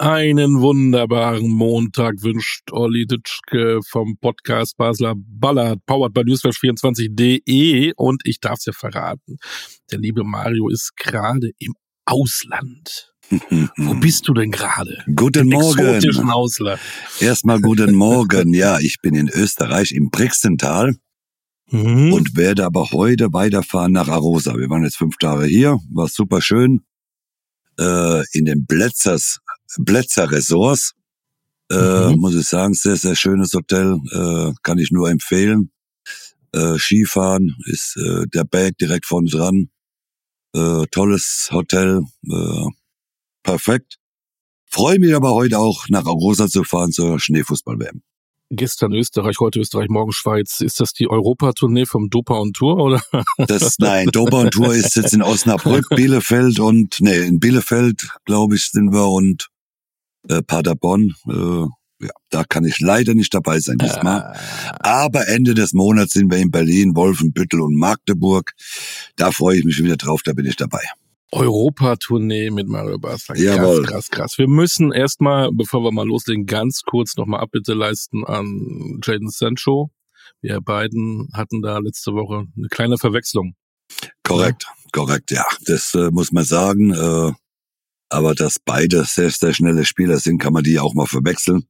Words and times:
Einen 0.00 0.60
wunderbaren 0.60 1.50
Montag 1.50 2.22
wünscht 2.22 2.70
Olli 2.70 3.04
Ditschke 3.06 3.80
vom 3.84 4.16
Podcast 4.20 4.76
Basler 4.76 5.14
Ballard, 5.16 5.84
powered 5.86 6.14
by 6.14 6.20
newsflash24.de 6.20 7.92
und 7.96 8.22
ich 8.24 8.38
darf 8.38 8.58
es 8.60 8.66
ja 8.66 8.72
verraten, 8.72 9.38
der 9.90 9.98
liebe 9.98 10.22
Mario 10.22 10.68
ist 10.68 10.96
gerade 10.96 11.50
im 11.58 11.74
Ausland. 12.04 13.12
Wo 13.76 13.94
bist 13.94 14.28
du 14.28 14.34
denn 14.34 14.52
gerade? 14.52 15.02
Guten 15.16 15.50
Im 15.50 15.58
Morgen. 15.58 16.30
Ausland. 16.30 16.80
Erstmal 17.18 17.60
guten 17.60 17.92
Morgen. 17.96 18.54
Ja, 18.54 18.78
ich 18.78 18.98
bin 19.02 19.16
in 19.16 19.28
Österreich 19.28 19.92
im 19.92 20.10
Brixental 20.10 20.94
Mhm. 21.70 22.14
und 22.14 22.34
werde 22.34 22.64
aber 22.64 22.92
heute 22.92 23.30
weiterfahren 23.34 23.92
nach 23.92 24.08
Arosa. 24.08 24.56
Wir 24.56 24.70
waren 24.70 24.84
jetzt 24.84 24.96
fünf 24.96 25.18
Tage 25.18 25.44
hier, 25.44 25.78
war 25.92 26.08
super 26.08 26.40
schön. 26.40 26.80
Äh, 27.78 28.22
in 28.32 28.46
den 28.46 28.64
Blätzers, 28.64 29.38
Blätzer 29.78 30.30
Resorts. 30.30 30.94
Äh, 31.70 32.12
Mhm. 32.12 32.20
Muss 32.20 32.34
ich 32.34 32.46
sagen, 32.46 32.72
sehr, 32.74 32.96
sehr 32.96 33.14
schönes 33.14 33.52
Hotel. 33.52 33.98
Äh, 34.10 34.52
kann 34.62 34.78
ich 34.78 34.90
nur 34.90 35.10
empfehlen. 35.10 35.70
Äh, 36.52 36.78
Skifahren 36.78 37.54
ist 37.66 37.96
äh, 37.96 38.24
der 38.32 38.44
Berg 38.44 38.78
direkt 38.78 39.04
vorne 39.04 39.28
dran. 39.28 39.68
Äh, 40.54 40.86
tolles 40.90 41.48
Hotel. 41.52 42.00
Äh, 42.26 42.66
perfekt. 43.42 43.96
Freue 44.70 44.98
mich 44.98 45.14
aber 45.14 45.32
heute 45.34 45.58
auch 45.58 45.88
nach 45.88 46.06
Arosa 46.06 46.48
zu 46.48 46.64
fahren 46.64 46.90
zur 46.92 47.20
Schneefußball-WM. 47.20 48.02
Gestern 48.50 48.94
Österreich, 48.94 49.36
heute 49.40 49.60
Österreich, 49.60 49.88
morgen 49.90 50.12
Schweiz. 50.12 50.62
Ist 50.62 50.80
das 50.80 50.94
die 50.94 51.08
Europatournee 51.10 51.84
vom 51.84 52.08
Dopa 52.08 52.38
und 52.38 52.54
Tour 52.56 52.78
oder? 52.78 53.02
Das, 53.46 53.78
nein, 53.78 54.06
Dober 54.10 54.40
und 54.40 54.52
Tour 54.52 54.74
ist 54.74 54.96
jetzt 54.96 55.12
in 55.12 55.20
Osnabrück, 55.22 55.86
Bielefeld 55.94 56.58
und, 56.58 56.96
nee, 57.00 57.18
in 57.26 57.40
Bielefeld, 57.40 58.08
glaube 58.24 58.54
ich, 58.56 58.70
sind 58.70 58.90
wir 58.90 59.06
und 59.08 59.48
äh, 60.28 60.42
Paderborn. 60.42 61.14
Äh, 61.28 61.66
ja, 62.00 62.12
da 62.30 62.44
kann 62.44 62.64
ich 62.64 62.78
leider 62.78 63.14
nicht 63.14 63.34
dabei 63.34 63.58
sein 63.58 63.76
diesmal. 63.78 64.36
Aber 64.80 65.26
Ende 65.26 65.54
des 65.54 65.72
Monats 65.72 66.12
sind 66.12 66.30
wir 66.30 66.38
in 66.38 66.50
Berlin, 66.50 66.94
Wolfenbüttel 66.94 67.60
und 67.60 67.74
Magdeburg. 67.76 68.52
Da 69.16 69.32
freue 69.32 69.58
ich 69.58 69.64
mich 69.64 69.82
wieder 69.82 69.96
drauf, 69.96 70.22
da 70.24 70.32
bin 70.32 70.46
ich 70.46 70.56
dabei. 70.56 70.82
Europatournee 71.32 72.50
mit 72.50 72.68
Mario 72.68 72.98
Basler. 72.98 73.34
Krass, 73.34 73.44
Jawohl. 73.44 73.82
krass, 73.82 74.08
krass. 74.10 74.38
Wir 74.38 74.48
müssen 74.48 74.92
erstmal, 74.92 75.50
bevor 75.52 75.82
wir 75.82 75.92
mal 75.92 76.06
loslegen, 76.06 76.46
ganz 76.46 76.82
kurz 76.82 77.16
nochmal 77.16 77.40
Abbitte 77.40 77.74
leisten 77.74 78.24
an 78.24 79.00
Jaden 79.04 79.28
Sancho. 79.28 79.90
Wir 80.40 80.60
beiden 80.60 81.28
hatten 81.34 81.62
da 81.62 81.78
letzte 81.78 82.12
Woche 82.12 82.46
eine 82.56 82.68
kleine 82.68 82.96
Verwechslung. 82.96 83.54
Korrekt, 84.22 84.66
korrekt, 84.92 85.30
ja. 85.30 85.44
Das 85.66 85.94
äh, 85.94 86.10
muss 86.10 86.32
man 86.32 86.44
sagen. 86.44 86.92
Äh, 86.92 87.32
aber 88.08 88.34
dass 88.34 88.58
beide 88.58 89.04
sehr, 89.04 89.30
sehr 89.30 89.52
schnelle 89.52 89.84
Spieler 89.84 90.18
sind, 90.18 90.38
kann 90.38 90.52
man 90.52 90.64
die 90.64 90.78
auch 90.78 90.94
mal 90.94 91.06
verwechseln. 91.06 91.68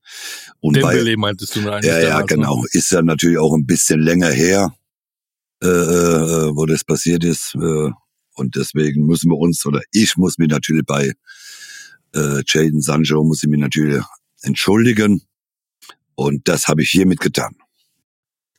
Und 0.60 0.80
bei, 0.80 0.94
Dembele 0.94 1.16
meintest 1.16 1.56
du 1.56 1.68
eigentlich 1.68 1.90
Ja, 1.90 2.00
ja, 2.00 2.22
genau. 2.22 2.64
Ist 2.72 2.90
ja 2.92 3.02
natürlich 3.02 3.38
auch 3.38 3.54
ein 3.54 3.66
bisschen 3.66 4.00
länger 4.00 4.30
her, 4.30 4.74
äh, 5.62 5.66
äh, 5.66 6.56
wo 6.56 6.66
das 6.66 6.84
passiert 6.84 7.24
ist. 7.24 7.54
Äh, 7.56 7.90
und 8.34 8.54
deswegen 8.54 9.06
müssen 9.06 9.30
wir 9.30 9.38
uns, 9.38 9.66
oder 9.66 9.82
ich 9.90 10.16
muss 10.16 10.38
mich 10.38 10.48
natürlich 10.48 10.86
bei 10.86 11.12
äh, 12.14 12.42
Jaden 12.46 12.80
Sancho, 12.80 13.24
muss 13.24 13.42
ich 13.42 13.48
mich 13.48 13.60
natürlich 13.60 14.02
entschuldigen. 14.42 15.22
Und 16.14 16.46
das 16.48 16.68
habe 16.68 16.82
ich 16.82 16.90
hiermit 16.90 17.20
getan. 17.20 17.56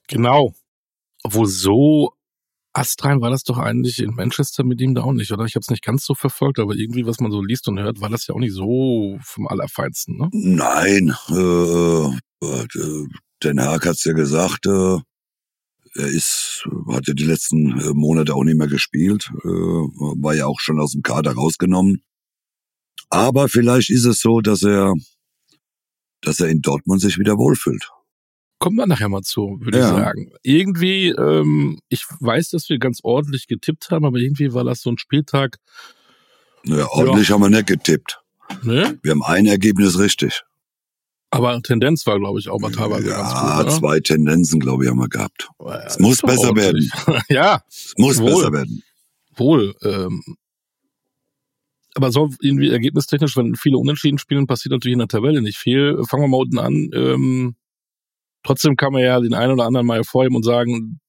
Genau. 0.07 0.53
Obwohl 1.23 1.47
so 1.47 2.13
astrein 2.79 3.21
war 3.21 3.29
das 3.29 3.43
doch 3.43 3.57
eigentlich 3.57 3.99
in 3.99 4.15
Manchester 4.15 4.63
mit 4.63 4.79
ihm 4.81 4.95
da 4.95 5.01
auch 5.01 5.13
nicht, 5.13 5.31
oder? 5.31 5.45
Ich 5.45 5.55
habe 5.55 5.61
es 5.61 5.69
nicht 5.69 5.83
ganz 5.83 6.05
so 6.05 6.15
verfolgt, 6.15 6.59
aber 6.59 6.75
irgendwie, 6.75 7.05
was 7.05 7.19
man 7.19 7.31
so 7.31 7.41
liest 7.41 7.67
und 7.67 7.79
hört, 7.79 8.01
war 8.01 8.09
das 8.09 8.27
ja 8.27 8.35
auch 8.35 8.39
nicht 8.39 8.53
so 8.53 9.17
vom 9.21 9.47
Allerfeinsten, 9.47 10.17
ne? 10.17 10.29
Nein, 10.31 11.13
äh, 11.29 12.45
äh, 12.45 13.07
Den 13.43 13.61
Haag 13.61 13.85
hat's 13.85 14.05
ja 14.05 14.13
gesagt, 14.13 14.65
äh, 14.65 14.97
er 15.95 16.07
ist, 16.07 16.67
hat 16.91 17.07
ja 17.07 17.13
die 17.13 17.25
letzten 17.25 17.79
äh, 17.79 17.93
Monate 17.93 18.35
auch 18.35 18.43
nicht 18.43 18.57
mehr 18.57 18.67
gespielt, 18.67 19.29
äh, 19.43 19.47
war 19.47 20.35
ja 20.35 20.45
auch 20.45 20.59
schon 20.59 20.79
aus 20.79 20.91
dem 20.91 21.01
Kader 21.01 21.33
rausgenommen. 21.33 22.03
Aber 23.09 23.49
vielleicht 23.49 23.89
ist 23.89 24.05
es 24.05 24.19
so, 24.19 24.39
dass 24.39 24.63
er, 24.63 24.93
dass 26.21 26.39
er 26.39 26.47
in 26.47 26.61
Dortmund 26.61 27.01
sich 27.01 27.17
wieder 27.17 27.37
wohlfühlt. 27.37 27.89
Kommen 28.59 28.75
wir 28.75 28.85
nachher 28.87 29.07
mal 29.09 29.21
zu, 29.21 29.57
würde 29.61 29.79
Ja. 29.79 29.85
ich 29.85 30.03
sagen. 30.03 30.31
Irgendwie, 30.43 31.07
ähm, 31.09 31.79
ich 31.89 32.03
weiß, 32.19 32.49
dass 32.49 32.69
wir 32.69 32.77
ganz 32.77 32.99
ordentlich 33.03 33.47
getippt 33.47 33.89
haben, 33.89 34.05
aber 34.05 34.17
irgendwie 34.17 34.53
war 34.53 34.63
das 34.65 34.81
so 34.81 34.89
ein 34.91 34.97
Spieltag, 34.97 35.57
Ja, 36.65 36.87
ordentlich 36.89 37.31
haben 37.31 37.41
wir 37.41 37.49
nicht 37.49 37.67
getippt. 37.67 38.19
ne? 38.63 38.99
Wir 39.01 39.11
haben 39.11 39.23
ein 39.23 39.45
Ergebnis 39.45 39.97
richtig. 39.97 40.43
Aber 41.31 41.61
Tendenz 41.61 42.05
war, 42.07 42.19
glaube 42.19 42.39
ich, 42.39 42.49
auch 42.49 42.59
mal 42.59 42.71
teilweise 42.71 43.09
ja, 43.09 43.17
ganz 43.17 43.33
gut. 43.33 43.65
Oder? 43.65 43.79
zwei 43.79 43.99
Tendenzen, 43.99 44.59
glaube 44.59 44.83
ich, 44.83 44.89
haben 44.89 44.97
wir 44.99 45.07
gehabt. 45.09 45.47
Ja, 45.63 45.75
Es 45.85 45.99
muss 45.99 46.21
besser 46.21 46.49
ordentlich. 46.49 46.91
ja, 47.29 47.61
Es 47.69 47.93
muss 47.97 48.17
Wohl. 48.19 48.31
besser 48.33 48.51
werden. 48.51 48.83
wohl. 49.35 49.75
Ähm, 49.83 50.21
aber 51.95 52.11
so 52.11 52.29
irgendwie 52.41 52.69
ergebnistechnisch, 52.71 53.37
wenn 53.37 53.55
viele 53.55 53.77
Unentschieden 53.77 54.17
spielen, 54.17 54.47
passiert 54.47 54.71
natürlich 54.73 54.93
in 54.93 54.99
der 54.99 55.07
Tabelle 55.07 55.41
nicht 55.41 55.57
viel. 55.57 56.01
Fangen 56.09 56.23
wir 56.23 56.27
mal 56.27 56.37
unten 56.37 56.59
an. 56.59 56.89
Ähm, 56.93 57.55
trotzdem 58.43 58.75
kann 58.75 58.93
man 58.93 59.01
ja 59.01 59.19
den 59.19 59.33
einen 59.33 59.53
oder 59.53 59.65
anderen 59.65 59.87
mal 59.87 59.97
hervorheben 59.97 60.35
und 60.35 60.43
sagen, 60.43 60.99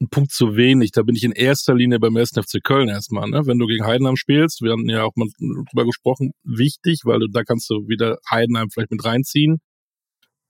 ein 0.00 0.08
Punkt 0.08 0.32
zu 0.32 0.56
wenig. 0.56 0.92
Da 0.92 1.02
bin 1.02 1.16
ich 1.16 1.24
in 1.24 1.32
erster 1.32 1.74
Linie 1.74 1.98
beim 1.98 2.16
1. 2.16 2.30
FC 2.30 2.62
Köln 2.62 2.88
erstmal. 2.88 3.28
Ne? 3.28 3.46
Wenn 3.46 3.58
du 3.58 3.66
gegen 3.66 3.86
Heidenheim 3.86 4.16
spielst, 4.16 4.62
wir 4.62 4.72
hatten 4.72 4.88
ja 4.88 5.04
auch 5.04 5.14
mal 5.16 5.28
drüber 5.38 5.84
gesprochen, 5.84 6.32
wichtig, 6.42 7.00
weil 7.04 7.20
du, 7.20 7.28
da 7.28 7.42
kannst 7.42 7.70
du 7.70 7.88
wieder 7.88 8.18
Heidenheim 8.30 8.70
vielleicht 8.70 8.90
mit 8.90 9.04
reinziehen. 9.04 9.60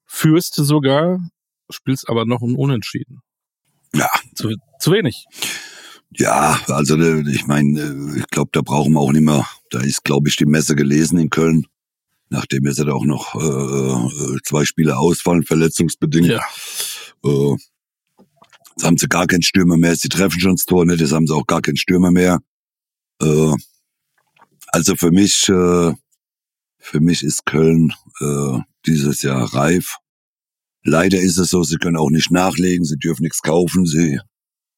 Führst 0.06 0.58
du 0.58 0.64
sogar, 0.64 1.20
spielst 1.70 2.08
aber 2.08 2.26
noch 2.26 2.42
ein 2.42 2.56
Unentschieden. 2.56 3.20
Ja. 3.94 4.08
Zu, 4.34 4.54
zu 4.80 4.92
wenig. 4.92 5.24
Ja, 6.16 6.58
also 6.68 6.96
äh, 6.96 7.28
ich 7.30 7.46
meine, 7.46 8.14
ich 8.16 8.26
glaube, 8.28 8.50
da 8.52 8.60
brauchen 8.62 8.92
wir 8.92 9.00
auch 9.00 9.12
nicht 9.12 9.24
mehr. 9.24 9.46
Da 9.70 9.80
ist, 9.80 10.04
glaube 10.04 10.28
ich, 10.28 10.36
die 10.36 10.46
Messe 10.46 10.76
gelesen 10.76 11.18
in 11.18 11.30
Köln. 11.30 11.66
Nachdem 12.34 12.66
jetzt 12.66 12.80
auch 12.80 13.04
noch 13.04 13.36
äh, 13.36 13.38
äh, 13.38 14.38
zwei 14.44 14.64
Spiele 14.64 14.98
ausfallen, 14.98 15.44
verletzungsbedingt. 15.44 16.26
Ja. 16.26 16.42
Äh, 17.24 17.56
jetzt 18.70 18.84
haben 18.84 18.98
sie 18.98 19.06
gar 19.06 19.28
keinen 19.28 19.42
Stürmer 19.42 19.76
mehr. 19.76 19.94
Sie 19.94 20.08
treffen 20.08 20.40
schon 20.40 20.56
das 20.56 20.64
Tor, 20.64 20.84
ne? 20.84 20.94
Jetzt 20.94 21.12
haben 21.12 21.28
sie 21.28 21.34
auch 21.34 21.46
gar 21.46 21.62
keinen 21.62 21.76
Stürmer 21.76 22.10
mehr. 22.10 22.40
Äh, 23.22 23.52
also 24.66 24.96
für 24.96 25.12
mich, 25.12 25.48
äh, 25.48 25.92
für 26.80 27.00
mich 27.00 27.22
ist 27.22 27.46
Köln 27.46 27.92
äh, 28.18 28.58
dieses 28.84 29.22
Jahr 29.22 29.54
reif. 29.54 29.98
Leider 30.82 31.20
ist 31.20 31.38
es 31.38 31.50
so, 31.50 31.62
sie 31.62 31.76
können 31.76 31.96
auch 31.96 32.10
nicht 32.10 32.32
nachlegen, 32.32 32.84
sie 32.84 32.96
dürfen 32.96 33.22
nichts 33.22 33.42
kaufen, 33.42 33.86
sie 33.86 34.18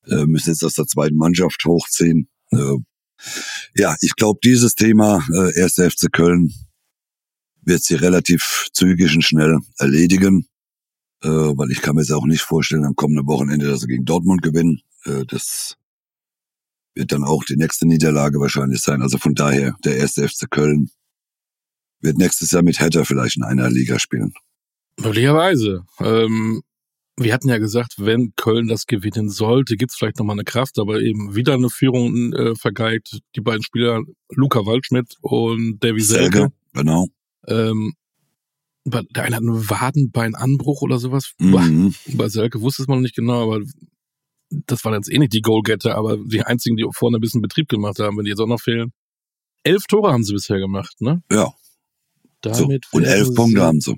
äh, 0.09 0.27
müssen 0.27 0.51
jetzt 0.51 0.63
aus 0.63 0.75
der 0.75 0.87
zweiten 0.87 1.17
Mannschaft 1.17 1.65
hochziehen. 1.65 2.29
Äh, 2.51 2.77
ja, 3.75 3.97
ich 4.03 4.15
glaube, 4.15 4.41
dieses 4.45 4.75
Thema, 4.75 5.27
äh, 5.33 5.63
1. 5.63 5.77
FC 5.77 6.13
Köln, 6.13 6.53
wird 7.67 7.83
sie 7.83 7.97
relativ 7.97 8.69
zügig 8.73 9.15
und 9.15 9.23
schnell 9.23 9.59
erledigen, 9.79 10.47
äh, 11.23 11.29
weil 11.29 11.71
ich 11.71 11.83
kann 11.83 11.97
mir 11.97 12.03
jetzt 12.03 12.13
auch 12.13 12.25
nicht 12.25 12.43
vorstellen, 12.43 12.85
am 12.85 12.95
kommenden 12.95 13.27
Wochenende, 13.27 13.67
dass 13.67 13.81
sie 13.81 13.89
gegen 13.89 14.05
Dortmund 14.05 14.43
gewinnen. 14.43 14.81
Äh, 15.05 15.25
das 15.27 15.77
wird 16.95 17.13
dann 17.13 17.25
auch 17.25 17.45
die 17.45 17.57
nächste 17.57 17.87
Niederlage 17.87 18.41
wahrscheinlich 18.41 18.81
sein. 18.81 19.03
Also 19.03 19.19
von 19.19 19.35
daher, 19.35 19.75
der 19.85 20.01
1. 20.01 20.15
FC 20.15 20.51
Köln 20.51 20.91
wird 22.01 22.17
nächstes 22.17 22.53
Jahr 22.53 22.63
mit 22.63 22.81
Hertha 22.81 23.05
vielleicht 23.05 23.37
in 23.37 23.43
einer 23.43 23.69
Liga 23.69 23.99
spielen. 23.99 24.33
Möglicherweise. 24.99 25.85
Ähm, 26.01 26.63
wir 27.19 27.35
hatten 27.35 27.49
ja 27.49 27.59
gesagt, 27.59 27.95
wenn 27.99 28.35
Köln 28.37 28.69
das 28.69 28.87
gewinnen 28.87 29.29
sollte, 29.29 29.77
gibt's 29.77 29.97
vielleicht 29.97 30.19
nochmal 30.19 30.37
eine 30.37 30.45
Kraft, 30.45 30.79
aber 30.79 31.01
eben 31.01 31.35
wieder 31.35 31.55
eine 31.55 31.71
Führung 31.71 32.33
äh, 32.33 32.55
vergeigt. 32.55 33.21
Die 33.35 33.41
beiden 33.41 33.63
Spieler, 33.63 34.03
Luca 34.31 34.65
Waldschmidt 34.67 35.17
und 35.21 35.83
Davy 35.83 36.01
Selke. 36.01 36.39
Selke, 36.39 36.53
genau. 36.73 37.09
Ähm, 37.49 37.95
der 38.85 39.25
eine 39.25 39.37
hat 39.37 39.43
einen 39.43 39.69
Wadenbeinanbruch 39.69 40.83
oder 40.83 40.99
sowas. 40.99 41.33
Mhm. 41.39 41.95
Bei 42.15 42.29
Selke 42.29 42.61
wusste 42.61 42.83
es 42.83 42.89
man 42.89 42.99
noch 42.99 43.03
nicht 43.03 43.17
genau, 43.17 43.43
aber 43.43 43.65
das 44.51 44.85
waren 44.85 44.95
jetzt 44.95 45.11
eh 45.11 45.19
nicht 45.19 45.33
die 45.33 45.43
Goalgetter, 45.43 45.97
aber 45.97 46.17
die 46.19 46.43
einzigen, 46.43 46.77
die 46.77 46.87
vorne 46.93 47.19
ein 47.19 47.21
bisschen 47.21 47.43
Betrieb 47.43 47.69
gemacht 47.69 47.99
haben, 47.99 48.17
wenn 48.17 48.25
die 48.25 48.31
jetzt 48.31 48.41
auch 48.41 48.47
noch 48.47 48.61
fehlen. 48.61 48.93
Elf 49.65 49.85
Tore 49.89 50.13
haben 50.13 50.23
sie 50.23 50.33
bisher 50.35 50.59
gemacht, 50.61 51.01
ne? 51.01 51.23
Ja, 51.33 51.53
so. 52.45 52.51
Damit 52.63 52.87
Und 52.93 53.03
elf 53.05 53.35
Punkte 53.35 53.61
haben 53.63 53.81
sie. 53.81 53.97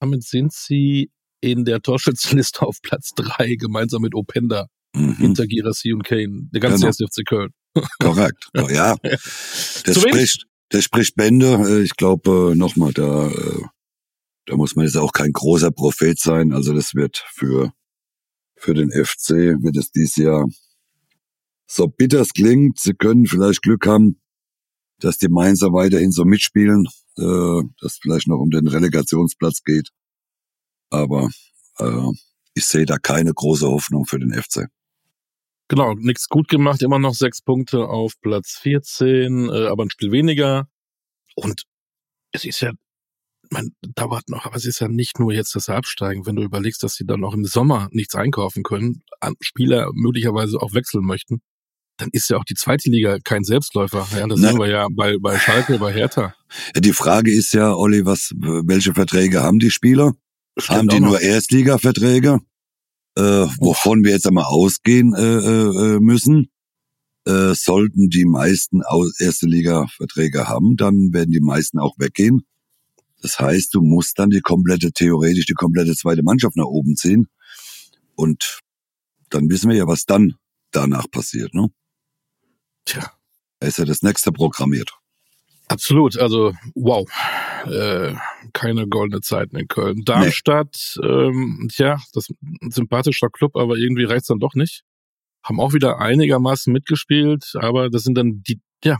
Damit 0.00 0.24
sind 0.24 0.52
sie 0.52 1.10
in 1.40 1.64
der 1.64 1.80
Torschützenliste 1.80 2.62
auf 2.62 2.82
Platz 2.82 3.12
drei 3.16 3.54
gemeinsam 3.54 4.02
mit 4.02 4.14
Openda, 4.14 4.66
Mhm. 4.94 5.16
hinter 5.16 5.46
Girassi 5.46 5.94
und 5.94 6.04
Kane. 6.04 6.48
Der 6.52 6.60
ganze 6.60 6.80
Genau. 6.90 7.08
FC 7.08 7.24
Köln. 7.26 7.50
Korrekt. 7.98 8.48
Ja, 8.54 8.96
das 9.02 9.22
spricht, 10.02 10.44
das 10.72 10.84
spricht 10.84 11.14
Bände. 11.16 11.54
Äh, 11.68 11.82
Ich 11.82 11.96
glaube, 11.96 12.54
nochmal, 12.56 12.92
da, 12.92 13.28
äh, 13.30 13.62
da 14.46 14.56
muss 14.56 14.74
man 14.76 14.86
jetzt 14.86 14.96
auch 14.96 15.12
kein 15.12 15.32
großer 15.32 15.70
Prophet 15.70 16.18
sein. 16.18 16.52
Also 16.52 16.74
das 16.74 16.94
wird 16.94 17.24
für, 17.32 17.72
für 18.56 18.74
den 18.74 18.90
FC, 18.90 19.30
wird 19.62 19.76
es 19.76 19.90
dieses 19.92 20.16
Jahr, 20.16 20.46
so 21.66 21.88
bitter 21.88 22.20
es 22.20 22.32
klingt, 22.34 22.78
sie 22.80 22.94
können 22.94 23.26
vielleicht 23.26 23.62
Glück 23.62 23.86
haben, 23.86 24.20
dass 24.98 25.18
die 25.18 25.28
Mainzer 25.28 25.72
weiterhin 25.72 26.12
so 26.12 26.24
mitspielen. 26.24 26.86
äh, 27.18 27.62
das 27.80 27.98
vielleicht 28.00 28.28
noch 28.28 28.38
um 28.38 28.50
den 28.50 28.68
Relegationsplatz 28.68 29.62
geht. 29.64 29.90
Aber 30.90 31.28
äh, 31.78 32.08
ich 32.54 32.66
sehe 32.66 32.86
da 32.86 32.98
keine 32.98 33.32
große 33.34 33.66
Hoffnung 33.66 34.06
für 34.06 34.18
den 34.18 34.32
FC. 34.32 34.66
Genau, 35.72 35.94
nichts 35.94 36.28
gut 36.28 36.48
gemacht, 36.48 36.82
immer 36.82 36.98
noch 36.98 37.14
sechs 37.14 37.40
Punkte 37.40 37.88
auf 37.88 38.12
Platz 38.20 38.58
14, 38.60 39.48
äh, 39.48 39.68
aber 39.68 39.84
ein 39.84 39.90
Spiel 39.90 40.12
weniger. 40.12 40.68
Und 41.34 41.62
es 42.30 42.44
ist 42.44 42.60
ja, 42.60 42.72
man 43.48 43.70
dauert 43.94 44.28
noch, 44.28 44.44
aber 44.44 44.56
es 44.56 44.66
ist 44.66 44.80
ja 44.80 44.88
nicht 44.88 45.18
nur 45.18 45.32
jetzt 45.32 45.56
das 45.56 45.70
Absteigen, 45.70 46.26
wenn 46.26 46.36
du 46.36 46.42
überlegst, 46.42 46.82
dass 46.82 46.96
sie 46.96 47.06
dann 47.06 47.24
auch 47.24 47.32
im 47.32 47.46
Sommer 47.46 47.88
nichts 47.90 48.14
einkaufen 48.14 48.64
können, 48.64 49.02
Spieler 49.40 49.88
möglicherweise 49.94 50.60
auch 50.60 50.74
wechseln 50.74 51.06
möchten, 51.06 51.40
dann 51.96 52.10
ist 52.12 52.28
ja 52.28 52.36
auch 52.36 52.44
die 52.44 52.54
zweite 52.54 52.90
Liga 52.90 53.16
kein 53.24 53.42
Selbstläufer. 53.42 54.06
Ja, 54.14 54.26
das 54.26 54.40
Na, 54.40 54.50
sehen 54.50 54.58
wir 54.58 54.68
ja 54.68 54.88
bei, 54.92 55.16
bei 55.18 55.38
Schalke, 55.38 55.78
bei 55.78 55.94
Hertha. 55.94 56.34
Die 56.76 56.92
Frage 56.92 57.32
ist 57.32 57.54
ja, 57.54 57.72
Olli, 57.74 58.04
was, 58.04 58.34
welche 58.36 58.92
Verträge 58.92 59.42
haben 59.42 59.58
die 59.58 59.70
Spieler? 59.70 60.12
Stimmt 60.58 60.78
haben 60.78 60.88
die 60.88 61.00
nur 61.00 61.18
Erstliga-Verträge? 61.18 62.40
Äh, 63.16 63.46
wovon 63.58 64.04
wir 64.04 64.12
jetzt 64.12 64.26
einmal 64.26 64.44
ausgehen 64.44 65.14
äh, 65.14 65.20
äh, 65.20 66.00
müssen. 66.00 66.50
Äh, 67.24 67.54
sollten 67.54 68.08
die 68.08 68.24
meisten 68.24 68.80
erste 69.18 69.46
Liga-Verträge 69.46 70.48
haben, 70.48 70.76
dann 70.76 71.12
werden 71.12 71.30
die 71.30 71.40
meisten 71.40 71.78
auch 71.78 71.94
weggehen. 71.98 72.44
Das 73.22 73.38
heißt, 73.38 73.72
du 73.74 73.80
musst 73.80 74.18
dann 74.18 74.30
die 74.30 74.40
komplette, 74.40 74.92
theoretisch 74.92 75.46
die 75.46 75.54
komplette 75.54 75.94
zweite 75.94 76.24
Mannschaft 76.24 76.56
nach 76.56 76.64
oben 76.64 76.96
ziehen. 76.96 77.28
Und 78.16 78.60
dann 79.30 79.48
wissen 79.48 79.70
wir 79.70 79.76
ja, 79.76 79.86
was 79.86 80.04
dann 80.04 80.34
danach 80.72 81.08
passiert, 81.10 81.54
ne? 81.54 81.68
Tja. 82.84 83.12
Da 83.60 83.68
ist 83.68 83.78
ja 83.78 83.84
das 83.84 84.02
nächste 84.02 84.32
programmiert. 84.32 84.90
Absolut, 85.68 86.18
also 86.18 86.52
wow. 86.74 87.08
Äh, 87.66 88.16
keine 88.52 88.86
goldene 88.86 89.20
Zeiten 89.20 89.56
in 89.56 89.68
Köln. 89.68 90.02
Darmstadt, 90.04 90.96
nee. 91.00 91.06
ähm, 91.06 91.68
tja, 91.72 92.00
das 92.12 92.28
ist 92.28 92.36
ein 92.40 92.70
sympathischer 92.70 93.28
Club, 93.28 93.56
aber 93.56 93.76
irgendwie 93.76 94.04
reicht's 94.04 94.28
dann 94.28 94.38
doch 94.38 94.54
nicht. 94.54 94.82
Haben 95.42 95.60
auch 95.60 95.72
wieder 95.72 95.98
einigermaßen 95.98 96.72
mitgespielt, 96.72 97.52
aber 97.54 97.90
das 97.90 98.02
sind 98.02 98.16
dann 98.16 98.42
die, 98.46 98.60
ja, 98.84 98.98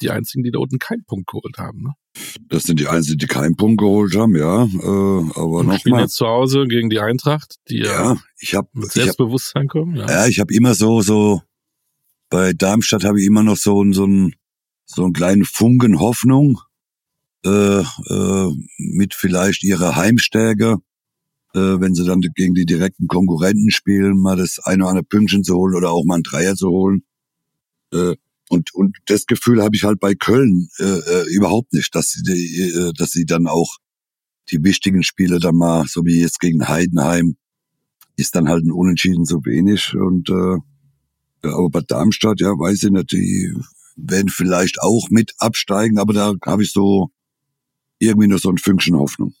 die 0.00 0.10
einzigen, 0.10 0.44
die 0.44 0.50
da 0.50 0.58
unten 0.58 0.78
keinen 0.78 1.04
Punkt 1.04 1.28
geholt 1.28 1.58
haben. 1.58 1.82
Ne? 1.82 1.92
Das 2.48 2.64
sind 2.64 2.80
die 2.80 2.88
einzigen, 2.88 3.18
die 3.18 3.26
keinen 3.26 3.56
Punkt 3.56 3.80
geholt 3.80 4.14
haben, 4.16 4.36
ja. 4.36 4.64
Äh, 4.64 5.30
aber 5.34 5.64
noch 5.64 5.78
spielen 5.78 5.98
jetzt 5.98 6.14
zu 6.14 6.26
Hause 6.26 6.66
gegen 6.66 6.90
die 6.90 7.00
Eintracht, 7.00 7.56
die 7.68 7.78
ja, 7.78 8.12
ja 8.12 8.16
ich 8.38 8.54
hab, 8.54 8.74
mit 8.74 8.90
Selbstbewusstsein 8.90 9.64
ich 9.64 9.68
hab, 9.68 9.72
kommen. 9.72 9.96
Ja. 9.96 10.06
ja, 10.06 10.26
ich 10.26 10.40
habe 10.40 10.52
immer 10.54 10.74
so 10.74 11.00
so 11.00 11.42
bei 12.30 12.52
Darmstadt 12.52 13.04
habe 13.04 13.20
ich 13.20 13.26
immer 13.26 13.42
noch 13.42 13.56
so 13.56 13.84
so 13.92 14.06
ein 14.06 14.34
so 14.86 15.04
einen 15.04 15.12
kleinen 15.12 15.44
Funken 15.44 15.98
Hoffnung 15.98 16.60
äh, 17.48 17.80
äh, 17.80 18.52
mit 18.78 19.14
vielleicht 19.14 19.64
ihrer 19.64 19.96
Heimstärke, 19.96 20.76
äh, 21.54 21.58
wenn 21.58 21.94
sie 21.94 22.04
dann 22.04 22.20
gegen 22.20 22.54
die 22.54 22.66
direkten 22.66 23.06
Konkurrenten 23.06 23.70
spielen, 23.70 24.20
mal 24.20 24.36
das 24.36 24.58
eine 24.58 24.82
oder 24.82 24.90
andere 24.90 25.04
Pünktchen 25.04 25.44
zu 25.44 25.54
holen 25.54 25.74
oder 25.74 25.90
auch 25.90 26.04
mal 26.04 26.14
einen 26.14 26.22
Dreier 26.24 26.54
zu 26.54 26.68
holen. 26.68 27.04
Äh, 27.92 28.16
und, 28.50 28.74
und 28.74 28.96
das 29.06 29.26
Gefühl 29.26 29.62
habe 29.62 29.76
ich 29.76 29.84
halt 29.84 30.00
bei 30.00 30.14
Köln 30.14 30.68
äh, 30.78 30.84
äh, 30.84 31.24
überhaupt 31.34 31.72
nicht, 31.72 31.94
dass 31.94 32.10
sie, 32.10 32.70
äh, 32.70 32.92
dass 32.96 33.10
sie 33.10 33.24
dann 33.24 33.46
auch 33.46 33.76
die 34.50 34.62
wichtigen 34.64 35.02
Spiele 35.02 35.38
dann 35.38 35.56
mal, 35.56 35.86
so 35.86 36.04
wie 36.04 36.20
jetzt 36.20 36.40
gegen 36.40 36.68
Heidenheim, 36.68 37.36
ist 38.16 38.34
dann 38.34 38.48
halt 38.48 38.64
ein 38.64 38.72
Unentschieden 38.72 39.24
zu 39.24 39.44
wenig. 39.44 39.94
Und 39.94 40.30
äh, 40.30 41.46
aber 41.46 41.70
bei 41.70 41.80
Darmstadt, 41.80 42.40
ja, 42.40 42.48
weiß 42.48 42.82
ich 42.82 42.90
nicht, 42.90 43.12
die 43.12 43.54
werden 43.96 44.28
vielleicht 44.28 44.80
auch 44.80 45.08
mit 45.10 45.34
absteigen, 45.38 45.98
aber 45.98 46.12
da 46.12 46.34
habe 46.46 46.62
ich 46.62 46.72
so 46.72 47.10
irgendwie 47.98 48.28
nur 48.28 48.38
so 48.38 48.50
ein 48.50 48.58
Fünkchen 48.58 48.96
Hoffnung. 48.96 49.34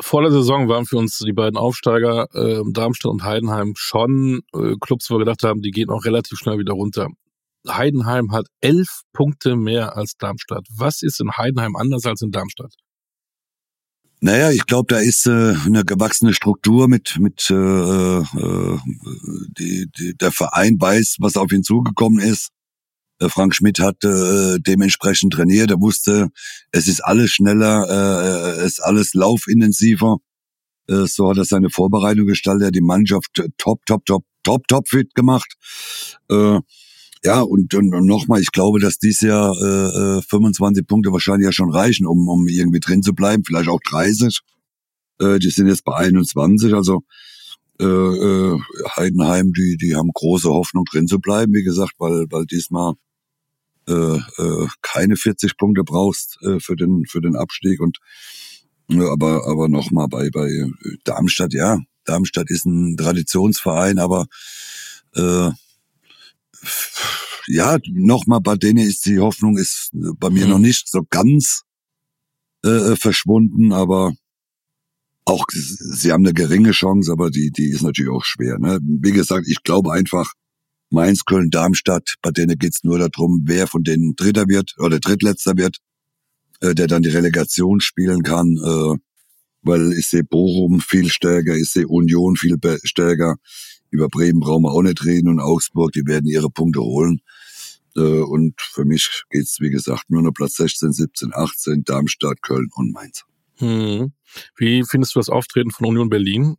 Vor 0.00 0.22
der 0.22 0.32
Saison 0.32 0.68
waren 0.68 0.86
für 0.86 0.96
uns 0.96 1.18
die 1.18 1.32
beiden 1.32 1.56
Aufsteiger 1.56 2.26
äh, 2.34 2.62
Darmstadt 2.72 3.12
und 3.12 3.22
Heidenheim 3.22 3.74
schon 3.76 4.40
äh, 4.52 4.74
Clubs, 4.80 5.08
wo 5.08 5.14
wir 5.14 5.20
gedacht 5.20 5.44
haben, 5.44 5.62
die 5.62 5.70
gehen 5.70 5.90
auch 5.90 6.04
relativ 6.04 6.38
schnell 6.38 6.58
wieder 6.58 6.72
runter. 6.72 7.08
Heidenheim 7.68 8.32
hat 8.32 8.46
elf 8.60 9.02
Punkte 9.12 9.56
mehr 9.56 9.96
als 9.96 10.16
Darmstadt. 10.16 10.66
Was 10.76 11.02
ist 11.02 11.20
in 11.20 11.30
Heidenheim 11.30 11.76
anders 11.76 12.04
als 12.04 12.22
in 12.22 12.32
Darmstadt? 12.32 12.74
Naja, 14.20 14.50
ich 14.50 14.66
glaube, 14.66 14.94
da 14.94 15.00
ist 15.00 15.26
äh, 15.26 15.54
eine 15.66 15.84
gewachsene 15.84 16.32
Struktur 16.32 16.88
mit 16.88 17.18
mit 17.18 17.50
äh, 17.50 17.54
äh, 17.54 18.78
die, 19.58 19.86
die, 19.96 20.16
der 20.16 20.32
Verein 20.32 20.76
weiß, 20.80 21.16
was 21.20 21.36
auf 21.36 21.52
ihn 21.52 21.62
zugekommen 21.62 22.20
ist. 22.20 22.48
Äh, 23.24 23.28
Frank 23.28 23.54
Schmidt 23.54 23.80
hat 23.80 24.04
äh, 24.04 24.58
dementsprechend 24.60 25.32
trainiert. 25.32 25.70
Er 25.70 25.80
wusste, 25.80 26.28
es 26.70 26.88
ist 26.88 27.00
alles 27.00 27.30
schneller, 27.30 27.86
äh, 27.88 28.60
es 28.60 28.74
ist 28.74 28.80
alles 28.80 29.14
laufintensiver. 29.14 30.18
Äh, 30.88 31.06
so 31.06 31.30
hat 31.30 31.38
er 31.38 31.44
seine 31.44 31.70
Vorbereitung 31.70 32.26
gestaltet, 32.26 32.62
er 32.62 32.66
hat 32.68 32.74
die 32.74 32.80
Mannschaft 32.80 33.42
top, 33.58 33.84
top, 33.86 34.04
top, 34.04 34.24
top, 34.42 34.68
top 34.68 34.88
fit 34.88 35.14
gemacht. 35.14 35.54
Äh, 36.30 36.60
ja, 37.24 37.40
und, 37.40 37.72
und, 37.74 37.94
und 37.94 38.06
nochmal, 38.06 38.42
ich 38.42 38.52
glaube, 38.52 38.80
dass 38.80 38.98
dies 38.98 39.22
Jahr 39.22 39.50
äh, 39.56 40.20
25 40.20 40.82
äh, 40.82 40.84
Punkte 40.84 41.10
wahrscheinlich 41.10 41.46
ja 41.46 41.52
schon 41.52 41.70
reichen, 41.70 42.06
um, 42.06 42.28
um 42.28 42.46
irgendwie 42.48 42.80
drin 42.80 43.02
zu 43.02 43.14
bleiben, 43.14 43.44
vielleicht 43.44 43.70
auch 43.70 43.80
30. 43.80 44.40
Äh, 45.20 45.38
die 45.38 45.48
sind 45.48 45.68
jetzt 45.68 45.84
bei 45.84 45.94
21, 45.94 46.74
also 46.74 47.00
äh, 47.80 47.84
äh, 47.86 48.58
Heidenheim, 48.96 49.52
die, 49.52 49.78
die 49.80 49.96
haben 49.96 50.10
große 50.12 50.50
Hoffnung 50.50 50.84
drin 50.84 51.06
zu 51.06 51.18
bleiben, 51.18 51.54
wie 51.54 51.64
gesagt, 51.64 51.94
weil, 51.98 52.26
weil 52.30 52.44
diesmal 52.44 52.92
äh, 53.88 54.16
äh, 54.16 54.66
keine 54.82 55.16
40 55.16 55.56
Punkte 55.56 55.84
brauchst 55.84 56.38
äh, 56.42 56.60
für 56.60 56.76
den 56.76 57.04
für 57.06 57.20
den 57.20 57.36
Abstieg 57.36 57.80
und 57.80 57.98
äh, 58.90 59.04
aber 59.08 59.46
aber 59.46 59.68
nochmal 59.68 60.08
bei 60.08 60.30
bei 60.30 60.66
Darmstadt 61.04 61.52
ja 61.52 61.78
Darmstadt 62.04 62.50
ist 62.50 62.66
ein 62.66 62.96
Traditionsverein 62.96 63.98
aber 63.98 64.26
äh, 65.14 65.50
ja 67.46 67.78
nochmal 67.90 68.40
bei 68.40 68.56
denen 68.56 68.86
ist 68.86 69.06
die 69.06 69.18
Hoffnung 69.18 69.58
ist 69.58 69.90
bei 69.92 70.30
mir 70.30 70.44
mhm. 70.44 70.50
noch 70.50 70.58
nicht 70.58 70.88
so 70.88 71.02
ganz 71.08 71.62
äh, 72.64 72.96
verschwunden 72.96 73.72
aber 73.72 74.14
auch 75.26 75.46
sie 75.50 76.12
haben 76.12 76.24
eine 76.24 76.34
geringe 76.34 76.72
Chance, 76.72 77.10
aber 77.10 77.30
die 77.30 77.50
die 77.50 77.70
ist 77.70 77.82
natürlich 77.82 78.12
auch 78.12 78.24
schwer. 78.24 78.58
Ne? 78.58 78.78
Wie 78.82 79.12
gesagt, 79.12 79.46
ich 79.48 79.62
glaube 79.62 79.92
einfach, 79.92 80.32
Mainz, 80.94 81.24
Köln, 81.24 81.50
Darmstadt, 81.50 82.14
bei 82.22 82.30
denen 82.30 82.56
geht's 82.58 82.84
nur 82.84 82.98
darum, 82.98 83.42
wer 83.44 83.66
von 83.66 83.82
denen 83.82 84.16
Dritter 84.16 84.48
wird 84.48 84.74
oder 84.78 84.98
Drittletzter 84.98 85.56
wird, 85.56 85.78
äh, 86.60 86.74
der 86.74 86.86
dann 86.86 87.02
die 87.02 87.10
Relegation 87.10 87.80
spielen 87.80 88.22
kann. 88.22 88.56
Äh, 88.64 88.98
weil 89.64 89.92
ich 89.94 90.08
sehe 90.08 90.24
Bochum 90.24 90.80
viel 90.80 91.08
stärker, 91.08 91.56
ich 91.56 91.70
sehe 91.70 91.88
Union 91.88 92.36
viel 92.36 92.58
stärker. 92.84 93.36
Über 93.90 94.08
Bremen 94.08 94.40
brauchen 94.40 94.62
wir 94.62 94.72
auch 94.72 94.82
nicht 94.82 95.04
reden 95.04 95.28
und 95.28 95.40
Augsburg, 95.40 95.92
die 95.92 96.06
werden 96.06 96.26
ihre 96.26 96.50
Punkte 96.50 96.80
holen. 96.80 97.20
Äh, 97.96 98.00
und 98.00 98.54
für 98.60 98.84
mich 98.84 99.24
geht's 99.30 99.60
wie 99.60 99.70
gesagt, 99.70 100.04
nur 100.08 100.22
noch 100.22 100.32
Platz 100.32 100.56
16, 100.56 100.92
17, 100.92 101.30
18, 101.34 101.84
Darmstadt, 101.84 102.42
Köln 102.42 102.68
und 102.74 102.92
Mainz. 102.92 103.24
Hm. 103.58 104.12
Wie 104.56 104.82
findest 104.88 105.14
du 105.14 105.20
das 105.20 105.28
Auftreten 105.28 105.70
von 105.70 105.86
Union 105.86 106.10
Berlin? 106.10 106.56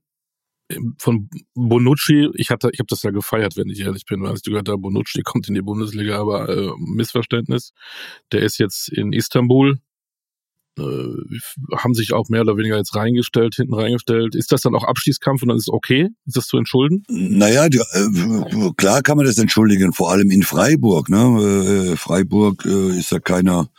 Von 0.97 1.29
Bonucci, 1.53 2.29
ich 2.33 2.49
hatte, 2.49 2.69
ich 2.71 2.79
habe 2.79 2.87
das 2.87 3.03
ja 3.03 3.11
gefeiert, 3.11 3.55
wenn 3.55 3.69
ich 3.69 3.81
ehrlich 3.81 4.05
bin, 4.05 4.23
weil 4.23 4.35
ich 4.35 4.43
gehört 4.43 4.67
habe, 4.67 4.79
Bonucci 4.79 5.21
kommt 5.21 5.47
in 5.47 5.53
die 5.53 5.61
Bundesliga, 5.61 6.19
aber 6.19 6.49
äh, 6.49 6.71
Missverständnis. 6.77 7.71
Der 8.31 8.41
ist 8.41 8.57
jetzt 8.57 8.89
in 8.89 9.13
Istanbul, 9.13 9.79
äh, 10.77 10.83
haben 11.77 11.93
sich 11.93 12.13
auch 12.13 12.29
mehr 12.29 12.41
oder 12.41 12.57
weniger 12.57 12.77
jetzt 12.77 12.95
reingestellt, 12.95 13.55
hinten 13.55 13.75
reingestellt. 13.75 14.35
Ist 14.35 14.51
das 14.51 14.61
dann 14.61 14.75
auch 14.75 14.83
Abschießkampf 14.83 15.41
und 15.43 15.49
dann 15.49 15.57
ist 15.57 15.67
es 15.67 15.73
okay? 15.73 16.09
Ist 16.25 16.35
das 16.35 16.47
zu 16.47 16.57
entschulden? 16.57 17.03
Naja, 17.09 17.69
die, 17.69 17.77
äh, 17.77 18.71
klar 18.75 19.01
kann 19.01 19.17
man 19.17 19.25
das 19.25 19.37
entschuldigen, 19.37 19.93
vor 19.93 20.11
allem 20.11 20.31
in 20.31 20.43
Freiburg. 20.43 21.09
Ne? 21.09 21.91
Äh, 21.93 21.95
Freiburg 21.95 22.65
äh, 22.65 22.97
ist 22.97 23.11
ja 23.11 23.19
keiner, 23.19 23.69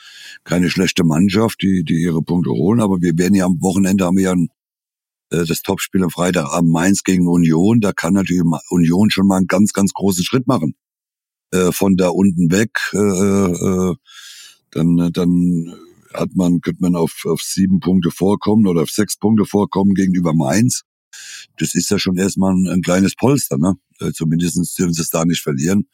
keine 0.44 0.70
schlechte 0.70 1.04
Mannschaft, 1.04 1.60
die, 1.62 1.84
die 1.84 2.00
ihre 2.00 2.22
Punkte 2.22 2.50
holen, 2.50 2.80
aber 2.80 3.02
wir 3.02 3.18
werden 3.18 3.34
ja 3.34 3.44
am 3.44 3.60
Wochenende 3.60 4.04
haben 4.04 4.16
wir 4.16 4.24
ja 4.24 4.32
ein 4.32 4.48
das 5.28 5.62
Topspiel 5.62 6.04
am 6.04 6.10
Freitagabend 6.10 6.70
Mainz 6.70 7.02
gegen 7.02 7.26
Union, 7.26 7.80
da 7.80 7.92
kann 7.92 8.14
natürlich 8.14 8.42
Union 8.70 9.10
schon 9.10 9.26
mal 9.26 9.38
einen 9.38 9.46
ganz, 9.46 9.72
ganz 9.72 9.92
großen 9.92 10.24
Schritt 10.24 10.46
machen. 10.46 10.76
Äh, 11.52 11.72
von 11.72 11.96
da 11.96 12.08
unten 12.08 12.50
weg, 12.50 12.70
äh, 12.92 12.98
äh, 12.98 13.94
dann, 14.70 15.12
dann 15.12 15.74
hat 16.12 16.34
man, 16.34 16.60
könnte 16.60 16.82
man 16.82 16.96
auf, 16.96 17.24
auf 17.24 17.40
sieben 17.40 17.80
Punkte 17.80 18.10
vorkommen 18.10 18.66
oder 18.66 18.82
auf 18.82 18.90
sechs 18.90 19.16
Punkte 19.16 19.44
vorkommen 19.44 19.94
gegenüber 19.94 20.34
Mainz. 20.34 20.82
Das 21.58 21.74
ist 21.74 21.90
ja 21.90 21.98
schon 21.98 22.16
erstmal 22.16 22.54
ein, 22.54 22.68
ein 22.68 22.82
kleines 22.82 23.14
Polster, 23.14 23.58
ne? 23.58 23.74
Äh, 24.00 24.12
zumindest 24.12 24.56
dürfen 24.78 24.92
sie 24.92 25.02
es 25.02 25.10
da 25.10 25.24
nicht 25.24 25.42
verlieren. 25.42 25.88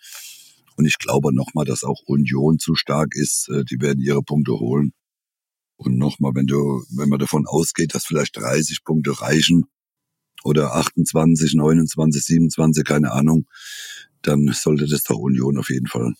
Und 0.76 0.86
ich 0.86 0.98
glaube 0.98 1.34
nochmal, 1.34 1.64
dass 1.64 1.84
auch 1.84 2.00
Union 2.06 2.58
zu 2.58 2.74
stark 2.74 3.14
ist. 3.14 3.48
Äh, 3.50 3.64
die 3.64 3.80
werden 3.80 4.00
ihre 4.00 4.22
Punkte 4.22 4.52
holen. 4.52 4.94
Und 5.84 5.98
nochmal, 5.98 6.32
wenn 6.34 6.46
du, 6.46 6.84
wenn 6.90 7.08
man 7.08 7.18
davon 7.18 7.46
ausgeht, 7.46 7.94
dass 7.94 8.04
vielleicht 8.04 8.36
30 8.36 8.84
Punkte 8.84 9.20
reichen 9.20 9.66
oder 10.44 10.74
28, 10.74 11.54
29, 11.54 12.24
27, 12.24 12.84
keine 12.84 13.12
Ahnung, 13.12 13.46
dann 14.22 14.48
sollte 14.52 14.86
das 14.86 15.02
doch 15.02 15.16
Union 15.16 15.58
auf 15.58 15.70
jeden 15.70 15.86
Fall. 15.86 16.14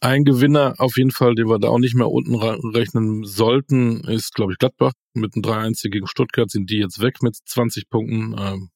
Ein 0.00 0.24
Gewinner 0.24 0.74
auf 0.78 0.96
jeden 0.98 1.10
Fall, 1.10 1.34
den 1.34 1.48
wir 1.48 1.58
da 1.58 1.68
auch 1.68 1.78
nicht 1.78 1.94
mehr 1.94 2.10
unten 2.10 2.36
rechnen 2.36 3.24
sollten, 3.24 4.04
ist, 4.04 4.34
glaube 4.34 4.52
ich, 4.52 4.58
Gladbach. 4.58 4.92
Mit 5.14 5.34
einem 5.34 5.42
3-1 5.42 5.90
gegen 5.90 6.06
Stuttgart 6.06 6.50
sind 6.50 6.70
die 6.70 6.78
jetzt 6.78 7.00
weg 7.00 7.22
mit 7.22 7.36
20 7.36 7.88
Punkten. 7.88 8.36
Ähm, 8.38 8.70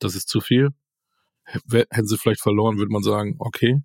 das 0.00 0.14
ist 0.14 0.28
zu 0.28 0.40
viel. 0.40 0.70
Hätten 1.44 2.06
sie 2.06 2.16
vielleicht 2.16 2.40
verloren, 2.40 2.78
würde 2.78 2.90
man 2.90 3.02
sagen, 3.02 3.36
okay. 3.38 3.82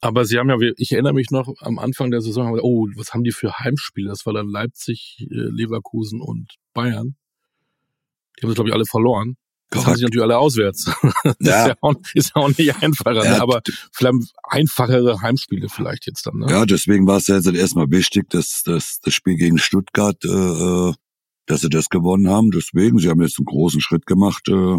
Aber 0.00 0.24
sie 0.24 0.38
haben 0.38 0.48
ja, 0.48 0.56
ich 0.76 0.92
erinnere 0.92 1.12
mich 1.12 1.30
noch 1.30 1.52
am 1.60 1.78
Anfang 1.78 2.10
der 2.10 2.22
Saison, 2.22 2.58
oh, 2.62 2.86
was 2.96 3.12
haben 3.12 3.22
die 3.22 3.32
für 3.32 3.58
Heimspiele? 3.58 4.08
Das 4.08 4.24
war 4.24 4.32
dann 4.32 4.48
Leipzig, 4.48 5.18
äh, 5.20 5.26
Leverkusen 5.28 6.20
und 6.20 6.54
Bayern. 6.72 7.16
Die 8.38 8.42
haben 8.42 8.50
sie, 8.50 8.54
glaube 8.54 8.70
ich, 8.70 8.74
alle 8.74 8.86
verloren. 8.86 9.36
Das 9.70 9.86
haben 9.86 9.96
sie 9.96 10.04
natürlich 10.04 10.22
alle 10.22 10.38
auswärts. 10.38 10.84
das 11.22 11.36
ja. 11.40 11.62
Ist, 11.62 11.68
ja 11.68 11.74
auch, 11.80 11.94
ist 12.14 12.32
ja 12.34 12.42
auch 12.42 12.48
nicht 12.48 12.82
einfacher, 12.82 13.20
ne? 13.20 13.24
ja. 13.24 13.30
ne? 13.36 13.42
aber 13.42 13.60
vielleicht 13.92 14.32
einfachere 14.42 15.20
Heimspiele 15.20 15.68
vielleicht 15.68 16.06
jetzt 16.06 16.26
dann. 16.26 16.38
Ne? 16.38 16.50
Ja, 16.50 16.66
deswegen 16.66 17.06
war 17.06 17.18
es 17.18 17.28
ja 17.28 17.36
jetzt 17.36 17.46
erstmal 17.46 17.90
wichtig, 17.90 18.28
dass, 18.30 18.62
dass 18.64 19.00
das 19.00 19.14
Spiel 19.14 19.36
gegen 19.36 19.58
Stuttgart, 19.58 20.24
äh, 20.24 20.28
äh, 20.28 20.92
dass 21.46 21.60
sie 21.60 21.68
das 21.68 21.88
gewonnen 21.88 22.28
haben. 22.28 22.50
Deswegen, 22.50 22.98
sie 22.98 23.10
haben 23.10 23.22
jetzt 23.22 23.38
einen 23.38 23.46
großen 23.46 23.80
Schritt 23.80 24.06
gemacht. 24.06 24.48
Äh, 24.48 24.78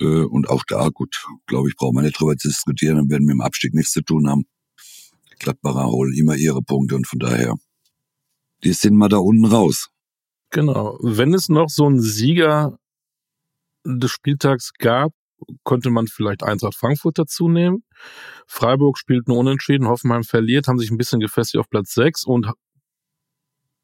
äh, 0.00 0.24
und 0.24 0.48
auch 0.48 0.64
da, 0.66 0.88
gut, 0.88 1.24
glaube 1.46 1.68
ich, 1.68 1.76
brauchen 1.76 1.96
wir 1.96 2.02
nicht 2.02 2.18
drüber 2.18 2.36
zu 2.36 2.48
diskutieren, 2.48 2.96
dann 2.96 3.10
werden 3.10 3.26
wir 3.26 3.32
im 3.32 3.40
Abstieg 3.40 3.74
nichts 3.74 3.92
zu 3.92 4.02
tun 4.02 4.28
haben. 4.28 4.44
Gladbacher 5.38 5.86
holen 5.86 6.14
immer 6.14 6.36
ihre 6.36 6.62
Punkte 6.62 6.94
und 6.94 7.06
von 7.06 7.18
daher, 7.18 7.56
die 8.64 8.72
sind 8.72 8.96
mal 8.96 9.08
da 9.08 9.18
unten 9.18 9.44
raus. 9.44 9.88
Genau. 10.50 10.98
Wenn 11.02 11.34
es 11.34 11.48
noch 11.48 11.68
so 11.68 11.86
einen 11.86 12.00
Sieger 12.00 12.78
des 13.84 14.10
Spieltags 14.10 14.72
gab, 14.78 15.12
konnte 15.64 15.90
man 15.90 16.06
vielleicht 16.06 16.42
Eintracht 16.42 16.76
Frankfurt 16.76 17.18
dazu 17.18 17.48
nehmen. 17.48 17.84
Freiburg 18.46 18.98
spielt 18.98 19.26
nur 19.26 19.38
unentschieden, 19.38 19.88
Hoffenheim 19.88 20.22
verliert, 20.22 20.68
haben 20.68 20.78
sich 20.78 20.90
ein 20.90 20.98
bisschen 20.98 21.20
gefestigt 21.20 21.60
auf 21.60 21.68
Platz 21.68 21.94
6 21.94 22.24
und 22.24 22.52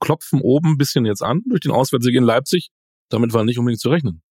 klopfen 0.00 0.40
oben 0.40 0.72
ein 0.72 0.76
bisschen 0.76 1.04
jetzt 1.04 1.22
an 1.22 1.42
durch 1.46 1.60
den 1.60 1.72
Auswärtssieg 1.72 2.14
in 2.14 2.22
Leipzig. 2.22 2.68
Damit 3.08 3.32
war 3.32 3.44
nicht 3.44 3.58
unbedingt 3.58 3.80
zu 3.80 3.88
rechnen. 3.88 4.22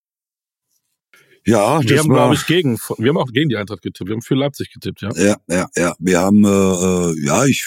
Ja, 1.47 1.79
wir 1.81 1.99
haben, 1.99 2.09
glaube 2.09 2.33
ich, 2.33 2.45
gegen, 2.45 2.77
wir 2.97 3.09
haben 3.09 3.17
auch 3.17 3.31
gegen 3.31 3.47
die 3.47 3.55
Eintracht 3.55 3.81
getippt. 3.81 4.09
Wir 4.09 4.15
haben 4.15 4.21
für 4.21 4.35
Leipzig 4.35 4.69
getippt, 4.73 5.01
ja. 5.01 5.09
Ja, 5.15 5.37
ja, 5.47 5.67
ja. 5.77 5.95
Wir 5.97 6.19
haben, 6.19 6.43
äh, 6.43 6.49
äh 6.49 7.25
ja, 7.25 7.45
ich, 7.45 7.65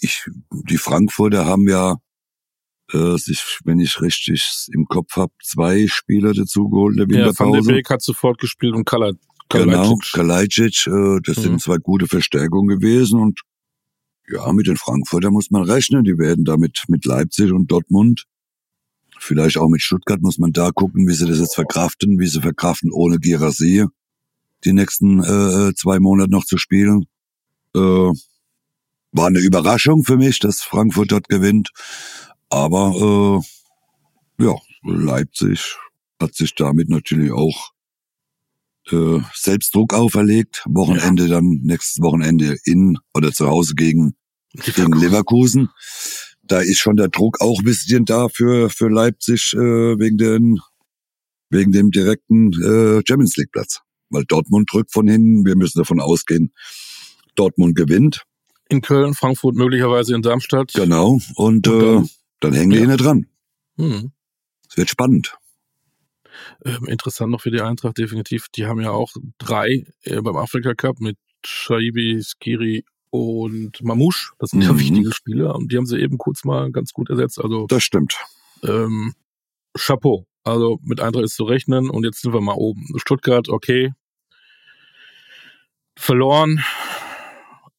ich, 0.00 0.24
die 0.68 0.76
Frankfurter 0.76 1.46
haben 1.46 1.68
ja, 1.68 1.98
äh, 2.92 3.16
sich, 3.18 3.60
wenn 3.64 3.78
ich 3.78 4.00
richtig 4.00 4.66
im 4.72 4.86
Kopf 4.86 5.14
habe, 5.14 5.32
zwei 5.40 5.86
Spieler 5.86 6.32
dazugeholt 6.32 6.94
in 6.94 6.98
der 6.98 7.08
Winterpause. 7.08 7.50
Ja, 7.50 7.58
Van 7.58 7.66
der 7.68 7.74
Beek 7.74 7.90
hat 7.90 8.02
sofort 8.02 8.40
gespielt 8.40 8.74
und 8.74 8.86
Kala, 8.86 9.12
Kalajdzic. 9.48 9.72
Genau, 9.72 9.98
Kalajdzic, 10.14 10.86
äh, 10.88 11.20
das 11.22 11.36
mhm. 11.36 11.42
sind 11.42 11.60
zwei 11.60 11.76
gute 11.76 12.08
Verstärkungen 12.08 12.76
gewesen 12.76 13.20
und 13.20 13.40
ja, 14.28 14.52
mit 14.52 14.66
den 14.66 14.76
Frankfurter 14.76 15.30
muss 15.30 15.52
man 15.52 15.62
rechnen. 15.62 16.02
Die 16.02 16.18
werden 16.18 16.44
damit 16.44 16.82
mit 16.88 17.04
Leipzig 17.04 17.52
und 17.52 17.70
Dortmund 17.70 18.24
Vielleicht 19.24 19.56
auch 19.56 19.68
mit 19.68 19.80
Stuttgart 19.80 20.20
muss 20.20 20.38
man 20.38 20.50
da 20.50 20.72
gucken, 20.72 21.06
wie 21.06 21.14
sie 21.14 21.26
das 21.28 21.38
jetzt 21.38 21.54
verkraften, 21.54 22.18
wie 22.18 22.26
sie 22.26 22.40
verkraften, 22.40 22.90
ohne 22.90 23.20
Girassi 23.20 23.86
die 24.64 24.72
nächsten 24.72 25.22
äh, 25.22 25.72
zwei 25.76 26.00
Monate 26.00 26.28
noch 26.28 26.44
zu 26.44 26.58
spielen. 26.58 27.06
Äh, 27.76 27.78
war 27.78 29.26
eine 29.26 29.38
Überraschung 29.38 30.02
für 30.02 30.16
mich, 30.16 30.40
dass 30.40 30.62
Frankfurt 30.62 31.12
dort 31.12 31.28
gewinnt. 31.28 31.70
Aber 32.50 33.40
äh, 34.40 34.44
ja, 34.44 34.56
Leipzig 34.82 35.76
hat 36.20 36.34
sich 36.34 36.56
damit 36.56 36.88
natürlich 36.88 37.30
auch 37.30 37.70
äh, 38.90 39.20
selbst 39.34 39.72
Druck 39.72 39.94
auferlegt. 39.94 40.64
Wochenende 40.66 41.26
ja. 41.26 41.36
dann, 41.36 41.60
nächstes 41.62 42.02
Wochenende 42.02 42.56
in 42.64 42.98
oder 43.14 43.30
zu 43.30 43.46
Hause 43.46 43.74
gegen, 43.76 44.16
gegen 44.54 44.94
Leverkusen 44.94 45.68
da 46.42 46.60
ist 46.60 46.78
schon 46.78 46.96
der 46.96 47.08
Druck 47.08 47.40
auch 47.40 47.60
ein 47.60 47.64
bisschen 47.64 48.04
da 48.04 48.28
für, 48.28 48.68
für 48.70 48.88
Leipzig 48.88 49.54
äh, 49.54 49.58
wegen, 49.58 50.18
den, 50.18 50.60
wegen 51.50 51.72
dem 51.72 51.90
direkten 51.90 52.52
äh, 52.52 53.02
Champions 53.06 53.36
League 53.36 53.52
Platz. 53.52 53.80
Weil 54.10 54.24
Dortmund 54.24 54.70
drückt 54.70 54.92
von 54.92 55.08
hinten. 55.08 55.46
Wir 55.46 55.56
müssen 55.56 55.78
davon 55.78 56.00
ausgehen, 56.00 56.52
Dortmund 57.34 57.76
gewinnt. 57.76 58.24
In 58.68 58.82
Köln, 58.82 59.14
Frankfurt, 59.14 59.54
möglicherweise 59.54 60.14
in 60.14 60.22
Darmstadt. 60.22 60.72
Genau. 60.74 61.18
Und, 61.36 61.66
und 61.66 61.66
dann, 61.66 62.04
äh, 62.04 62.08
dann 62.40 62.52
hängen 62.52 62.70
ja. 62.72 62.76
die 62.76 62.82
hinten 62.82 62.96
dran. 62.98 63.26
Hm. 63.78 64.12
Es 64.68 64.76
wird 64.76 64.90
spannend. 64.90 65.36
Ähm, 66.64 66.86
interessant 66.86 67.30
noch 67.30 67.42
für 67.42 67.50
die 67.50 67.60
Eintracht 67.60 67.98
definitiv. 67.98 68.48
Die 68.54 68.66
haben 68.66 68.80
ja 68.80 68.90
auch 68.90 69.12
drei 69.38 69.86
äh, 70.02 70.20
beim 70.20 70.36
Afrika 70.36 70.74
Cup 70.74 71.00
mit 71.00 71.16
Shaibi, 71.44 72.22
Skiri 72.22 72.84
und 73.12 73.82
Mamouche, 73.82 74.32
das 74.38 74.50
sind 74.50 74.60
mhm. 74.60 74.66
ja 74.66 74.78
wichtige 74.78 75.12
Spieler 75.12 75.54
und 75.54 75.70
die 75.70 75.76
haben 75.76 75.84
sie 75.84 76.00
eben 76.00 76.16
kurz 76.16 76.44
mal 76.44 76.72
ganz 76.72 76.94
gut 76.94 77.10
ersetzt. 77.10 77.38
Also 77.38 77.66
das 77.66 77.82
stimmt. 77.82 78.16
Ähm, 78.62 79.14
Chapeau. 79.76 80.26
Also 80.44 80.78
mit 80.82 81.00
Eintracht 81.00 81.24
ist 81.24 81.36
zu 81.36 81.44
rechnen 81.44 81.90
und 81.90 82.04
jetzt 82.04 82.22
sind 82.22 82.32
wir 82.32 82.40
mal 82.40 82.54
oben. 82.54 82.86
Stuttgart, 82.96 83.50
okay. 83.50 83.92
Verloren. 85.94 86.64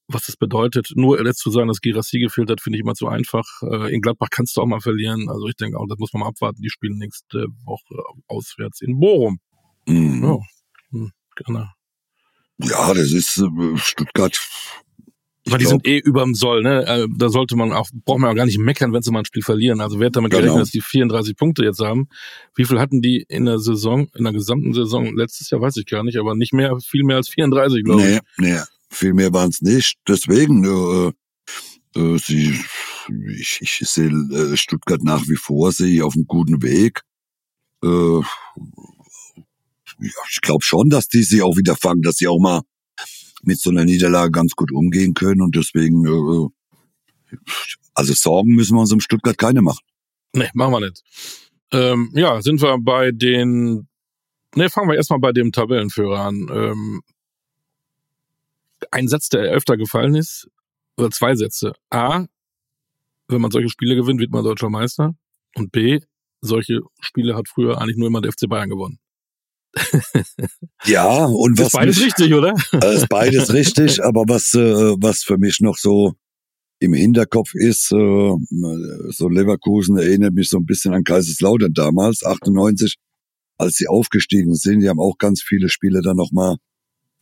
Was 0.07 0.27
das 0.27 0.37
bedeutet, 0.37 0.91
nur 0.93 1.21
letzt 1.23 1.39
zu 1.39 1.49
sagen, 1.49 1.67
dass 1.67 1.81
Girassi 1.81 2.19
gefehlt 2.19 2.51
hat, 2.51 2.61
finde 2.61 2.77
ich 2.77 2.83
immer 2.83 2.93
zu 2.93 3.07
einfach. 3.07 3.45
Äh, 3.63 3.91
in 3.91 4.01
Gladbach 4.01 4.27
kannst 4.29 4.55
du 4.55 4.61
auch 4.61 4.67
mal 4.67 4.81
verlieren. 4.81 5.29
Also 5.29 5.47
ich 5.47 5.55
denke 5.55 5.79
auch, 5.79 5.87
das 5.89 5.97
muss 5.97 6.13
man 6.13 6.19
mal 6.19 6.27
abwarten. 6.27 6.61
Die 6.61 6.69
spielen 6.69 6.99
nächste 6.99 7.47
Woche 7.65 8.03
auswärts 8.27 8.81
in 8.81 8.99
Bochum. 8.99 9.39
Mhm. 9.87 10.23
Ja, 10.23 10.37
hm, 10.91 11.11
genau. 11.35 11.65
Ja, 12.59 12.93
das 12.93 13.11
ist 13.11 13.39
äh, 13.39 13.77
Stuttgart 13.77 14.39
weil 15.45 15.59
die 15.59 15.65
sind 15.65 15.85
eh 15.85 15.99
überm 15.99 16.35
Soll, 16.35 16.63
ne? 16.63 16.85
Äh, 16.85 17.07
da 17.13 17.29
sollte 17.29 17.55
man 17.55 17.73
auch, 17.73 17.89
braucht 18.05 18.19
man 18.19 18.31
auch 18.31 18.35
gar 18.35 18.45
nicht 18.45 18.57
meckern, 18.57 18.93
wenn 18.93 19.01
sie 19.01 19.11
mal 19.11 19.19
ein 19.19 19.25
Spiel 19.25 19.43
verlieren. 19.43 19.81
Also 19.81 19.99
wer 19.99 20.07
hat 20.07 20.15
damit 20.15 20.31
gerechnet, 20.31 20.51
genau. 20.51 20.59
dass 20.61 20.71
die 20.71 20.81
34 20.81 21.35
Punkte 21.35 21.63
jetzt 21.63 21.81
haben? 21.81 22.07
Wie 22.55 22.65
viel 22.65 22.79
hatten 22.79 23.01
die 23.01 23.25
in 23.27 23.45
der 23.45 23.59
Saison, 23.59 24.07
in 24.15 24.23
der 24.23 24.33
gesamten 24.33 24.73
Saison, 24.73 25.15
letztes 25.15 25.49
Jahr 25.49 25.61
weiß 25.61 25.77
ich 25.77 25.85
gar 25.85 26.03
nicht, 26.03 26.17
aber 26.17 26.35
nicht 26.35 26.53
mehr, 26.53 26.77
viel 26.79 27.03
mehr 27.03 27.17
als 27.17 27.29
34, 27.29 27.83
glaube 27.83 28.01
nee, 28.01 28.15
ich. 28.15 28.21
Nee, 28.37 28.59
viel 28.89 29.13
mehr 29.13 29.33
waren 29.33 29.49
es 29.49 29.61
nicht. 29.61 29.97
Deswegen, 30.07 30.63
äh, 30.63 31.11
äh, 31.99 32.17
sie, 32.17 32.57
ich, 33.37 33.59
ich 33.61 33.89
sehe 33.89 34.09
äh, 34.09 34.55
Stuttgart 34.55 35.03
nach 35.03 35.27
wie 35.27 35.35
vor, 35.35 35.71
sehe 35.71 35.93
ich 35.93 36.01
auf 36.03 36.15
einem 36.15 36.25
guten 36.25 36.61
Weg. 36.63 37.01
Äh, 37.83 38.21
ja, 39.99 40.11
ich 40.29 40.41
glaube 40.41 40.63
schon, 40.63 40.89
dass 40.89 41.07
die 41.07 41.23
sich 41.23 41.41
auch 41.41 41.57
wieder 41.57 41.75
fangen, 41.75 42.01
dass 42.01 42.15
sie 42.15 42.27
auch 42.27 42.39
mal 42.39 42.61
mit 43.43 43.59
so 43.59 43.69
einer 43.69 43.85
Niederlage 43.85 44.31
ganz 44.31 44.53
gut 44.53 44.71
umgehen 44.71 45.13
können 45.13 45.41
und 45.41 45.55
deswegen, 45.55 46.05
äh, 46.05 47.37
also 47.93 48.13
Sorgen 48.13 48.55
müssen 48.55 48.75
wir 48.75 48.81
uns 48.81 48.91
um 48.91 48.99
Stuttgart 48.99 49.37
keine 49.37 49.61
machen. 49.61 49.83
Nee, 50.33 50.49
machen 50.53 50.73
wir 50.73 50.79
nicht. 50.79 51.03
Ähm, 51.71 52.11
ja, 52.13 52.41
sind 52.41 52.61
wir 52.61 52.77
bei 52.79 53.11
den, 53.11 53.87
nee, 54.55 54.69
fangen 54.69 54.89
wir 54.89 54.95
erstmal 54.95 55.19
bei 55.19 55.31
dem 55.31 55.51
Tabellenführer 55.51 56.19
an. 56.19 56.47
Ähm, 56.51 57.01
ein 58.91 59.07
Satz, 59.07 59.29
der 59.29 59.41
öfter 59.41 59.77
gefallen 59.77 60.15
ist, 60.15 60.47
oder 60.97 61.09
zwei 61.11 61.35
Sätze. 61.35 61.73
A, 61.89 62.25
wenn 63.27 63.41
man 63.41 63.51
solche 63.51 63.69
Spiele 63.69 63.95
gewinnt, 63.95 64.19
wird 64.19 64.31
man 64.31 64.43
deutscher 64.43 64.69
Meister. 64.69 65.15
Und 65.55 65.71
B, 65.71 65.99
solche 66.41 66.81
Spiele 66.99 67.35
hat 67.35 67.47
früher 67.47 67.79
eigentlich 67.79 67.97
nur 67.97 68.07
immer 68.07 68.21
der 68.21 68.31
FC 68.31 68.47
Bayern 68.47 68.69
gewonnen. 68.69 68.99
ja, 70.85 71.25
und 71.25 71.57
was. 71.57 71.67
Ist 71.67 71.73
beides 71.73 71.95
mich, 71.97 72.05
richtig, 72.05 72.33
oder? 72.33 72.55
ist 72.93 73.09
beides 73.09 73.53
richtig, 73.53 74.03
aber 74.03 74.23
was, 74.27 74.53
äh, 74.53 74.95
was 74.99 75.23
für 75.23 75.37
mich 75.37 75.59
noch 75.61 75.77
so 75.77 76.13
im 76.79 76.93
Hinterkopf 76.93 77.55
ist, 77.55 77.91
äh, 77.91 78.31
so 79.09 79.29
Leverkusen 79.29 79.97
erinnert 79.97 80.33
mich 80.33 80.49
so 80.49 80.57
ein 80.57 80.65
bisschen 80.65 80.93
an 80.93 81.03
Kaiserslautern 81.03 81.73
damals, 81.73 82.23
98, 82.23 82.95
als 83.57 83.75
sie 83.75 83.87
aufgestiegen 83.87 84.53
sind. 84.55 84.81
Die 84.81 84.89
haben 84.89 84.99
auch 84.99 85.17
ganz 85.17 85.41
viele 85.41 85.69
Spiele 85.69 86.01
dann 86.01 86.17
nochmal 86.17 86.57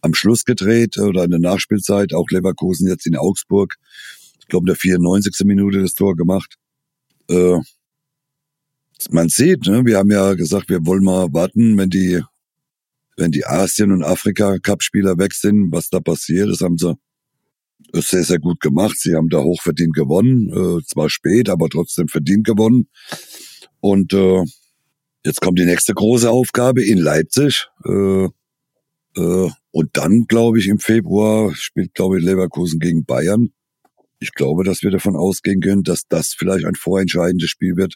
am 0.02 0.14
Schluss 0.14 0.46
gedreht 0.46 0.98
oder 0.98 1.24
in 1.24 1.30
der 1.30 1.40
Nachspielzeit, 1.40 2.14
auch 2.14 2.30
Leverkusen 2.32 2.88
jetzt 2.88 3.06
in 3.06 3.16
Augsburg. 3.16 3.76
Ich 4.40 4.48
glaube, 4.48 4.64
in 4.64 4.68
der 4.68 4.76
94. 4.76 5.46
Minute 5.46 5.82
das 5.82 5.94
Tor 5.94 6.16
gemacht. 6.16 6.56
Äh, 7.30 7.60
man 9.10 9.30
sieht, 9.30 9.68
ne, 9.68 9.86
wir 9.86 9.98
haben 9.98 10.12
ja 10.12 10.34
gesagt, 10.34 10.70
wir 10.70 10.86
wollen 10.86 11.04
mal 11.04 11.28
warten, 11.32 11.78
wenn 11.78 11.90
die 11.90 12.22
wenn 13.18 13.32
die 13.32 13.46
Asien- 13.46 13.92
und 13.92 14.04
Afrika-Cup-Spieler 14.04 15.18
weg 15.18 15.34
sind, 15.34 15.72
was 15.72 15.90
da 15.90 16.00
passiert. 16.00 16.50
Das 16.50 16.62
haben 16.62 16.78
sie 16.78 16.96
sehr, 17.94 18.24
sehr 18.24 18.40
gut 18.40 18.60
gemacht. 18.60 18.98
Sie 19.00 19.16
haben 19.16 19.30
da 19.30 19.40
hochverdient 19.40 19.96
gewonnen, 19.96 20.50
äh, 20.50 20.84
zwar 20.86 21.10
spät, 21.10 21.50
aber 21.50 21.70
trotzdem 21.70 22.08
verdient 22.08 22.46
gewonnen. 22.46 22.90
Und 23.80 24.14
äh, 24.14 24.44
jetzt 25.26 25.42
kommt 25.42 25.60
die 25.60 25.66
nächste 25.66 25.94
große 25.94 26.30
Aufgabe 26.30 26.84
in 26.84 26.98
Leipzig. 26.98 27.68
Äh, 27.86 28.26
äh, 29.18 29.50
und 29.72 29.90
dann, 29.94 30.26
glaube 30.28 30.60
ich, 30.60 30.68
im 30.68 30.80
Februar 30.80 31.54
spielt, 31.56 31.94
glaube 31.94 32.20
ich, 32.20 32.26
Leverkusen 32.26 32.80
gegen 32.80 33.06
Bayern. 33.06 33.50
Ich 34.20 34.34
glaube, 34.34 34.64
dass 34.64 34.84
wir 34.84 34.92
davon 34.92 35.16
ausgehen 35.16 35.62
können, 35.62 35.84
dass 35.84 36.04
das 36.08 36.36
vielleicht 36.38 36.66
ein 36.66 36.76
vorentscheidendes 36.76 37.50
Spiel 37.50 37.76
wird 37.76 37.96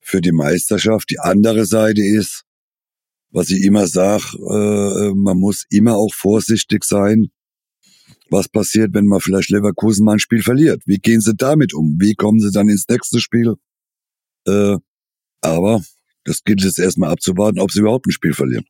für 0.00 0.20
die 0.20 0.32
Meisterschaft. 0.32 1.10
Die 1.10 1.20
andere 1.20 1.66
Seite 1.66 2.02
ist, 2.02 2.45
was 3.30 3.50
ich 3.50 3.62
immer 3.64 3.86
sage, 3.86 4.24
äh, 4.50 5.14
man 5.14 5.38
muss 5.38 5.64
immer 5.70 5.96
auch 5.96 6.14
vorsichtig 6.14 6.84
sein, 6.84 7.28
was 8.30 8.48
passiert, 8.48 8.92
wenn 8.94 9.06
man 9.06 9.20
vielleicht 9.20 9.50
Leverkusen 9.50 10.04
mal 10.04 10.14
ein 10.14 10.18
Spiel 10.18 10.42
verliert? 10.42 10.82
Wie 10.86 10.98
gehen 10.98 11.20
sie 11.20 11.34
damit 11.34 11.74
um? 11.74 11.96
Wie 12.00 12.14
kommen 12.14 12.40
sie 12.40 12.50
dann 12.50 12.68
ins 12.68 12.88
nächste 12.88 13.20
Spiel? 13.20 13.54
Äh, 14.46 14.76
aber 15.40 15.82
das 16.24 16.42
gilt 16.42 16.62
jetzt 16.62 16.78
erstmal 16.78 17.10
abzuwarten, 17.10 17.60
ob 17.60 17.70
sie 17.70 17.80
überhaupt 17.80 18.06
ein 18.06 18.12
Spiel 18.12 18.32
verlieren. 18.32 18.66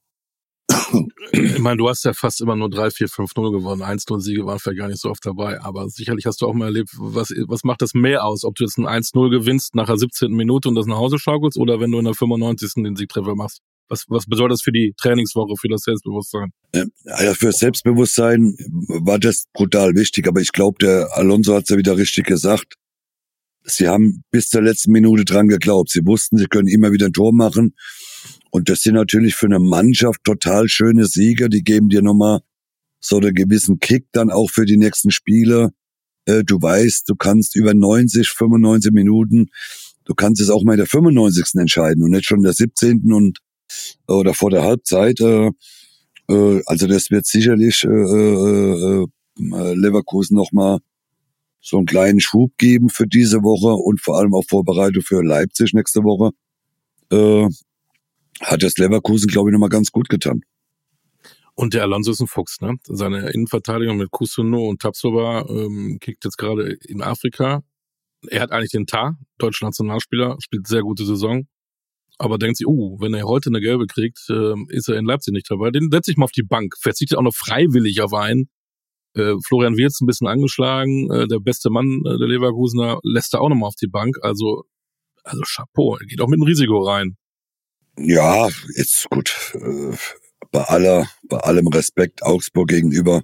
Ich 1.33 1.59
meine, 1.59 1.79
du 1.79 1.89
hast 1.89 2.05
ja 2.05 2.13
fast 2.13 2.41
immer 2.41 2.55
nur 2.57 2.71
3, 2.71 2.91
4, 2.91 3.09
5, 3.09 3.35
0 3.35 3.53
gewonnen. 3.53 3.83
1-0-Siege 3.83 4.47
waren 4.47 4.59
vielleicht 4.59 4.79
gar 4.79 4.89
nicht 4.89 5.01
so 5.01 5.11
oft 5.11 5.25
dabei. 5.25 5.61
Aber 5.61 5.89
sicherlich 5.89 6.27
hast 6.27 6.41
du 6.41 6.47
auch 6.47 6.55
mal 6.55 6.67
erlebt, 6.67 6.91
was, 6.99 7.31
was 7.47 7.65
macht 7.65 7.83
das 7.83 7.95
mehr 7.95 8.25
aus? 8.25 8.45
Ob 8.45 8.55
du 8.55 8.65
jetzt 8.65 8.79
ein 8.79 8.87
1-0 8.87 9.31
gewinnst 9.31 9.75
nach 9.75 9.87
der 9.87 9.97
17. 9.97 10.31
Minute 10.33 10.69
und 10.69 10.75
das 10.75 10.87
nach 10.87 10.97
Hause 10.97 11.19
schaukelst 11.19 11.59
oder 11.59 11.81
wenn 11.81 11.91
du 11.91 11.99
in 11.99 12.05
der 12.05 12.15
95. 12.15 12.85
den 12.85 12.97
Siegtreffer 12.97 13.35
machst? 13.35 13.61
Was, 13.89 14.05
was 14.09 14.27
bedeutet 14.27 14.55
das 14.55 14.63
für 14.63 14.73
die 14.73 14.95
Trainingswoche, 14.97 15.55
für 15.61 15.69
das 15.69 15.83
Selbstbewusstsein? 15.83 16.51
Ja, 16.75 17.35
für 17.35 17.47
das 17.47 17.59
Selbstbewusstsein 17.59 18.57
war 18.89 19.19
das 19.19 19.45
brutal 19.53 19.95
wichtig. 19.95 20.27
Aber 20.27 20.41
ich 20.41 20.53
glaube, 20.53 20.79
der 20.81 21.09
Alonso 21.13 21.55
hat 21.55 21.65
es 21.65 21.69
ja 21.71 21.77
wieder 21.77 21.97
richtig 21.97 22.27
gesagt. 22.27 22.75
Sie 23.63 23.89
haben 23.89 24.23
bis 24.31 24.49
zur 24.49 24.63
letzten 24.63 24.93
Minute 24.93 25.25
dran 25.25 25.49
geglaubt. 25.49 25.91
Sie 25.91 26.05
wussten, 26.05 26.39
sie 26.39 26.47
können 26.47 26.69
immer 26.69 26.93
wieder 26.93 27.07
ein 27.07 27.13
Tor 27.13 27.33
machen. 27.33 27.75
Und 28.51 28.69
das 28.69 28.81
sind 28.81 28.95
natürlich 28.95 29.35
für 29.35 29.47
eine 29.47 29.59
Mannschaft 29.59 30.23
total 30.25 30.69
schöne 30.69 31.07
Siege. 31.07 31.49
Die 31.49 31.63
geben 31.63 31.89
dir 31.89 32.03
nochmal 32.03 32.41
so 33.01 33.19
einen 33.19 33.35
gewissen 33.35 33.79
Kick 33.79 34.07
dann 34.13 34.31
auch 34.31 34.51
für 34.51 34.65
die 34.65 34.77
nächsten 34.77 35.11
Spiele. 35.11 35.71
Äh, 36.27 36.45
du 36.45 36.61
weißt, 36.61 37.09
du 37.09 37.17
kannst 37.17 37.57
über 37.57 37.75
90, 37.75 38.29
95 38.29 38.93
Minuten, 38.93 39.47
du 40.05 40.15
kannst 40.15 40.41
es 40.41 40.51
auch 40.51 40.65
mal 40.65 40.73
in 40.73 40.79
der 40.79 40.87
95. 40.87 41.55
entscheiden 41.55 42.03
und 42.03 42.11
nicht 42.11 42.27
schon 42.27 42.39
in 42.39 42.45
der 42.45 42.53
17. 42.53 43.13
und 43.13 43.39
oder 44.07 44.35
vor 44.35 44.51
der 44.51 44.63
Halbzeit. 44.63 45.21
Äh, 45.21 45.51
äh, 46.29 46.63
also 46.67 46.87
das 46.87 47.11
wird 47.11 47.27
sicherlich 47.27 47.85
äh, 47.85 49.07
Leverkusen 49.39 50.37
nochmal 50.37 50.79
so 51.61 51.79
einen 51.79 51.87
kleinen 51.87 52.21
Schub 52.21 52.57
geben 52.59 52.89
für 52.89 53.07
diese 53.07 53.43
Woche 53.43 53.75
und 53.75 54.01
vor 54.01 54.19
allem 54.19 54.35
auch 54.35 54.45
Vorbereitung 54.49 55.03
für 55.03 55.23
Leipzig 55.23 55.75
nächste 55.75 56.05
Woche. 56.05 56.31
Hat 58.41 58.63
das 58.63 58.77
Leverkusen, 58.79 59.29
glaube 59.29 59.51
ich, 59.51 59.53
nochmal 59.53 59.69
ganz 59.69 59.91
gut 59.91 60.09
getan. 60.09 60.43
Und 61.55 61.73
der 61.73 61.83
Alonso 61.83 62.13
ist 62.13 62.21
ein 62.21 62.27
Fuchs, 62.27 62.61
ne? 62.61 62.77
Seine 62.85 63.31
Innenverteidigung 63.31 63.97
mit 63.97 64.11
Kusuno 64.11 64.69
und 64.69 64.83
Tapsoba 64.83 65.47
ähm, 65.49 65.97
kickt 66.01 66.25
jetzt 66.25 66.37
gerade 66.37 66.77
in 66.85 67.01
Afrika. 67.03 67.63
Er 68.29 68.43
hat 68.43 68.53
eigentlich 68.53 68.73
den 68.73 68.87
Tar, 68.87 69.19
deutscher 69.39 69.65
Nationalspieler, 69.65 70.37
spielt 70.41 70.67
sehr 70.67 70.83
gute 70.83 71.07
Saison. 71.07 71.47
Aber 72.19 72.39
denkt 72.39 72.57
sich, 72.57 72.67
uh, 72.67 72.99
wenn 73.01 73.13
er 73.15 73.25
heute 73.25 73.51
eine 73.51 73.61
gelbe 73.61 73.87
kriegt, 73.87 74.19
äh, 74.31 74.55
ist 74.69 74.89
er 74.89 74.97
in 74.97 75.05
Leipzig 75.05 75.33
nicht 75.33 75.51
dabei. 75.51 75.71
Den 75.71 75.91
setze 75.91 76.11
ich 76.11 76.17
mal 76.17 76.25
auf 76.25 76.33
die 76.33 76.43
Bank. 76.43 76.75
Verzichtet 76.81 77.19
auch 77.19 77.23
noch 77.23 77.35
freiwillig 77.35 78.01
auf 78.01 78.15
einen. 78.15 78.49
Äh, 79.15 79.35
Florian 79.47 79.77
Wirz 79.77 80.01
ein 80.01 80.07
bisschen 80.07 80.27
angeschlagen. 80.27 81.11
Äh, 81.11 81.27
der 81.29 81.41
beste 81.41 81.71
Mann 81.71 82.03
äh, 82.07 82.19
der 82.19 82.29
Leverkusener 82.29 82.99
lässt 83.03 83.35
er 83.35 83.41
auch 83.41 83.49
nochmal 83.49 83.69
auf 83.69 83.77
die 83.81 83.89
Bank. 83.89 84.17
Also, 84.23 84.65
also 85.25 85.43
Chapeau. 85.43 85.97
Er 85.97 86.07
geht 86.07 86.21
auch 86.21 86.29
mit 86.29 86.39
einem 86.39 86.47
Risiko 86.47 86.83
rein. 86.83 87.17
Ja, 87.99 88.49
jetzt 88.77 89.09
gut. 89.11 89.55
Äh, 89.55 89.97
bei 90.51 90.63
aller, 90.63 91.09
bei 91.29 91.39
allem 91.39 91.67
Respekt 91.69 92.23
Augsburg 92.23 92.69
gegenüber. 92.69 93.23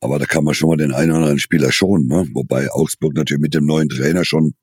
Aber 0.00 0.18
da 0.18 0.24
kann 0.24 0.44
man 0.44 0.54
schon 0.54 0.70
mal 0.70 0.76
den 0.76 0.92
einen 0.92 1.10
oder 1.10 1.20
anderen 1.20 1.38
Spieler 1.38 1.72
schonen, 1.72 2.06
ne? 2.06 2.26
Wobei 2.32 2.70
Augsburg 2.70 3.14
natürlich 3.14 3.42
mit 3.42 3.54
dem 3.54 3.66
neuen 3.66 3.88
Trainer 3.88 4.24
schon 4.24 4.54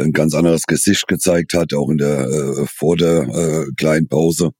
ein 0.00 0.12
ganz 0.12 0.34
anderes 0.34 0.64
Gesicht 0.64 1.06
gezeigt 1.08 1.54
hat, 1.54 1.74
auch 1.74 1.90
in 1.90 1.98
der 1.98 2.26
äh, 2.26 2.66
vor 2.66 2.96
der 2.96 3.22
äh, 3.22 3.66
kleinen 3.76 4.08
Pause 4.08 4.50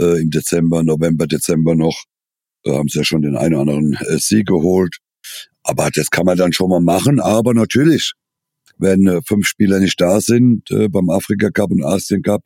äh, 0.00 0.20
im 0.20 0.30
Dezember, 0.30 0.82
November, 0.82 1.26
Dezember 1.26 1.74
noch. 1.74 2.04
Da 2.64 2.74
haben 2.74 2.88
sie 2.88 2.98
ja 2.98 3.04
schon 3.04 3.22
den 3.22 3.36
einen 3.36 3.54
oder 3.54 3.72
anderen 3.72 3.94
äh, 4.08 4.18
Sieg 4.18 4.46
geholt. 4.46 4.98
Aber 5.62 5.90
das 5.90 6.10
kann 6.10 6.26
man 6.26 6.36
dann 6.36 6.52
schon 6.52 6.70
mal 6.70 6.80
machen. 6.80 7.20
Aber 7.20 7.54
natürlich, 7.54 8.12
wenn 8.78 9.06
äh, 9.06 9.20
fünf 9.26 9.46
Spieler 9.46 9.78
nicht 9.78 10.00
da 10.00 10.20
sind 10.20 10.70
äh, 10.70 10.88
beim 10.88 11.10
Afrika 11.10 11.50
Cup 11.50 11.70
und 11.70 11.84
Asien 11.84 12.22
Cup, 12.22 12.42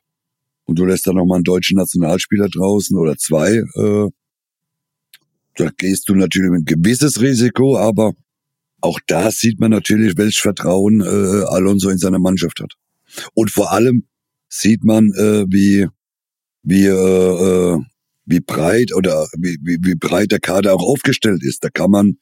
und 0.65 0.79
du 0.79 0.85
lässt 0.85 1.07
da 1.07 1.13
nochmal 1.13 1.39
einen 1.39 1.45
deutschen 1.45 1.79
Nationalspieler 1.79 2.49
draußen 2.49 2.97
oder 2.97 3.17
zwei, 3.17 3.57
äh, 3.57 4.09
da 5.57 5.71
gehst 5.77 6.09
du 6.09 6.15
natürlich 6.15 6.51
mit 6.51 6.61
ein 6.61 6.65
gewisses 6.65 7.21
Risiko, 7.21 7.77
aber 7.77 8.13
auch 8.81 9.01
da 9.07 9.31
sieht 9.31 9.61
man 9.61 9.71
natürlich, 9.71 10.17
welches 10.17 10.39
Vertrauen 10.39 11.01
äh, 11.01 11.45
Alonso 11.47 11.91
in 11.91 11.99
seiner 11.99 12.19
Mannschaft 12.19 12.61
hat. 12.61 12.75
Und 13.35 13.51
vor 13.51 13.73
allem 13.73 14.07
sieht 14.49 14.85
man, 14.85 15.13
äh, 15.17 15.45
wie, 15.49 15.87
wie, 16.63 16.87
äh, 16.87 17.75
äh 17.75 17.79
wie 18.27 18.41
breit 18.41 18.95
oder 18.95 19.27
wie, 19.37 19.59
wie, 19.63 19.79
wie 19.81 19.97
breit 19.97 20.31
der 20.31 20.39
Kader 20.39 20.75
auch 20.75 20.83
aufgestellt 20.83 21.43
ist. 21.43 21.65
Da 21.65 21.69
kann 21.69 21.91
man 21.91 22.19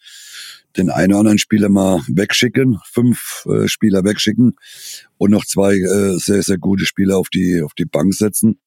den 0.77 0.91
einen 0.91 1.13
oder 1.13 1.21
anderen 1.21 1.39
Spieler 1.39 1.69
mal 1.69 2.03
wegschicken, 2.09 2.79
fünf 2.85 3.45
äh, 3.47 3.69
Spieler 3.69 4.05
wegschicken 4.05 4.57
und 5.19 5.31
noch 5.31 5.45
zwei 5.45 5.75
äh, 5.75 6.19
sehr, 6.19 6.43
sehr 6.43 6.59
gute 6.59 6.87
Spieler 6.87 7.19
auf 7.19 7.29
die, 7.29 7.63
auf 7.63 7.75
die 7.75 7.85
Bank 7.85 8.15
setzen. 8.15 8.61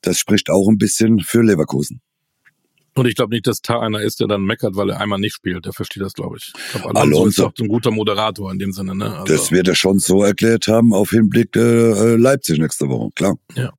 Das 0.00 0.18
spricht 0.18 0.50
auch 0.50 0.68
ein 0.68 0.76
bisschen 0.76 1.20
für 1.20 1.42
Leverkusen. 1.42 2.02
Und 2.96 3.06
ich 3.06 3.16
glaube 3.16 3.34
nicht, 3.34 3.46
dass 3.46 3.60
Tar 3.60 3.82
einer 3.82 4.00
ist, 4.00 4.20
der 4.20 4.28
dann 4.28 4.42
meckert, 4.42 4.76
weil 4.76 4.90
er 4.90 5.00
einmal 5.00 5.18
nicht 5.18 5.34
spielt. 5.34 5.64
Der 5.64 5.72
versteht 5.72 6.02
das, 6.02 6.12
glaube 6.12 6.36
ich. 6.36 6.52
ich 6.54 6.72
glaub, 6.72 6.86
Alonso, 6.86 7.00
Alonso 7.00 7.26
ist 7.26 7.40
auch 7.40 7.52
ein 7.60 7.68
guter 7.68 7.90
Moderator 7.90 8.52
in 8.52 8.58
dem 8.58 8.72
Sinne. 8.72 8.94
Ne? 8.94 9.16
Also 9.18 9.32
das 9.32 9.50
wird 9.50 9.66
er 9.66 9.74
schon 9.74 9.98
so 9.98 10.22
erklärt 10.22 10.68
haben 10.68 10.92
auf 10.94 11.10
Hinblick 11.10 11.56
äh, 11.56 11.60
äh 11.60 12.16
Leipzig 12.16 12.58
nächste 12.58 12.88
Woche, 12.88 13.10
klar. 13.14 13.36
Ja, 13.54 13.72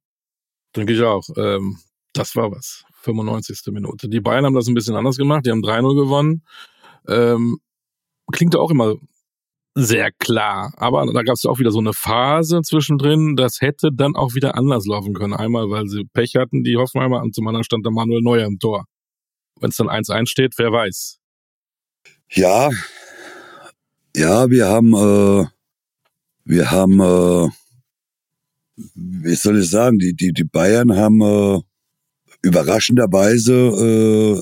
denke 0.75 0.93
ich 0.93 1.01
auch. 1.01 1.23
Ähm, 1.37 1.77
das 2.13 2.35
war 2.35 2.51
was. 2.51 2.83
95. 3.03 3.61
Minute. 3.71 4.09
Die 4.09 4.19
Bayern 4.19 4.45
haben 4.45 4.55
das 4.55 4.67
ein 4.67 4.73
bisschen 4.73 4.95
anders 4.95 5.17
gemacht. 5.17 5.45
Die 5.45 5.51
haben 5.51 5.63
3-0 5.63 5.95
gewonnen. 5.95 6.43
Ähm, 7.07 7.59
klingt 8.31 8.55
auch 8.55 8.71
immer 8.71 8.95
sehr 9.75 10.11
klar. 10.11 10.73
Aber 10.77 11.05
da 11.05 11.21
gab 11.21 11.35
es 11.35 11.45
auch 11.45 11.59
wieder 11.59 11.71
so 11.71 11.79
eine 11.79 11.93
Phase 11.93 12.61
zwischendrin, 12.61 13.35
das 13.35 13.61
hätte 13.61 13.89
dann 13.93 14.15
auch 14.15 14.33
wieder 14.33 14.55
anders 14.55 14.85
laufen 14.85 15.13
können. 15.13 15.33
Einmal, 15.33 15.69
weil 15.69 15.87
sie 15.87 16.05
Pech 16.13 16.35
hatten, 16.35 16.63
die 16.63 16.77
Hoffenheimer, 16.77 17.21
und 17.21 17.35
zum 17.35 17.47
anderen 17.47 17.63
stand 17.63 17.85
der 17.85 17.91
Manuel 17.91 18.21
Neuer 18.21 18.47
im 18.47 18.57
Tor. 18.57 18.85
Wenn 19.59 19.69
es 19.69 19.77
dann 19.77 19.87
1-1 19.87 20.27
steht, 20.27 20.57
wer 20.57 20.71
weiß. 20.71 21.19
Ja, 22.29 22.69
ja, 24.15 24.49
wir 24.49 24.67
haben, 24.67 24.93
äh, 24.93 25.45
wir 26.45 26.71
haben, 26.71 27.01
äh, 27.01 27.49
wie 28.95 29.35
soll 29.35 29.59
ich 29.59 29.69
sagen, 29.69 29.99
die, 29.99 30.13
die, 30.13 30.31
die 30.31 30.45
Bayern 30.45 30.95
haben 30.95 31.21
äh, 31.21 31.59
überraschenderweise 32.41 34.41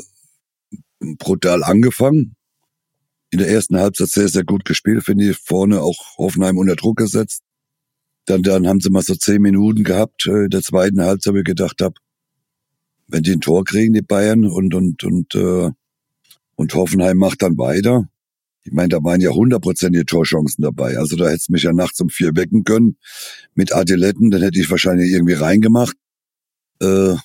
äh, 1.02 1.16
brutal 1.18 1.64
angefangen 1.64 2.36
in 3.32 3.40
der 3.40 3.50
ersten 3.50 3.80
Halbzeit 3.80 4.10
sehr, 4.10 4.28
sehr 4.28 4.44
gut 4.44 4.64
gespielt, 4.64 5.04
finde 5.04 5.32
ich. 5.32 5.38
Vorne 5.38 5.82
auch 5.82 6.20
Hoffenheim 6.20 6.60
unter 6.60 6.76
Druck 6.76 6.98
gesetzt. 6.98 7.42
Dann, 8.26 8.44
dann 8.44 8.68
haben 8.68 8.80
sie 8.80 8.92
mal 8.92 9.02
so 9.02 9.16
zehn 9.16 9.42
Minuten 9.42 9.84
gehabt. 9.84 10.28
Äh, 10.28 10.44
in 10.44 10.50
der 10.52 10.62
zweiten 10.62 11.02
Halbzeit, 11.02 11.34
wo 11.34 11.38
ich 11.38 11.44
gedacht 11.44 11.82
habe, 11.82 11.96
wenn 13.08 13.24
die 13.24 13.34
ein 13.34 13.42
Tor 13.42 13.64
kriegen, 13.64 13.94
die 13.94 14.02
Bayern, 14.02 14.46
und, 14.46 14.74
und, 14.74 15.04
und, 15.04 15.36
äh, 15.36 15.72
und 16.56 16.74
Hoffenheim 16.74 17.18
macht 17.18 17.42
dann 17.42 17.58
weiter. 17.58 18.08
Ich 18.64 18.72
meine, 18.72 18.90
da 18.90 19.04
waren 19.04 19.20
ja 19.20 19.32
hundertprozentige 19.32 20.06
Torchancen 20.06 20.64
dabei. 20.64 20.98
Also 20.98 21.18
da 21.18 21.26
hätte 21.26 21.36
es 21.36 21.50
mich 21.50 21.64
ja 21.64 21.74
nachts 21.74 22.00
um 22.00 22.10
vier 22.10 22.36
wecken 22.36 22.64
können 22.64 22.98
mit 23.56 23.76
Adiletten, 23.76 24.32
dann 24.32 24.42
hätte 24.42 24.60
ich 24.60 24.70
wahrscheinlich 24.70 25.12
irgendwie 25.12 25.34
reingemacht. 25.34 25.98
Äh, 26.82 27.16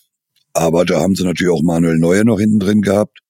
aber 0.52 0.84
da 0.84 1.00
haben 1.00 1.14
sie 1.14 1.24
natürlich 1.24 1.52
auch 1.52 1.62
Manuel 1.62 1.98
Neuer 1.98 2.24
noch 2.24 2.40
hinten 2.40 2.58
drin 2.58 2.82
gehabt. 2.82 3.20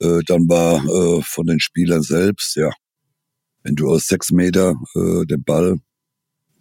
Äh, 0.00 0.20
dann 0.26 0.48
war 0.48 0.84
äh, 0.84 1.22
von 1.22 1.46
den 1.46 1.60
Spielern 1.60 2.02
selbst, 2.02 2.56
ja, 2.56 2.70
wenn 3.62 3.74
du 3.74 3.88
aus 3.88 4.06
sechs 4.06 4.30
Meter 4.32 4.74
äh, 4.94 5.24
den 5.26 5.42
Ball 5.42 5.76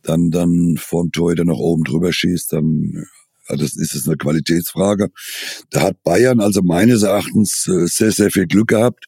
dann 0.02 0.32
dann 0.32 0.78
vorm 0.78 1.12
Torhüter 1.12 1.44
noch 1.44 1.60
oben 1.60 1.84
drüber 1.84 2.14
schießt, 2.14 2.54
dann 2.54 3.06
ja, 3.50 3.56
das 3.56 3.76
ist 3.76 3.96
es 3.96 4.08
eine 4.08 4.18
Qualitätsfrage. 4.18 5.10
Da 5.70 5.82
hat 5.82 6.04
Bayern 6.04 6.40
also 6.40 6.62
meines 6.62 7.04
Erachtens 7.04 7.68
äh, 7.68 7.88
sehr, 7.88 8.12
sehr 8.12 8.32
viel 8.32 8.48
Glück 8.48 8.70
gehabt. 8.70 9.06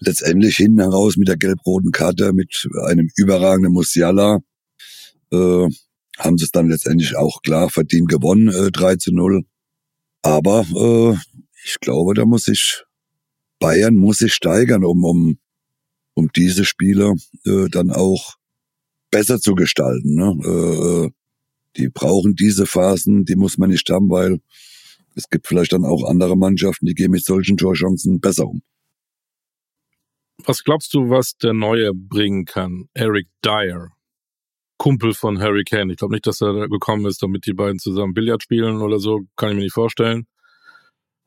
Letztendlich 0.00 0.56
hinten 0.56 0.80
heraus 0.80 1.16
mit 1.16 1.28
der 1.28 1.36
gelb-roten 1.36 1.92
Karte, 1.92 2.32
mit 2.32 2.68
einem 2.86 3.08
überragenden 3.16 3.72
Musiala, 3.72 4.40
äh, 5.32 5.68
haben 6.18 6.38
sie 6.38 6.44
es 6.44 6.50
dann 6.50 6.68
letztendlich 6.68 7.16
auch 7.16 7.42
klar 7.42 7.70
verdient 7.70 8.08
gewonnen, 8.08 8.48
äh, 8.48 8.70
3 8.70 8.96
zu 8.96 9.12
0. 9.12 9.44
Aber 10.22 10.64
äh, 10.74 11.16
ich 11.64 11.80
glaube, 11.80 12.14
da 12.14 12.24
muss 12.24 12.48
ich 12.48 12.84
Bayern 13.58 13.94
muss 13.94 14.18
sich 14.18 14.34
steigern, 14.34 14.84
um, 14.84 15.04
um, 15.04 15.38
um 16.14 16.30
diese 16.36 16.64
Spieler 16.64 17.14
äh, 17.46 17.68
dann 17.70 17.90
auch 17.90 18.34
besser 19.10 19.40
zu 19.40 19.54
gestalten. 19.54 20.14
Ne? 20.14 20.36
Äh, 20.44 21.10
die 21.76 21.88
brauchen 21.88 22.34
diese 22.34 22.66
Phasen, 22.66 23.24
die 23.24 23.36
muss 23.36 23.58
man 23.58 23.70
nicht 23.70 23.88
haben, 23.90 24.10
weil 24.10 24.40
es 25.14 25.28
gibt 25.28 25.46
vielleicht 25.46 25.72
dann 25.72 25.84
auch 25.84 26.08
andere 26.08 26.36
Mannschaften, 26.36 26.86
die 26.86 26.94
gehen 26.94 27.10
mit 27.10 27.24
solchen 27.24 27.56
Torchancen 27.56 28.20
besser 28.20 28.46
um. 28.46 28.62
Was 30.44 30.64
glaubst 30.64 30.92
du, 30.94 31.10
was 31.10 31.36
der 31.36 31.52
Neue 31.52 31.92
bringen 31.94 32.44
kann? 32.44 32.88
Eric 32.94 33.28
Dyer, 33.44 33.92
Kumpel 34.76 35.14
von 35.14 35.40
Harry 35.40 35.64
Kane. 35.64 35.92
Ich 35.92 35.98
glaube 35.98 36.14
nicht, 36.14 36.26
dass 36.26 36.40
er 36.40 36.68
gekommen 36.68 37.06
ist, 37.06 37.22
damit 37.22 37.46
die 37.46 37.54
beiden 37.54 37.78
zusammen 37.78 38.14
Billard 38.14 38.42
spielen 38.42 38.82
oder 38.82 38.98
so. 38.98 39.20
Kann 39.36 39.50
ich 39.50 39.56
mir 39.56 39.62
nicht 39.62 39.74
vorstellen. 39.74 40.26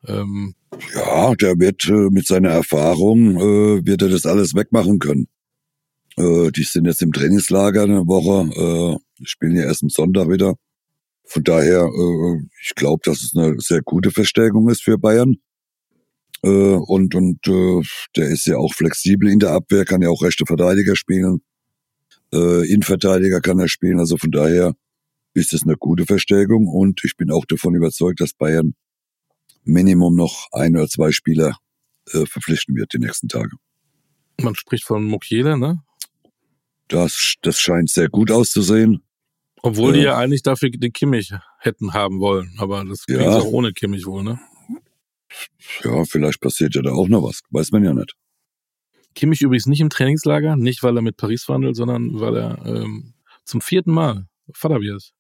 Ähm, 0.06 0.54
ja, 0.94 1.34
der 1.36 1.58
wird 1.58 1.88
äh, 1.88 2.10
mit 2.12 2.28
seiner 2.28 2.50
Erfahrung, 2.50 3.38
äh, 3.38 3.86
wird 3.86 4.02
er 4.02 4.10
das 4.10 4.26
alles 4.26 4.54
wegmachen 4.54 5.00
können. 5.00 5.28
Äh, 6.18 6.52
die 6.52 6.64
sind 6.64 6.86
jetzt 6.86 7.02
im 7.02 7.14
Trainingslager 7.14 7.84
eine 7.84 8.06
Woche, 8.06 9.00
äh, 9.20 9.26
spielen 9.26 9.56
ja 9.56 9.64
erst 9.64 9.84
am 9.84 9.90
Sonntag 9.90 10.30
wieder. 10.30 10.56
Von 11.26 11.44
daher, 11.44 11.84
äh, 11.84 12.48
ich 12.64 12.76
glaube, 12.76 13.02
dass 13.04 13.24
es 13.24 13.36
eine 13.36 13.60
sehr 13.60 13.82
gute 13.82 14.12
Verstärkung 14.12 14.70
ist 14.70 14.84
für 14.84 14.98
Bayern. 14.98 15.36
Äh, 16.44 16.50
und 16.50 17.16
und 17.16 17.46
äh, 17.48 17.82
der 18.16 18.30
ist 18.30 18.46
ja 18.46 18.58
auch 18.58 18.74
flexibel 18.74 19.30
in 19.30 19.40
der 19.40 19.52
Abwehr, 19.52 19.86
kann 19.86 20.02
ja 20.02 20.10
auch 20.10 20.22
rechte 20.22 20.46
Verteidiger 20.46 20.96
spielen. 20.96 21.42
Äh, 22.34 22.68
Innenverteidiger 22.72 23.42
kann 23.42 23.60
er 23.60 23.68
spielen. 23.68 24.00
Also 24.00 24.18
von 24.18 24.32
daher 24.32 24.74
ist 25.34 25.54
es 25.54 25.64
eine 25.64 25.76
gute 25.76 26.06
Verstärkung. 26.06 26.68
Und 26.68 27.02
ich 27.04 27.16
bin 27.18 27.32
auch 27.32 27.46
davon 27.46 27.76
überzeugt, 27.76 28.22
dass 28.22 28.34
Bayern 28.34 28.76
Minimum 29.64 30.16
noch 30.16 30.48
ein 30.52 30.76
oder 30.76 30.88
zwei 30.88 31.12
Spieler 31.12 31.58
äh, 32.14 32.26
verpflichten 32.26 32.76
wird 32.76 32.94
die 32.94 33.00
nächsten 33.00 33.28
Tage. 33.28 33.58
Man 34.42 34.56
spricht 34.56 34.86
von 34.86 35.04
Mukiele, 35.04 35.58
ne? 35.58 35.84
Das, 36.88 37.36
das 37.42 37.60
scheint 37.60 37.90
sehr 37.90 38.08
gut 38.08 38.32
auszusehen. 38.32 39.04
Obwohl 39.68 39.94
die 39.94 40.00
ja 40.00 40.18
eigentlich 40.18 40.44
dafür 40.44 40.70
den 40.70 40.94
Kimmich 40.94 41.34
hätten 41.60 41.94
haben 41.94 42.20
wollen, 42.20 42.56
aber 42.58 42.86
das 42.86 43.06
ging 43.06 43.20
ja. 43.20 43.38
auch 43.38 43.46
ohne 43.46 43.74
Kimmich 43.74 44.06
wohl, 44.06 44.24
ne? 44.24 44.40
Ja, 45.84 46.06
vielleicht 46.06 46.40
passiert 46.40 46.76
ja 46.76 46.82
da 46.82 46.92
auch 46.92 47.10
noch 47.10 47.24
was, 47.24 47.42
weiß 47.50 47.72
man 47.72 47.84
ja 47.84 47.94
nicht. 47.94 48.16
Kimmich 49.14 49.42
übrigens 49.42 49.66
nicht 49.66 49.82
im 49.82 49.90
Trainingslager, 49.90 50.56
nicht 50.56 50.84
weil 50.84 50.96
er 50.96 51.02
mit 51.02 51.18
Paris 51.18 51.44
verhandelt, 51.44 51.76
sondern 51.76 52.20
weil 52.20 52.38
er 52.38 52.66
ähm, 52.66 53.14
zum 53.44 53.60
vierten 53.60 53.92
Mal 53.92 54.28
Vater 54.54 54.80
wird. 54.80 55.12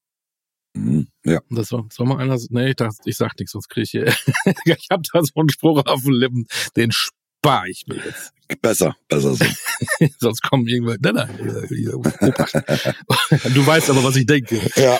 Mhm, 0.73 1.07
ja. 1.25 1.41
Das 1.49 1.67
soll, 1.67 1.83
soll 1.91 2.07
mal 2.07 2.19
einer, 2.19 2.37
nee, 2.49 2.69
ich, 2.69 2.75
dachte, 2.75 3.01
ich 3.03 3.17
sag 3.17 3.37
nichts, 3.37 3.51
sonst 3.51 3.67
kriege 3.67 3.83
ich 3.83 3.91
hier, 3.91 4.05
ich 4.65 4.87
habe 4.89 5.03
da 5.11 5.21
so 5.23 5.33
einen 5.35 5.49
Spruch 5.49 5.85
auf 5.85 6.03
den 6.03 6.13
Lippen, 6.13 6.45
den 6.77 6.91
spare 6.93 7.69
ich 7.69 7.85
mir 7.87 7.97
jetzt. 7.97 8.31
Besser, 8.61 8.95
besser 9.09 9.35
so. 9.35 9.45
sonst 10.19 10.41
kommen 10.41 10.67
irgendwann, 10.67 10.97
nein, 11.01 11.15
nein, 11.15 11.29
du 13.53 13.65
weißt 13.65 13.89
aber, 13.89 14.03
was 14.03 14.15
ich 14.15 14.25
denke. 14.25 14.59
Ja. 14.75 14.97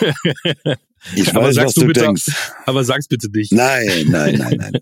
Ich 1.14 1.34
aber 1.34 1.46
weiß, 1.46 1.56
was 1.56 1.74
du, 1.74 1.86
bitte, 1.86 2.00
denkst. 2.00 2.26
Aber 2.66 2.84
sag's 2.84 3.08
bitte 3.08 3.28
nicht. 3.32 3.52
Nein, 3.52 4.06
nein, 4.08 4.36
nein, 4.36 4.56
nein. 4.58 4.72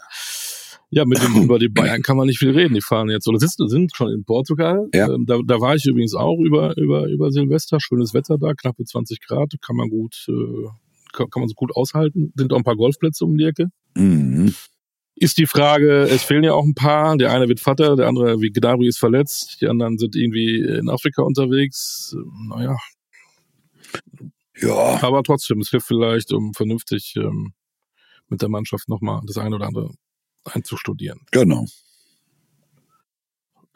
Ja, 0.90 1.05
mit 1.05 1.20
dem, 1.20 1.42
über 1.42 1.59
die 1.59 1.68
Bayern 1.68 2.02
kann 2.02 2.16
man 2.16 2.29
nicht 2.29 2.38
viel 2.38 2.52
reden. 2.52 2.74
Die 2.74 2.81
fahren 2.81 3.11
jetzt 3.11 3.26
oder 3.26 3.40
sitzen, 3.40 3.68
sind 3.68 3.94
schon 3.94 4.12
in 4.12 4.24
Portugal. 4.24 4.88
Ja. 4.94 5.12
Ähm, 5.12 5.24
da, 5.26 5.40
da 5.44 5.61
war 5.61 5.74
ich 5.74 5.85
übrigens 5.85 6.14
auch 6.14 6.38
über, 6.38 6.76
über, 6.76 7.09
über 7.09 7.33
Silvester. 7.33 7.81
Schönes 7.81 8.14
Wetter 8.14 8.38
da, 8.38 8.55
knappe 8.55 8.85
20 8.85 9.20
Grad. 9.20 9.52
Kann 9.61 9.74
man 9.74 9.90
gut, 9.90 10.14
äh, 10.29 10.68
kann, 11.12 11.29
kann 11.29 11.40
man 11.40 11.48
so 11.48 11.55
gut 11.55 11.74
aushalten. 11.74 12.33
Sind 12.37 12.52
auch 12.52 12.59
ein 12.59 12.64
paar 12.64 12.76
Golfplätze 12.76 13.24
um 13.24 13.37
die 13.37 13.46
Ecke. 13.46 13.66
Mhm. 13.96 14.55
Ist 15.18 15.38
die 15.38 15.46
Frage, 15.46 16.02
es 16.02 16.22
fehlen 16.22 16.44
ja 16.44 16.52
auch 16.52 16.64
ein 16.64 16.74
paar. 16.74 17.16
Der 17.16 17.33
eine 17.33 17.48
wird 17.48 17.59
Vater, 17.59 17.96
der 17.96 18.07
andere, 18.07 18.40
wie 18.42 18.50
Gnabry, 18.50 18.87
ist 18.87 18.98
verletzt. 18.98 19.62
Die 19.62 19.66
anderen 19.66 19.96
sind 19.96 20.14
irgendwie 20.14 20.61
in 20.61 20.90
Afrika 20.90 21.22
unterwegs. 21.22 22.14
Naja. 22.48 22.76
Ja. 24.59 25.02
Aber 25.02 25.22
trotzdem, 25.22 25.61
es 25.61 25.70
hilft 25.70 25.87
vielleicht, 25.87 26.33
um 26.33 26.52
vernünftig 26.52 27.14
ähm, 27.16 27.55
mit 28.29 28.42
der 28.42 28.50
Mannschaft 28.50 28.90
nochmal 28.90 29.22
das 29.26 29.38
eine 29.38 29.57
oder 29.57 29.66
andere 29.66 29.94
einzustudieren. 30.44 31.20
Genau. 31.31 31.64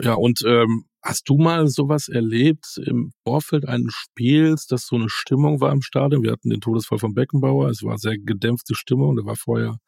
Ja, 0.03 0.15
und 0.15 0.43
ähm, 0.47 0.85
hast 1.03 1.29
du 1.29 1.37
mal 1.37 1.69
sowas 1.69 2.09
erlebt 2.09 2.81
im 2.85 3.13
Vorfeld 3.25 3.67
eines 3.67 3.95
Spiels, 3.95 4.67
dass 4.67 4.87
so 4.87 4.97
eine 4.97 5.09
Stimmung 5.09 5.61
war 5.61 5.73
im 5.73 5.83
Stadion? 5.83 6.23
Wir 6.23 6.33
hatten 6.33 6.51
den 6.51 6.61
Todesfall 6.61 6.99
von 6.99 7.15
Beckenbauer, 7.15 7.69
es 7.69 7.83
war 7.83 7.99
sehr 7.99 8.19
gedämpfte 8.19 8.75
Stimmung, 8.75 9.17
da 9.17 9.25
war 9.25 9.37
vorher 9.37 9.79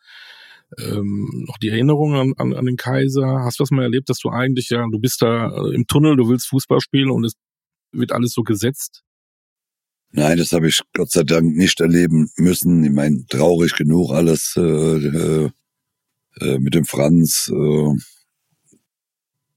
ähm, 0.78 1.44
noch 1.46 1.58
die 1.58 1.68
Erinnerung 1.68 2.14
an, 2.14 2.32
an, 2.36 2.54
an 2.54 2.66
den 2.66 2.76
Kaiser. 2.76 3.44
Hast 3.44 3.58
du 3.58 3.62
das 3.64 3.70
mal 3.70 3.82
erlebt, 3.82 4.08
dass 4.08 4.18
du 4.18 4.30
eigentlich, 4.30 4.70
ja, 4.70 4.86
du 4.90 4.98
bist 4.98 5.22
da 5.22 5.48
äh, 5.48 5.74
im 5.74 5.86
Tunnel, 5.86 6.16
du 6.16 6.28
willst 6.28 6.48
Fußball 6.48 6.80
spielen 6.80 7.10
und 7.10 7.24
es 7.24 7.34
wird 7.92 8.12
alles 8.12 8.32
so 8.32 8.42
gesetzt? 8.42 9.02
Nein, 10.10 10.36
das 10.36 10.52
habe 10.52 10.68
ich 10.68 10.80
Gott 10.92 11.10
sei 11.10 11.22
Dank 11.22 11.56
nicht 11.56 11.80
erleben 11.80 12.30
müssen. 12.36 12.84
Ich 12.84 12.90
meine, 12.92 13.24
traurig 13.28 13.74
genug 13.74 14.10
alles. 14.10 14.54
Äh, 14.56 14.60
äh, 14.62 15.50
äh, 16.40 16.58
mit 16.58 16.74
dem 16.74 16.84
Franz. 16.84 17.50
Äh, 17.52 17.94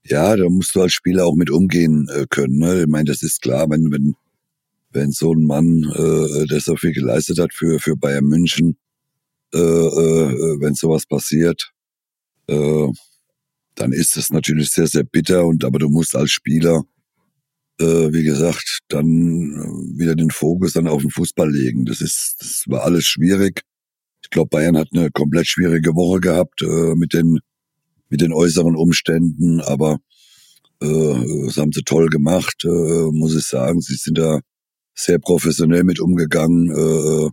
ja, 0.04 0.36
da 0.36 0.48
musst 0.48 0.74
du 0.74 0.82
als 0.82 0.92
Spieler 0.92 1.26
auch 1.26 1.34
mit 1.34 1.50
umgehen 1.50 2.08
äh, 2.14 2.26
können. 2.28 2.58
Ne? 2.58 2.82
Ich 2.82 2.86
meine, 2.86 3.06
das 3.06 3.22
ist 3.22 3.42
klar, 3.42 3.68
wenn, 3.70 3.90
wenn, 3.90 4.14
wenn 4.90 5.10
so 5.10 5.32
ein 5.32 5.44
Mann, 5.44 5.84
äh, 5.94 6.46
der 6.46 6.60
so 6.60 6.76
viel 6.76 6.92
geleistet 6.92 7.38
hat 7.38 7.52
für, 7.52 7.80
für 7.80 7.96
Bayern 7.96 8.26
München, 8.26 8.76
äh, 9.54 9.58
äh, 9.58 10.60
wenn 10.60 10.74
sowas 10.74 11.06
passiert, 11.06 11.72
äh, 12.48 12.88
dann 13.74 13.92
ist 13.92 14.16
es 14.16 14.30
natürlich 14.30 14.70
sehr, 14.70 14.86
sehr 14.86 15.04
bitter. 15.04 15.46
Und 15.46 15.64
aber 15.64 15.78
du 15.78 15.88
musst 15.88 16.16
als 16.16 16.30
Spieler, 16.30 16.84
äh, 17.80 18.12
wie 18.12 18.24
gesagt, 18.24 18.80
dann 18.88 19.10
wieder 19.98 20.14
den 20.14 20.30
Fokus 20.30 20.72
dann 20.72 20.88
auf 20.88 21.02
den 21.02 21.10
Fußball 21.10 21.50
legen. 21.50 21.84
Das 21.84 22.00
ist, 22.00 22.36
das 22.40 22.64
war 22.66 22.84
alles 22.84 23.04
schwierig. 23.04 23.62
Ich 24.22 24.30
glaube, 24.30 24.48
Bayern 24.48 24.76
hat 24.76 24.88
eine 24.92 25.10
komplett 25.10 25.46
schwierige 25.46 25.94
Woche 25.94 26.20
gehabt 26.20 26.62
äh, 26.62 26.94
mit 26.94 27.12
den 27.12 27.38
mit 28.08 28.20
den 28.20 28.32
äußeren 28.32 28.76
Umständen, 28.76 29.60
aber 29.60 29.98
äh, 30.80 31.46
das 31.46 31.56
haben 31.56 31.72
sie 31.72 31.82
toll 31.82 32.08
gemacht, 32.08 32.64
äh, 32.64 33.10
muss 33.12 33.34
ich 33.34 33.44
sagen. 33.44 33.80
Sie 33.80 33.96
sind 33.96 34.18
da 34.18 34.40
sehr 34.94 35.18
professionell 35.18 35.84
mit 35.84 36.00
umgegangen. 36.00 36.70
Äh, 36.70 37.30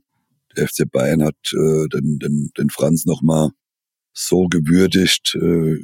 der 0.58 0.68
FC 0.68 0.90
Bayern 0.90 1.24
hat 1.24 1.36
äh, 1.54 1.88
den, 1.90 2.20
den, 2.20 2.52
den 2.58 2.70
Franz 2.70 3.06
nochmal 3.06 3.50
so 4.14 4.48
gewürdigt, 4.48 5.36
äh, 5.36 5.78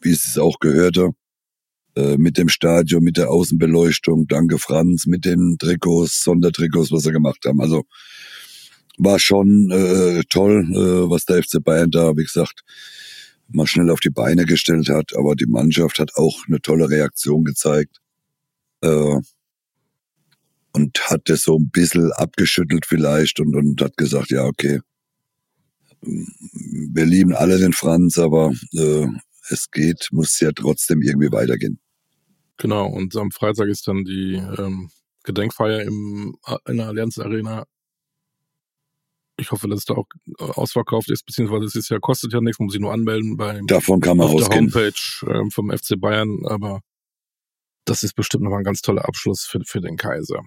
wie 0.00 0.10
es 0.10 0.38
auch 0.38 0.58
gehörte. 0.58 1.10
Äh, 1.96 2.16
mit 2.16 2.38
dem 2.38 2.48
Stadion, 2.48 3.02
mit 3.02 3.16
der 3.16 3.30
Außenbeleuchtung, 3.30 4.26
danke 4.28 4.58
Franz, 4.58 5.06
mit 5.06 5.24
den 5.24 5.56
Trikots, 5.58 6.22
Sondertrikots, 6.22 6.92
was 6.92 7.02
sie 7.02 7.12
gemacht 7.12 7.44
haben. 7.44 7.60
Also 7.60 7.84
war 8.98 9.18
schon 9.18 9.70
äh, 9.70 10.22
toll, 10.30 10.64
äh, 10.72 11.10
was 11.10 11.24
der 11.24 11.42
FC 11.42 11.62
Bayern 11.62 11.90
da, 11.90 12.16
wie 12.16 12.24
gesagt, 12.24 12.62
mal 13.48 13.66
schnell 13.66 13.90
auf 13.90 14.00
die 14.00 14.10
Beine 14.10 14.44
gestellt 14.44 14.88
hat. 14.88 15.16
Aber 15.16 15.34
die 15.34 15.46
Mannschaft 15.46 15.98
hat 15.98 16.14
auch 16.16 16.46
eine 16.46 16.60
tolle 16.60 16.88
Reaktion 16.88 17.44
gezeigt. 17.44 17.98
Äh, 18.82 19.16
und 20.72 20.98
hat 21.10 21.22
das 21.26 21.42
so 21.42 21.58
ein 21.58 21.70
bisschen 21.70 22.12
abgeschüttelt 22.12 22.86
vielleicht 22.86 23.40
und, 23.40 23.54
und 23.56 23.80
hat 23.80 23.96
gesagt, 23.96 24.30
ja, 24.30 24.44
okay, 24.44 24.80
wir 26.00 27.04
lieben 27.04 27.34
alle 27.34 27.58
den 27.58 27.72
Franz, 27.72 28.18
aber 28.18 28.52
äh, 28.74 29.06
es 29.50 29.70
geht, 29.70 30.08
muss 30.12 30.38
ja 30.40 30.50
trotzdem 30.54 31.02
irgendwie 31.02 31.32
weitergehen. 31.32 31.80
Genau, 32.56 32.86
und 32.86 33.16
am 33.16 33.30
Freitag 33.30 33.68
ist 33.68 33.88
dann 33.88 34.04
die 34.04 34.34
ähm, 34.34 34.90
Gedenkfeier 35.24 35.82
im, 35.82 36.36
in 36.66 36.76
der 36.76 36.86
Allianz 36.86 37.18
Arena 37.18 37.64
ich 39.38 39.52
hoffe, 39.52 39.68
dass 39.68 39.78
es 39.80 39.84
da 39.84 39.94
auch 39.94 40.06
äh, 40.38 40.44
ausverkauft 40.44 41.10
ist, 41.10 41.24
beziehungsweise 41.24 41.64
es 41.64 41.74
ist 41.74 41.88
ja, 41.88 41.98
kostet 41.98 42.32
ja 42.32 42.40
nichts, 42.40 42.58
man 42.58 42.66
muss 42.66 42.72
sich 42.72 42.80
nur 42.80 42.92
anmelden 42.92 43.36
bei 43.36 43.60
Davon 43.66 44.00
kann 44.00 44.16
man 44.16 44.26
auf 44.26 44.34
ausgehen. 44.34 44.70
der 44.70 44.82
Homepage 44.82 45.38
ähm, 45.40 45.50
vom 45.50 45.70
FC 45.70 45.98
Bayern, 45.98 46.40
aber 46.44 46.80
das 47.84 48.02
ist 48.02 48.14
bestimmt 48.14 48.44
nochmal 48.44 48.60
ein 48.60 48.64
ganz 48.64 48.82
toller 48.82 49.06
Abschluss 49.06 49.46
für, 49.46 49.60
für 49.64 49.80
den 49.80 49.96
Kaiser. 49.96 50.42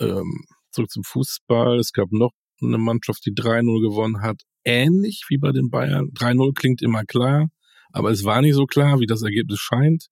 Ähm, 0.00 0.44
zurück 0.70 0.90
zum 0.90 1.04
Fußball. 1.04 1.78
Es 1.78 1.92
gab 1.92 2.10
noch 2.10 2.32
eine 2.62 2.78
Mannschaft, 2.78 3.24
die 3.26 3.32
3-0 3.32 3.80
gewonnen 3.80 4.22
hat. 4.22 4.42
Ähnlich 4.64 5.24
wie 5.28 5.38
bei 5.38 5.52
den 5.52 5.70
Bayern. 5.70 6.10
3-0 6.14 6.54
klingt 6.54 6.82
immer 6.82 7.04
klar, 7.04 7.48
aber 7.92 8.10
es 8.10 8.24
war 8.24 8.40
nicht 8.42 8.54
so 8.54 8.66
klar, 8.66 9.00
wie 9.00 9.06
das 9.06 9.22
Ergebnis 9.22 9.60
scheint. 9.60 10.06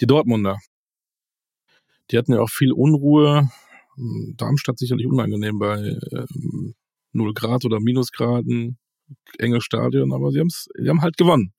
Die 0.00 0.06
Dortmunder. 0.06 0.58
Die 2.10 2.18
hatten 2.18 2.32
ja 2.32 2.40
auch 2.40 2.50
viel 2.50 2.72
Unruhe. 2.72 3.50
Darmstadt 4.36 4.78
sicherlich 4.78 5.06
unangenehm 5.06 5.58
bei 5.58 5.98
ähm, 6.12 6.74
0 7.12 7.32
Grad 7.32 7.64
oder 7.64 7.80
Minusgraden, 7.80 8.78
enge 9.38 9.62
Stadion, 9.62 10.12
aber 10.12 10.30
sie, 10.30 10.40
haben's, 10.40 10.68
sie 10.78 10.88
haben 10.88 11.00
halt 11.00 11.16
gewonnen. 11.16 11.54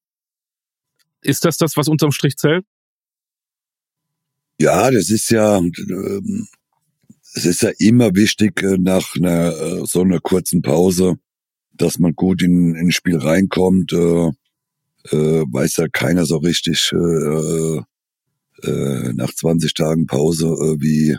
Ist 1.21 1.45
das 1.45 1.57
das, 1.57 1.75
was 1.77 1.87
unterm 1.87 2.11
Strich 2.11 2.37
zählt? 2.37 2.65
Ja, 4.59 4.89
das 4.91 5.09
ist 5.09 5.29
ja, 5.29 5.57
ähm, 5.57 6.47
es 7.37 7.45
ist 7.45 7.61
ja 7.61 7.71
immer 7.77 8.15
wichtig 8.15 8.63
äh, 8.63 8.77
nach 8.77 9.15
einer 9.15 9.53
äh, 9.53 9.85
so 9.85 10.01
einer 10.01 10.19
kurzen 10.19 10.61
Pause, 10.61 11.17
dass 11.73 11.99
man 11.99 12.13
gut 12.13 12.41
in, 12.41 12.75
in 12.75 12.87
ein 12.87 12.91
Spiel 12.91 13.17
reinkommt. 13.17 13.93
Äh, 13.93 14.31
äh, 15.11 15.45
weiß 15.49 15.77
ja 15.77 15.87
keiner 15.87 16.25
so 16.25 16.37
richtig 16.37 16.91
äh, 16.93 17.77
äh, 18.63 19.13
nach 19.13 19.33
20 19.33 19.73
Tagen 19.73 20.07
Pause, 20.07 20.47
äh, 20.47 20.81
wie 20.81 21.17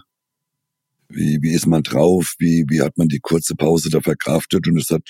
wie, 1.10 1.38
wie 1.40 1.52
ist 1.52 1.66
man 1.66 1.82
drauf? 1.82 2.34
Wie, 2.38 2.66
wie 2.68 2.82
hat 2.82 2.98
man 2.98 3.08
die 3.08 3.20
kurze 3.20 3.54
Pause 3.54 3.88
da 3.88 4.02
verkraftet? 4.02 4.68
Und 4.68 4.76
es 4.76 4.90
hat 4.90 5.08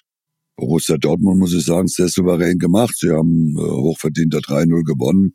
Borussia 0.57 0.97
Dortmund, 0.97 1.41
muss 1.41 1.55
ich 1.55 1.65
sagen, 1.65 1.89
sehr 1.89 2.09
souverän 2.09 2.59
gemacht. 2.59 2.95
Sie 2.97 3.11
haben 3.11 3.57
äh, 3.57 3.61
hochverdient 3.61 4.33
3-0 4.35 4.85
gewonnen. 4.85 5.35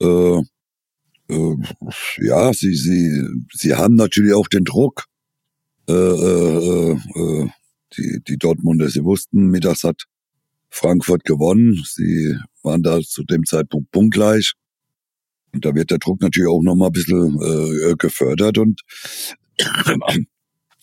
Äh, 0.00 0.42
äh, 1.28 1.54
ja, 2.18 2.52
sie, 2.52 2.74
sie, 2.74 3.26
sie 3.52 3.74
haben 3.74 3.94
natürlich 3.94 4.34
auch 4.34 4.48
den 4.48 4.64
Druck. 4.64 5.04
Äh, 5.88 5.92
äh, 5.92 6.92
äh, 6.92 7.48
die, 7.96 8.20
die 8.26 8.36
Dortmunder, 8.38 8.88
sie 8.88 9.04
wussten, 9.04 9.50
mittags 9.50 9.84
hat 9.84 10.04
Frankfurt 10.70 11.24
gewonnen. 11.24 11.82
Sie 11.86 12.36
waren 12.62 12.82
da 12.82 13.00
zu 13.00 13.22
dem 13.24 13.44
Zeitpunkt 13.44 13.90
punktgleich. 13.90 14.54
Und 15.52 15.64
da 15.64 15.74
wird 15.74 15.90
der 15.90 15.98
Druck 15.98 16.20
natürlich 16.20 16.48
auch 16.48 16.62
nochmal 16.62 16.88
ein 16.88 16.92
bisschen 16.92 17.40
äh, 17.40 17.94
gefördert 17.96 18.58
und, 18.58 18.80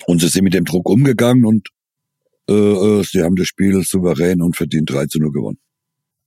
und 0.08 0.22
sie 0.22 0.30
sind 0.30 0.46
mit 0.46 0.54
dem 0.54 0.64
Druck 0.64 0.88
umgegangen 0.88 1.44
und 1.44 1.68
äh, 2.50 2.54
äh 2.54 3.04
sie 3.04 3.22
haben 3.22 3.36
das 3.36 3.48
Spiel 3.48 3.84
souverän 3.84 4.42
und 4.42 4.56
verdient 4.56 4.90
3 4.90 5.08
zu 5.08 5.20
0 5.20 5.32
gewonnen. 5.34 5.60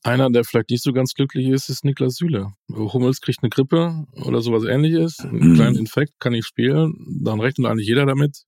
Einer, 0.05 0.31
der 0.31 0.45
vielleicht 0.45 0.69
nicht 0.69 0.83
so 0.83 0.93
ganz 0.93 1.15
glücklich 1.15 1.49
ist, 1.49 1.71
ist 1.71 1.83
Niklas 1.83 2.17
Süle. 2.17 2.53
Hummels 2.71 3.23
kriegt 3.23 3.43
eine 3.43 3.49
Grippe 3.49 4.05
oder 4.13 4.43
sowas 4.43 4.65
ähnliches, 4.65 5.19
einen 5.21 5.53
mhm. 5.53 5.55
kleinen 5.55 5.77
Infekt, 5.77 6.21
kann 6.21 6.33
nicht 6.33 6.47
spielen. 6.47 6.95
Dann 7.23 7.41
rechnet 7.41 7.67
eigentlich 7.67 7.89
jeder 7.89 8.05
damit. 8.05 8.43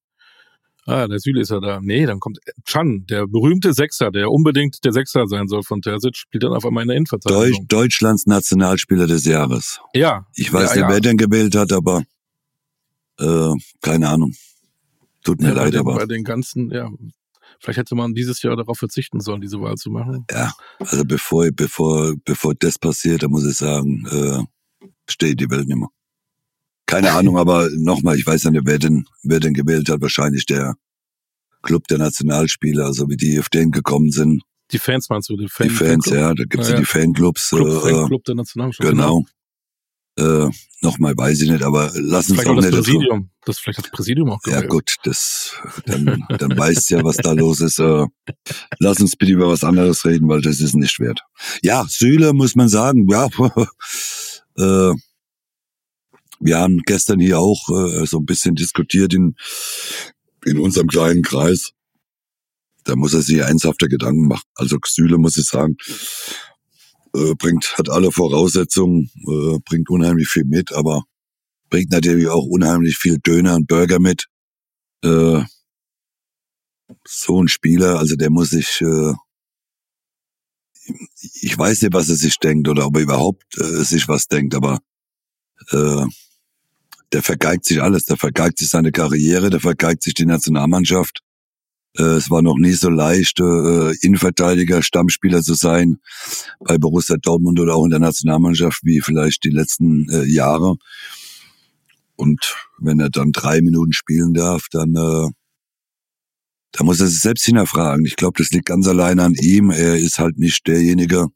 Ah, 0.85 1.09
der 1.09 1.19
Süle 1.19 1.41
ist 1.41 1.51
ja 1.51 1.59
da. 1.59 1.81
Nee, 1.81 2.05
dann 2.05 2.21
kommt 2.21 2.39
Chan, 2.65 3.07
der 3.09 3.27
berühmte 3.27 3.73
Sechser, 3.73 4.11
der 4.11 4.31
unbedingt 4.31 4.85
der 4.85 4.93
Sechser 4.93 5.27
sein 5.27 5.49
soll 5.49 5.63
von 5.63 5.81
Terzic, 5.81 6.17
spielt 6.17 6.45
dann 6.45 6.53
auf 6.53 6.65
einmal 6.67 6.83
in 6.83 6.89
der 6.89 6.97
Innenverteidigung. 6.99 7.67
Deutsch, 7.67 7.67
Deutschlands 7.69 8.27
Nationalspieler 8.27 9.07
des 9.07 9.25
Jahres. 9.25 9.81
Ja. 9.95 10.27
Ich 10.35 10.53
weiß 10.53 10.75
ja, 10.75 10.83
nicht, 10.83 10.95
wer 10.95 11.01
den 11.01 11.17
gewählt 11.17 11.57
hat, 11.57 11.73
aber 11.73 12.05
äh, 13.19 13.53
keine 13.81 14.11
Ahnung. 14.11 14.35
Tut 15.25 15.41
mir 15.41 15.49
ja, 15.49 15.55
leid, 15.55 15.65
bei 15.65 15.71
den, 15.71 15.81
aber. 15.81 15.95
Bei 15.97 16.07
den 16.07 16.23
ganzen, 16.23 16.71
ja, 16.71 16.89
vielleicht 17.61 17.79
hätte 17.79 17.95
man 17.95 18.15
dieses 18.15 18.43
Jahr 18.43 18.57
darauf 18.57 18.79
verzichten 18.79 19.21
sollen, 19.21 19.41
diese 19.41 19.61
Wahl 19.61 19.77
zu 19.77 19.91
machen. 19.91 20.25
Ja, 20.31 20.53
also 20.79 21.05
bevor, 21.05 21.49
bevor, 21.53 22.15
bevor 22.25 22.55
das 22.55 22.79
passiert, 22.79 23.23
da 23.23 23.29
muss 23.29 23.47
ich 23.47 23.57
sagen, 23.57 24.07
äh, 24.07 24.89
steht 25.09 25.41
die 25.41 25.51
Welt 25.51 25.67
nicht 25.67 25.79
mehr. 25.79 25.89
Keine 26.87 27.13
Ahnung, 27.19 27.39
aber 27.39 27.69
nochmal, 27.77 28.17
ich 28.17 28.27
weiß 28.27 28.45
ja 28.45 28.51
nicht, 28.51 28.67
wer 28.67 28.79
denn, 28.79 29.07
wer 29.23 29.41
denn 29.41 29.55
gewählt 29.55 29.89
hat. 29.89 30.01
Wahrscheinlich 30.01 30.47
der 30.47 30.75
Club 31.63 31.87
der 31.89 31.99
Nationalspieler, 31.99 32.87
also 32.87 33.09
wie 33.09 33.17
die 33.17 33.39
auf 33.39 33.49
den 33.49 33.71
gekommen 33.71 34.11
sind. 34.11 34.43
Die 34.73 34.79
Fans 34.79 35.09
meinst 35.09 35.29
du? 35.29 35.37
Die, 35.37 35.49
Fan 35.49 35.69
die 35.69 35.75
Fans, 35.75 36.07
ja, 36.07 36.35
da 36.35 36.45
gibt's 36.45 36.69
ja, 36.69 36.75
ja 36.75 36.81
die 36.81 36.87
Fanclubs. 36.87 37.51
Club, 37.51 37.85
äh, 37.85 37.91
Fanclub 37.91 38.25
der 38.25 38.35
Nationalspieler. 38.35 38.91
Genau. 38.91 39.25
Äh, 40.19 40.49
nochmal 40.81 41.15
weiß 41.17 41.43
ich 41.43 41.51
nicht, 41.51 41.63
aber 41.63 41.93
lass 41.95 42.31
uns 42.31 42.41
vielleicht 42.41 42.49
auch, 42.49 42.53
auch 42.53 42.57
das 42.57 42.65
nicht 42.65 42.75
Präsidium. 42.75 43.31
Das 43.45 43.59
vielleicht 43.59 43.79
das 43.79 43.91
Präsidium 43.91 44.31
auch. 44.31 44.41
Ja 44.47 44.63
gut, 44.63 44.97
das 45.05 45.53
dann, 45.85 46.25
dann 46.39 46.57
weißt 46.57 46.91
ja, 46.91 47.05
was 47.05 47.17
da 47.17 47.33
los 47.33 47.61
ist. 47.61 47.79
Äh, 47.79 48.07
lass 48.79 49.01
uns 49.01 49.17
bitte 49.17 49.33
über 49.33 49.49
was 49.49 49.63
anderes 49.63 50.05
reden, 50.05 50.29
weil 50.29 50.41
das 50.41 50.61
ist 50.61 50.75
nicht 50.75 50.99
wert. 51.01 51.21
Ja, 51.63 51.85
Süle 51.89 52.33
muss 52.33 52.55
man 52.55 52.69
sagen, 52.69 53.07
ja, 53.11 53.27
äh, 54.59 54.95
wir 56.41 56.59
haben 56.59 56.83
gestern 56.87 57.21
hier 57.21 57.39
auch 57.39 57.69
äh, 57.69 58.07
so 58.07 58.19
ein 58.19 58.27
bisschen 58.27 58.55
diskutiert 58.55 59.13
in, 59.13 59.37
in 60.45 60.59
unserem 60.59 60.89
kleinen 60.89 61.23
Kreis. 61.23 61.73
Da 62.85 62.97
muss 62.97 63.15
er 63.15 63.23
sich 63.23 63.39
ernsthafte 63.39 63.89
Gedanken 63.89 64.29
machen. 64.29 64.45
Also 64.55 64.79
Xyle, 64.79 65.19
muss 65.19 65.37
ich 65.37 65.47
sagen, 65.47 65.77
äh, 67.17 67.35
bringt, 67.35 67.75
hat 67.79 67.89
alle 67.89 68.13
Voraussetzungen, 68.13 69.11
äh, 69.27 69.59
bringt 69.65 69.91
unheimlich 69.91 70.29
viel 70.29 70.45
mit, 70.45 70.73
aber 70.73 71.05
bringt 71.71 71.91
natürlich 71.91 72.29
auch 72.29 72.45
unheimlich 72.45 72.97
viel 72.97 73.19
Döner 73.19 73.57
und 73.57 73.67
Burger 73.67 73.99
mit. 73.99 74.27
Äh, 75.03 75.43
so 77.07 77.43
ein 77.43 77.49
Spieler, 77.49 77.99
also 77.99 78.17
der 78.17 78.31
muss 78.31 78.51
sich, 78.51 78.81
äh, 78.81 79.15
ich 81.43 81.57
weiß 81.59 81.83
nicht, 81.83 81.95
was 81.95 82.09
er 82.09 82.17
sich 82.17 82.39
denkt 82.39 82.69
oder 82.69 82.87
ob 82.87 82.97
er 82.97 83.03
überhaupt 83.03 83.59
äh, 83.59 83.83
sich 83.83 84.07
was 84.09 84.29
denkt, 84.29 84.55
aber 84.55 84.81
äh, 85.71 86.05
der 87.13 87.23
vergeigt 87.23 87.65
sich 87.65 87.83
alles. 87.83 88.05
Der 88.05 88.17
vergeigt 88.17 88.59
sich 88.59 88.69
seine 88.69 88.93
Karriere, 88.93 89.51
der 89.51 89.61
vergeigt 89.61 90.03
sich 90.03 90.15
die 90.15 90.27
Nationalmannschaft. 90.27 91.23
Äh, 91.99 92.17
es 92.17 92.31
war 92.31 92.43
noch 92.43 92.57
nie 92.59 92.73
so 92.73 92.89
leicht, 92.89 93.41
äh, 93.41 93.95
Innenverteidiger, 94.01 94.83
Stammspieler 94.83 95.43
zu 95.43 95.55
sein 95.55 95.99
bei 96.61 96.79
Borussia 96.79 97.17
Dortmund 97.17 97.61
oder 97.61 97.75
auch 97.75 97.85
in 97.85 97.91
der 97.91 98.01
Nationalmannschaft 98.01 98.81
wie 98.83 99.01
vielleicht 99.01 99.45
die 99.45 99.51
letzten 99.51 100.09
äh, 100.11 100.25
Jahre. 100.25 100.77
Und 102.17 102.57
wenn 102.79 103.01
er 103.01 103.11
dann 103.11 103.33
drei 103.33 103.61
Minuten 103.61 103.93
spielen 103.93 104.35
darf, 104.35 104.67
dann 104.71 104.95
äh, 104.95 105.31
da 106.73 106.85
muss 106.85 107.01
er 107.01 107.07
sich 107.07 107.21
selbst 107.21 107.45
hinterfragen. 107.45 108.05
Ich 108.05 108.17
glaube, 108.17 108.39
das 108.39 108.51
liegt 108.51 108.67
ganz 108.67 108.87
allein 108.87 109.19
an 109.19 109.35
ihm. 109.35 109.71
Er 109.71 109.97
ist 109.97 110.19
halt 110.19 110.39
nicht 110.39 110.67
derjenige, 110.67 111.29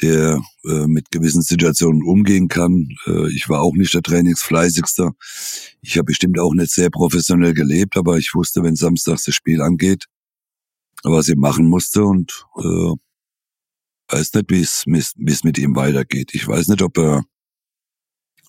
der 0.00 0.40
äh, 0.64 0.86
mit 0.86 1.10
gewissen 1.10 1.42
Situationen 1.42 2.02
umgehen 2.02 2.48
kann. 2.48 2.88
Äh, 3.06 3.30
ich 3.32 3.48
war 3.48 3.62
auch 3.62 3.74
nicht 3.74 3.94
der 3.94 4.02
Trainingsfleißigste. 4.02 5.10
Ich 5.80 5.96
habe 5.96 6.06
bestimmt 6.06 6.38
auch 6.38 6.54
nicht 6.54 6.70
sehr 6.70 6.90
professionell 6.90 7.54
gelebt, 7.54 7.96
aber 7.96 8.16
ich 8.18 8.32
wusste, 8.34 8.62
wenn 8.62 8.76
samstags 8.76 9.24
das 9.24 9.34
Spiel 9.34 9.60
angeht, 9.60 10.06
was 11.02 11.28
ich 11.28 11.36
machen 11.36 11.66
musste 11.66 12.04
und 12.04 12.46
äh, 12.58 12.94
weiß 14.08 14.34
nicht, 14.34 14.50
wie 14.50 14.60
es 14.60 15.44
mit 15.44 15.58
ihm 15.58 15.76
weitergeht. 15.76 16.30
Ich 16.34 16.46
weiß 16.46 16.68
nicht, 16.68 16.82
ob 16.82 16.98
er 16.98 17.24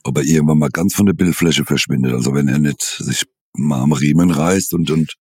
ob 0.03 0.17
er 0.17 0.23
irgendwann 0.23 0.59
mal 0.59 0.69
ganz 0.69 0.95
von 0.95 1.05
der 1.05 1.13
Bildfläche 1.13 1.65
verschwindet. 1.65 2.13
Also 2.13 2.33
wenn 2.33 2.47
er 2.47 2.57
nicht 2.59 2.81
sich 2.81 3.23
mal 3.53 3.81
am 3.81 3.91
Riemen 3.91 4.31
reißt 4.31 4.73
und 4.73 4.89
und 4.91 5.15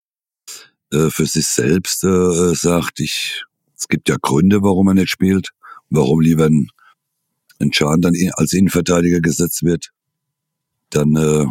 äh, 0.93 1.11
für 1.11 1.27
sich 1.27 1.47
selbst 1.47 2.05
äh, 2.05 2.55
sagt, 2.55 3.01
ich 3.01 3.45
es 3.77 3.89
gibt 3.89 4.09
ja 4.09 4.17
Gründe, 4.21 4.63
warum 4.63 4.89
er 4.89 4.95
nicht 4.95 5.11
spielt 5.11 5.51
warum 5.91 6.21
lieber 6.21 6.47
ein, 6.47 6.69
ein 7.61 7.71
Chan 7.71 8.01
dann 8.01 8.15
als 8.35 8.53
Innenverteidiger 8.53 9.21
gesetzt 9.21 9.63
wird, 9.63 9.91
dann 10.91 11.17
äh, 11.17 11.47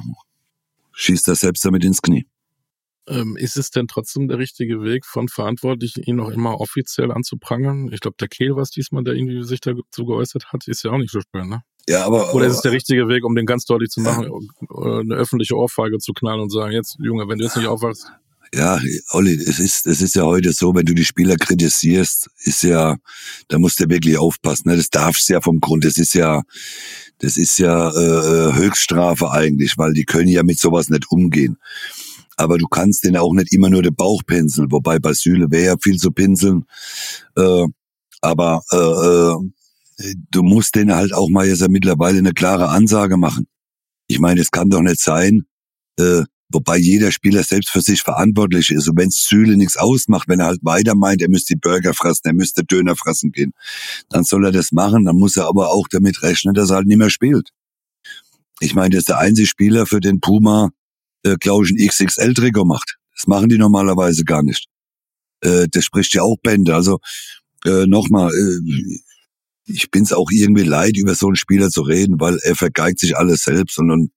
schießt 0.94 1.28
er 1.28 1.36
selbst 1.36 1.64
damit 1.66 1.84
ins 1.84 2.02
Knie. 2.02 2.28
Ähm, 3.10 3.38
ist 3.38 3.56
es 3.56 3.70
denn 3.72 3.88
trotzdem 3.88 4.28
der 4.28 4.38
richtige 4.38 4.82
Weg 4.82 5.06
von 5.06 5.30
Verantwortlichen, 5.30 6.04
ihn 6.04 6.18
noch 6.18 6.30
immer 6.30 6.60
offiziell 6.60 7.12
anzuprangern? 7.12 7.90
Ich 7.94 8.02
glaube, 8.02 8.18
der 8.20 8.28
Kehl 8.28 8.56
war 8.56 8.64
es 8.64 8.70
diesmal, 8.70 9.04
der 9.04 9.14
irgendwie 9.14 9.44
sich 9.44 9.62
dazu 9.62 10.06
geäußert 10.06 10.52
hat, 10.52 10.68
ist 10.68 10.84
ja 10.84 10.92
auch 10.92 10.98
nicht 10.98 11.12
so 11.12 11.22
schön, 11.22 11.48
ne? 11.48 11.62
Ja, 11.88 12.06
aber. 12.06 12.34
Oder 12.34 12.48
ist 12.48 12.56
es 12.56 12.62
der 12.62 12.74
richtige 12.74 13.08
Weg, 13.08 13.24
um 13.24 13.34
den 13.34 13.46
ganz 13.46 13.64
deutlich 13.64 13.90
zu 13.90 14.02
machen, 14.02 14.26
ja. 14.26 15.00
eine 15.00 15.16
öffentliche 15.16 15.56
Ohrfeige 15.56 16.00
zu 16.00 16.12
knallen 16.12 16.42
und 16.42 16.50
sagen, 16.50 16.74
jetzt, 16.74 16.98
Junge, 17.00 17.30
wenn 17.30 17.38
du 17.38 17.46
jetzt 17.46 17.56
nicht 17.56 17.68
aufwachst, 17.68 18.12
ja, 18.54 18.80
Olli, 19.12 19.34
es 19.34 19.60
ist, 19.60 19.88
es 19.88 20.02
ist 20.02 20.16
ja 20.16 20.24
heute 20.24 20.54
so, 20.54 20.74
wenn 20.74 20.86
du 20.86 20.94
die 20.94 21.06
Spieler 21.06 21.36
kritisierst, 21.36 22.30
ist 22.44 22.64
ja, 22.64 22.98
da 23.48 23.60
musst 23.60 23.80
du 23.80 23.90
wirklich 23.90 24.18
aufpassen. 24.18 24.70
Ne? 24.70 24.78
Das 24.78 24.90
darfst 24.90 25.30
du 25.30 25.34
ja 25.34 25.42
vom 25.42 25.60
Grund. 25.60 25.86
Das 25.86 25.98
ist 25.98 26.14
ja, 26.14 26.44
das 27.20 27.38
ist 27.38 27.58
ja 27.60 27.90
äh, 27.90 28.54
Höchststrafe 28.54 29.32
eigentlich, 29.32 29.78
weil 29.78 29.94
die 29.94 30.06
können 30.06 30.30
ja 30.30 30.44
mit 30.44 30.60
sowas 30.60 30.90
nicht 30.90 31.10
umgehen. 31.12 31.58
Aber 32.38 32.58
du 32.58 32.68
kannst 32.68 33.04
denen 33.04 33.18
auch 33.18 33.34
nicht 33.34 33.52
immer 33.52 33.70
nur 33.70 33.82
den 33.82 33.96
Bauch 33.96 34.22
pinseln, 34.26 34.72
wobei 34.72 35.00
bei 35.00 35.14
Süle 35.14 35.50
wäre 35.50 35.66
ja 35.66 35.76
viel 35.82 35.98
zu 35.98 36.12
pinseln. 36.12 36.66
Äh, 37.36 37.66
aber 38.22 38.62
äh, 38.72 40.04
äh, 40.04 40.16
du 40.32 40.44
musst 40.44 40.76
denen 40.76 40.96
halt 40.96 41.14
auch 41.14 41.30
mal 41.30 41.48
jetzt 41.48 41.62
ja 41.62 41.68
mittlerweile 41.68 42.20
eine 42.20 42.34
klare 42.34 42.70
Ansage 42.70 43.18
machen. 43.18 43.48
Ich 44.08 44.20
meine, 44.20 44.40
es 44.40 44.52
kann 44.52 44.70
doch 44.70 44.82
nicht 44.82 45.02
sein, 45.02 45.46
äh, 46.00 46.24
Wobei 46.50 46.78
jeder 46.78 47.12
Spieler 47.12 47.44
selbst 47.44 47.70
für 47.70 47.82
sich 47.82 48.02
verantwortlich 48.02 48.72
ist. 48.72 48.88
Und 48.88 48.98
wenn 48.98 49.10
Süle 49.10 49.58
nichts 49.58 49.76
ausmacht, 49.76 50.30
wenn 50.30 50.40
er 50.40 50.48
halt 50.48 50.60
weiter 50.64 50.96
meint, 50.96 51.22
er 51.22 51.30
müsste 51.30 51.56
die 51.56 51.60
Burger 51.60 51.94
fressen, 51.94 52.22
er 52.26 52.34
müsste 52.34 52.64
Döner 52.64 52.96
fressen 52.96 53.32
gehen, 53.32 53.52
dann 54.10 54.24
soll 54.24 54.46
er 54.46 54.52
das 54.52 54.72
machen. 54.72 55.06
Dann 55.06 55.18
muss 55.18 55.36
er 55.36 55.48
aber 55.48 55.72
auch 55.72 55.88
damit 55.90 56.24
rechnen, 56.24 56.54
dass 56.54 56.70
er 56.70 56.78
halt 56.78 56.88
nicht 56.88 56.98
mehr 56.98 57.10
spielt. 57.10 57.50
Ich 58.60 58.74
meine, 58.76 58.92
das 58.92 59.00
ist 59.00 59.10
der 59.10 59.20
einzige 59.20 59.48
Spieler, 59.48 59.86
für 59.86 60.00
den 60.00 60.22
Puma, 60.22 60.70
äh, 61.24 61.36
glaube 61.36 61.66
ich, 61.66 61.72
ein 61.72 61.88
XXL-Trigger 61.88 62.66
macht. 62.66 62.98
Das 63.16 63.28
machen 63.28 63.50
die 63.50 63.58
normalerweise 63.58 64.24
gar 64.24 64.42
nicht. 64.42 64.68
Äh, 65.42 65.68
das 65.70 65.84
spricht 65.84 66.14
ja 66.14 66.24
auch 66.24 66.38
Bände. 66.42 66.76
Also 66.76 67.00
äh, 67.66 67.86
nochmal, 67.88 68.32
äh, 68.32 69.00
ich 69.66 69.92
bin's 69.92 70.14
auch 70.14 70.30
irgendwie 70.32 70.64
leid, 70.64 70.98
über 70.98 71.14
so 71.14 71.28
einen 71.28 71.36
Spieler 71.36 71.70
zu 71.70 71.82
reden, 71.82 72.20
weil 72.20 72.40
er 72.44 72.56
vergeigt 72.56 73.00
sich 73.00 73.18
alles 73.18 73.44
selbst 73.44 73.78
und, 73.80 73.92
und 73.92 74.12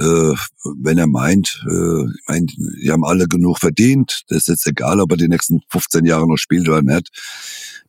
äh, 0.00 0.34
wenn 0.82 0.96
er 0.96 1.06
meint, 1.06 1.62
äh, 1.68 2.04
ich 2.04 2.26
meine, 2.26 2.46
die 2.46 2.90
haben 2.90 3.04
alle 3.04 3.26
genug 3.26 3.58
verdient, 3.58 4.22
das 4.28 4.38
ist 4.38 4.48
jetzt 4.48 4.66
egal, 4.66 4.98
ob 5.00 5.10
er 5.10 5.18
die 5.18 5.28
nächsten 5.28 5.60
15 5.68 6.06
Jahre 6.06 6.26
noch 6.26 6.38
spielt 6.38 6.68
oder 6.68 6.82
nicht. 6.82 7.10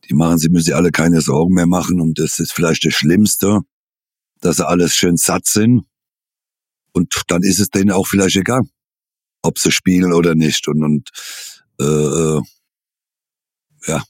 Die 0.08 0.14
machen 0.14 0.36
sie, 0.36 0.50
müssen 0.50 0.66
sich 0.66 0.74
alle 0.74 0.90
keine 0.90 1.22
Sorgen 1.22 1.54
mehr 1.54 1.66
machen 1.66 2.00
und 2.00 2.18
das 2.18 2.38
ist 2.38 2.52
vielleicht 2.52 2.84
das 2.84 2.92
Schlimmste, 2.92 3.60
dass 4.40 4.56
sie 4.56 4.68
alles 4.68 4.94
schön 4.94 5.16
satt 5.16 5.46
sind 5.46 5.84
und 6.92 7.14
dann 7.28 7.42
ist 7.42 7.60
es 7.60 7.70
denen 7.70 7.92
auch 7.92 8.06
vielleicht 8.06 8.36
egal, 8.36 8.62
ob 9.40 9.58
sie 9.58 9.72
spielen 9.72 10.12
oder 10.12 10.34
nicht 10.34 10.68
und, 10.68 10.84
und 10.84 11.10
äh, 11.80 11.84
äh 11.84 12.42
ja, 13.86 14.04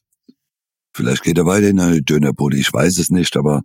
vielleicht 0.92 1.22
geht 1.22 1.38
er 1.38 1.46
weiter 1.46 1.68
in 1.68 1.80
eine 1.80 2.02
Dönerbude, 2.02 2.58
ich 2.58 2.72
weiß 2.72 2.98
es 2.98 3.10
nicht, 3.10 3.36
aber 3.36 3.62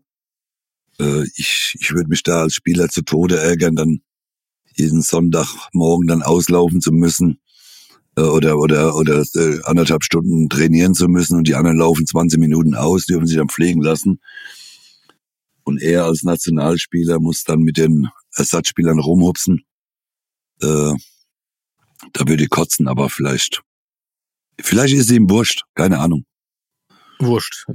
äh, 1.00 1.24
ich, 1.36 1.76
ich 1.80 1.92
würde 1.92 2.08
mich 2.08 2.24
da 2.24 2.44
als 2.44 2.54
Spieler 2.54 2.88
zu 2.88 3.02
Tode 3.02 3.40
ärgern, 3.40 3.76
dann 3.76 4.02
jeden 4.80 5.02
Sonntagmorgen 5.02 6.08
dann 6.08 6.24
auslaufen 6.24 6.82
zu 6.82 6.92
müssen 6.92 7.40
äh, 8.18 8.22
oder 8.22 8.58
oder 8.58 8.96
oder 8.96 9.24
äh, 9.36 9.60
anderthalb 9.64 10.04
Stunden 10.04 10.50
trainieren 10.50 10.94
zu 10.94 11.08
müssen 11.08 11.38
und 11.38 11.48
die 11.48 11.56
anderen 11.56 11.78
laufen 11.78 12.06
20 12.06 12.40
Minuten 12.40 12.76
aus, 12.76 13.06
dürfen 13.06 13.28
sich 13.28 13.38
dann 13.38 13.50
pflegen 13.50 13.82
lassen. 13.82 14.20
Und 15.64 15.82
er 15.82 16.06
als 16.06 16.24
Nationalspieler 16.24 17.20
muss 17.20 17.44
dann 17.44 17.60
mit 17.60 17.78
den 17.78 18.08
Ersatzspielern 18.36 19.00
rumhupsen. 19.00 19.66
Äh, 20.62 20.94
da 22.14 22.28
würde 22.28 22.44
ich 22.44 22.50
kotzen, 22.50 22.88
aber 22.88 23.10
vielleicht, 23.10 23.62
vielleicht 24.62 24.94
ist 24.94 25.10
es 25.10 25.12
ihm 25.12 25.30
wurscht, 25.30 25.64
keine 25.76 26.00
Ahnung. 26.00 26.24
Wurscht. 27.20 27.66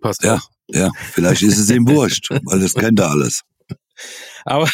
Passt 0.00 0.24
Ja, 0.24 0.36
auch. 0.36 0.50
ja. 0.68 0.90
Vielleicht 1.12 1.42
ist 1.42 1.56
es 1.58 1.70
ihm 1.70 1.88
wurscht, 1.88 2.28
weil 2.44 2.60
das 2.60 2.74
kennt 2.74 2.98
er 3.00 3.10
alles. 3.10 3.42
Aber, 4.44 4.68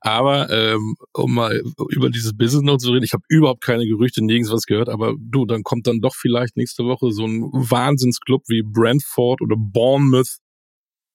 aber 0.00 0.50
ähm, 0.50 0.94
um 1.12 1.34
mal 1.34 1.62
über 1.90 2.10
dieses 2.10 2.36
Business 2.36 2.62
noch 2.62 2.78
zu 2.78 2.90
reden, 2.92 3.04
ich 3.04 3.12
habe 3.12 3.24
überhaupt 3.28 3.62
keine 3.62 3.86
Gerüchte, 3.86 4.24
nirgends 4.24 4.52
was 4.52 4.64
gehört, 4.64 4.88
aber 4.88 5.14
du, 5.18 5.46
dann 5.46 5.62
kommt 5.62 5.86
dann 5.86 6.00
doch 6.00 6.14
vielleicht 6.14 6.56
nächste 6.56 6.84
Woche 6.84 7.12
so 7.12 7.26
ein 7.26 7.42
Wahnsinnsclub 7.52 8.42
wie 8.48 8.62
Brentford 8.62 9.40
oder 9.42 9.56
Bournemouth, 9.58 10.38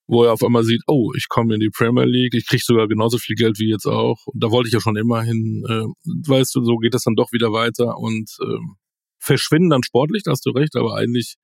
wo 0.08 0.24
er 0.24 0.34
auf 0.34 0.44
einmal 0.44 0.64
sieht, 0.64 0.82
oh, 0.88 1.12
ich 1.16 1.28
komme 1.30 1.56
in 1.56 1.60
die 1.60 1.70
Premier 1.70 2.06
League, 2.06 2.36
ich 2.36 2.48
krieg 2.48 2.62
sogar 2.62 2.88
genauso 2.88 3.18
viel 3.18 3.36
Geld 3.36 3.58
wie 3.60 3.72
jetzt 3.72 3.88
auch. 3.88 4.28
Und 4.28 4.44
da 4.44 4.52
wollte 4.52 4.68
ich 4.68 4.74
ja 4.74 4.80
schon 4.80 4.98
immer 4.98 5.24
hin. 5.24 5.64
Äh, 5.68 6.30
weißt 6.30 6.54
du, 6.56 6.64
so 6.64 6.78
geht 6.78 6.94
das 6.94 7.04
dann 7.04 7.16
doch 7.16 7.32
wieder 7.32 7.52
weiter 7.52 7.98
und 7.98 8.30
ähm, 8.44 8.76
verschwinden 9.18 9.72
dann 9.72 9.84
sportlich, 9.84 10.24
da 10.24 10.32
hast 10.32 10.46
du 10.46 10.52
recht, 10.52 10.76
aber 10.76 10.96
eigentlich 10.96 11.38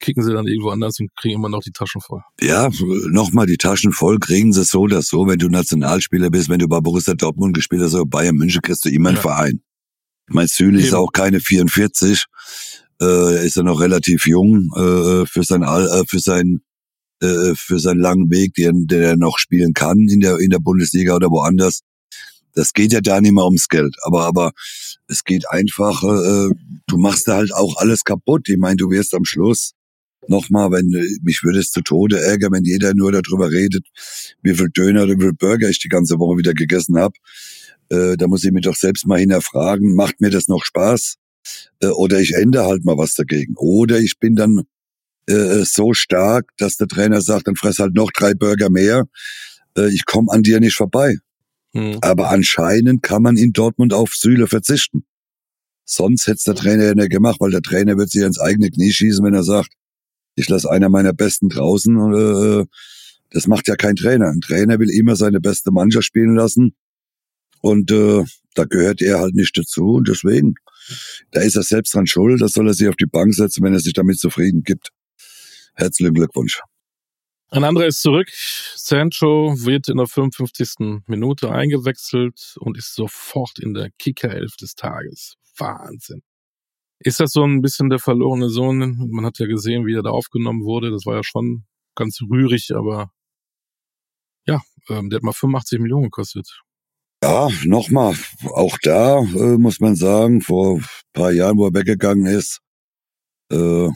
kicken 0.00 0.22
sie 0.22 0.32
dann 0.32 0.46
irgendwo 0.46 0.70
anders 0.70 0.98
und 1.00 1.10
kriegen 1.16 1.36
immer 1.36 1.48
noch 1.48 1.62
die 1.62 1.72
Taschen 1.72 2.00
voll. 2.00 2.20
Ja, 2.40 2.68
nochmal 3.08 3.46
die 3.46 3.56
Taschen 3.56 3.92
voll 3.92 4.18
kriegen 4.18 4.52
sie 4.52 4.64
so 4.64 4.80
oder 4.82 5.02
so, 5.02 5.26
wenn 5.26 5.38
du 5.38 5.48
Nationalspieler 5.48 6.30
bist, 6.30 6.48
wenn 6.48 6.58
du 6.58 6.68
bei 6.68 6.80
Borussia 6.80 7.14
Dortmund 7.14 7.54
gespielt 7.54 7.82
hast 7.82 7.94
oder 7.94 8.06
Bayern 8.06 8.36
München, 8.36 8.60
kriegst 8.62 8.84
du 8.84 8.90
immer 8.90 9.10
einen 9.10 9.16
Ja. 9.16 9.22
Verein. 9.22 9.60
Mein 10.28 10.48
Süle 10.48 10.80
ist 10.80 10.92
auch 10.92 11.12
keine 11.12 11.40
44, 11.40 12.24
äh, 13.00 13.04
er 13.04 13.42
ist 13.42 13.56
ja 13.56 13.62
noch 13.62 13.80
relativ 13.80 14.26
jung 14.26 14.70
äh, 14.74 15.24
für 15.26 15.44
sein 15.44 15.62
Al 15.62 15.86
äh, 15.86 16.04
für 16.08 16.18
sein 16.18 16.62
äh, 17.22 17.54
für 17.54 17.78
seinen 17.78 18.00
langen 18.00 18.30
Weg, 18.30 18.54
den, 18.54 18.86
den 18.86 19.02
er 19.02 19.16
noch 19.16 19.38
spielen 19.38 19.72
kann 19.72 19.98
in 20.10 20.20
der 20.20 20.38
in 20.38 20.50
der 20.50 20.58
Bundesliga 20.58 21.14
oder 21.14 21.30
woanders. 21.30 21.82
Das 22.54 22.72
geht 22.72 22.92
ja 22.92 23.00
da 23.02 23.20
nicht 23.20 23.32
mehr 23.32 23.44
ums 23.44 23.68
Geld, 23.68 23.94
aber 24.02 24.24
aber 24.24 24.52
es 25.08 25.24
geht 25.24 25.48
einfach, 25.50 26.02
äh, 26.02 26.48
du 26.86 26.96
machst 26.98 27.28
da 27.28 27.36
halt 27.36 27.54
auch 27.54 27.76
alles 27.76 28.02
kaputt. 28.02 28.48
Ich 28.48 28.56
meine, 28.58 28.76
du 28.76 28.90
wirst 28.90 29.14
am 29.14 29.24
Schluss 29.24 29.72
nochmal, 30.28 30.70
wenn 30.70 30.92
äh, 30.92 31.18
mich 31.22 31.42
würde 31.42 31.58
es 31.58 31.70
zu 31.70 31.82
Tode 31.82 32.20
ärgern, 32.20 32.52
wenn 32.52 32.64
jeder 32.64 32.94
nur 32.94 33.12
darüber 33.12 33.50
redet, 33.50 33.86
wie 34.42 34.54
viel 34.54 34.68
Döner 34.70 35.04
oder 35.04 35.16
wie 35.16 35.22
viel 35.22 35.32
Burger 35.32 35.68
ich 35.68 35.78
die 35.78 35.88
ganze 35.88 36.18
Woche 36.18 36.38
wieder 36.38 36.54
gegessen 36.54 36.98
habe. 36.98 37.14
Äh, 37.88 38.16
da 38.16 38.26
muss 38.26 38.44
ich 38.44 38.52
mich 38.52 38.64
doch 38.64 38.76
selbst 38.76 39.06
mal 39.06 39.18
hinterfragen, 39.18 39.94
macht 39.94 40.20
mir 40.20 40.30
das 40.30 40.48
noch 40.48 40.64
Spaß? 40.64 41.16
Äh, 41.80 41.88
oder 41.88 42.20
ich 42.20 42.34
ändere 42.34 42.66
halt 42.66 42.84
mal 42.84 42.98
was 42.98 43.14
dagegen. 43.14 43.54
Oder 43.56 43.98
ich 44.00 44.18
bin 44.18 44.34
dann 44.34 44.62
äh, 45.26 45.64
so 45.64 45.92
stark, 45.92 46.50
dass 46.56 46.76
der 46.76 46.88
Trainer 46.88 47.20
sagt, 47.20 47.48
dann 47.48 47.56
fress 47.56 47.78
halt 47.78 47.94
noch 47.94 48.10
drei 48.12 48.34
Burger 48.34 48.70
mehr. 48.70 49.04
Äh, 49.76 49.92
ich 49.92 50.04
komme 50.04 50.32
an 50.32 50.42
dir 50.42 50.60
nicht 50.60 50.74
vorbei. 50.74 51.16
Hm. 51.74 51.98
Aber 52.00 52.30
anscheinend 52.30 53.02
kann 53.02 53.22
man 53.22 53.36
in 53.36 53.52
Dortmund 53.52 53.92
auf 53.92 54.14
Süle 54.14 54.46
verzichten. 54.46 55.04
Sonst 55.84 56.26
hätte 56.26 56.42
der 56.46 56.54
Trainer 56.56 56.84
ja 56.84 56.94
nicht 56.94 57.10
gemacht, 57.10 57.36
weil 57.38 57.52
der 57.52 57.62
Trainer 57.62 57.96
wird 57.96 58.10
sich 58.10 58.22
ins 58.22 58.40
eigene 58.40 58.70
Knie 58.70 58.92
schießen, 58.92 59.24
wenn 59.24 59.34
er 59.34 59.44
sagt, 59.44 59.72
ich 60.36 60.48
lasse 60.48 60.70
einer 60.70 60.88
meiner 60.88 61.12
Besten 61.12 61.48
draußen. 61.48 62.14
Äh, 62.14 62.64
das 63.30 63.46
macht 63.46 63.66
ja 63.68 63.74
kein 63.74 63.96
Trainer. 63.96 64.28
Ein 64.28 64.40
Trainer 64.40 64.78
will 64.78 64.90
immer 64.90 65.16
seine 65.16 65.40
beste 65.40 65.72
Mannschaft 65.72 66.06
spielen 66.06 66.36
lassen. 66.36 66.76
Und 67.60 67.90
äh, 67.90 68.24
da 68.54 68.64
gehört 68.64 69.02
er 69.02 69.18
halt 69.18 69.34
nicht 69.34 69.56
dazu. 69.58 69.94
Und 69.94 70.08
deswegen, 70.08 70.54
da 71.32 71.40
ist 71.40 71.56
er 71.56 71.62
selbst 71.62 71.94
dran 71.94 72.06
schuld. 72.06 72.40
Das 72.40 72.52
soll 72.52 72.68
er 72.68 72.74
sich 72.74 72.88
auf 72.88 72.96
die 72.96 73.06
Bank 73.06 73.34
setzen, 73.34 73.64
wenn 73.64 73.72
er 73.72 73.80
sich 73.80 73.94
damit 73.94 74.18
zufrieden 74.18 74.62
gibt. 74.62 74.90
Herzlichen 75.74 76.14
Glückwunsch. 76.14 76.60
Ein 77.48 77.64
anderer 77.64 77.86
ist 77.86 78.02
zurück. 78.02 78.28
Sancho 78.76 79.54
wird 79.58 79.88
in 79.88 79.96
der 79.96 80.06
55. 80.06 81.02
Minute 81.06 81.50
eingewechselt 81.50 82.56
und 82.58 82.76
ist 82.76 82.94
sofort 82.94 83.58
in 83.58 83.72
der 83.72 83.90
Kicker-Elf 83.98 84.56
des 84.56 84.74
Tages. 84.74 85.36
Wahnsinn. 85.56 86.22
Ist 86.98 87.20
das 87.20 87.32
so 87.32 87.44
ein 87.44 87.60
bisschen 87.60 87.90
der 87.90 87.98
verlorene 87.98 88.48
Sohn? 88.48 89.08
Man 89.10 89.24
hat 89.24 89.38
ja 89.38 89.46
gesehen, 89.46 89.86
wie 89.86 89.94
er 89.94 90.02
da 90.02 90.10
aufgenommen 90.10 90.64
wurde. 90.64 90.90
Das 90.90 91.04
war 91.04 91.16
ja 91.16 91.22
schon 91.22 91.64
ganz 91.94 92.20
rührig, 92.22 92.74
aber 92.74 93.10
ja, 94.46 94.60
ähm, 94.88 95.10
der 95.10 95.18
hat 95.18 95.22
mal 95.24 95.32
85 95.32 95.80
Millionen 95.80 96.04
gekostet. 96.04 96.62
Ja, 97.22 97.48
nochmal, 97.64 98.14
auch 98.54 98.76
da 98.82 99.18
äh, 99.20 99.58
muss 99.58 99.80
man 99.80 99.96
sagen, 99.96 100.42
vor 100.42 100.76
ein 100.76 100.86
paar 101.12 101.32
Jahren, 101.32 101.56
wo 101.56 101.66
er 101.66 101.74
weggegangen 101.74 102.26
ist, 102.26 102.60
äh, 103.50 103.88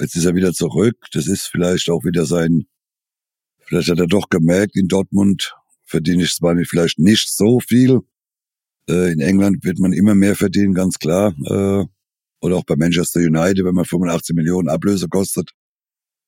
jetzt 0.00 0.16
ist 0.16 0.24
er 0.24 0.34
wieder 0.34 0.52
zurück. 0.52 0.96
Das 1.12 1.26
ist 1.26 1.48
vielleicht 1.48 1.90
auch 1.90 2.04
wieder 2.04 2.24
sein, 2.24 2.66
vielleicht 3.66 3.90
hat 3.90 3.98
er 3.98 4.06
doch 4.06 4.28
gemerkt, 4.30 4.76
in 4.76 4.88
Dortmund 4.88 5.56
verdiene 5.84 6.22
ich 6.22 6.34
zwar 6.34 6.54
nicht, 6.54 6.70
vielleicht 6.70 6.98
nicht 6.98 7.28
so 7.28 7.60
viel. 7.60 8.00
Äh, 8.88 9.12
in 9.12 9.20
England 9.20 9.64
wird 9.64 9.78
man 9.80 9.92
immer 9.92 10.14
mehr 10.14 10.36
verdienen, 10.36 10.72
ganz 10.72 10.98
klar. 10.98 11.34
Äh, 11.46 11.84
oder 12.40 12.56
auch 12.56 12.64
bei 12.64 12.76
Manchester 12.76 13.20
United, 13.20 13.64
wenn 13.64 13.74
man 13.74 13.84
85 13.84 14.34
Millionen 14.36 14.68
Ablöse 14.68 15.08
kostet, 15.08 15.50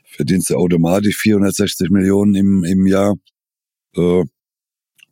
verdienst 0.05 0.51
du 0.51 0.57
automatisch 0.57 1.17
460 1.19 1.91
Millionen 1.91 2.35
im, 2.35 2.65
im 2.65 2.87
Jahr. 2.87 3.15
Äh, 3.97 4.25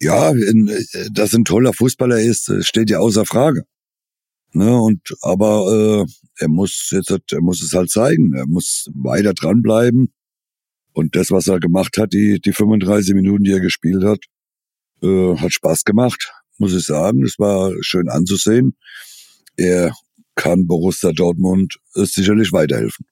ja, 0.01 0.31
in, 0.31 0.69
äh, 0.69 1.09
dass 1.13 1.35
ein 1.35 1.45
toller 1.45 1.73
Fußballer 1.73 2.21
ist, 2.21 2.49
äh, 2.49 2.63
steht 2.63 2.91
ja 2.91 2.99
außer 2.99 3.25
Frage. 3.25 3.65
Ne, 4.55 4.81
und 4.81 5.15
aber 5.21 6.07
äh, 6.07 6.13
er 6.43 6.49
muss 6.49 6.89
jetzt 6.91 7.11
er 7.11 7.41
muss 7.43 7.63
es 7.63 7.75
halt 7.75 7.91
zeigen. 7.91 8.35
Er 8.35 8.47
muss 8.47 8.89
weiter 8.95 9.35
dranbleiben. 9.35 10.13
Und 10.93 11.17
das, 11.17 11.31
was 11.31 11.49
er 11.49 11.61
gemacht 11.61 11.99
hat, 11.99 12.13
die 12.13 12.41
die 12.41 12.53
35 12.53 13.15
Minuten, 13.15 13.45
die 13.45 13.53
er 13.53 13.61
gespielt 13.61 14.05
hat, 14.05 14.21
äh, 15.03 15.37
hat 15.37 15.53
Spaß 15.53 15.85
gemacht, 15.85 16.33
muss 16.59 16.75
ich 16.75 16.85
sagen. 16.85 17.25
Es 17.25 17.39
war 17.39 17.73
schön 17.83 18.09
anzusehen. 18.09 18.77
Er 19.57 19.93
kann 20.39 20.69
Borussia 20.69 21.13
Dortmund 21.13 21.79
sicherlich 21.93 22.53
weiterhelfen. 22.53 23.05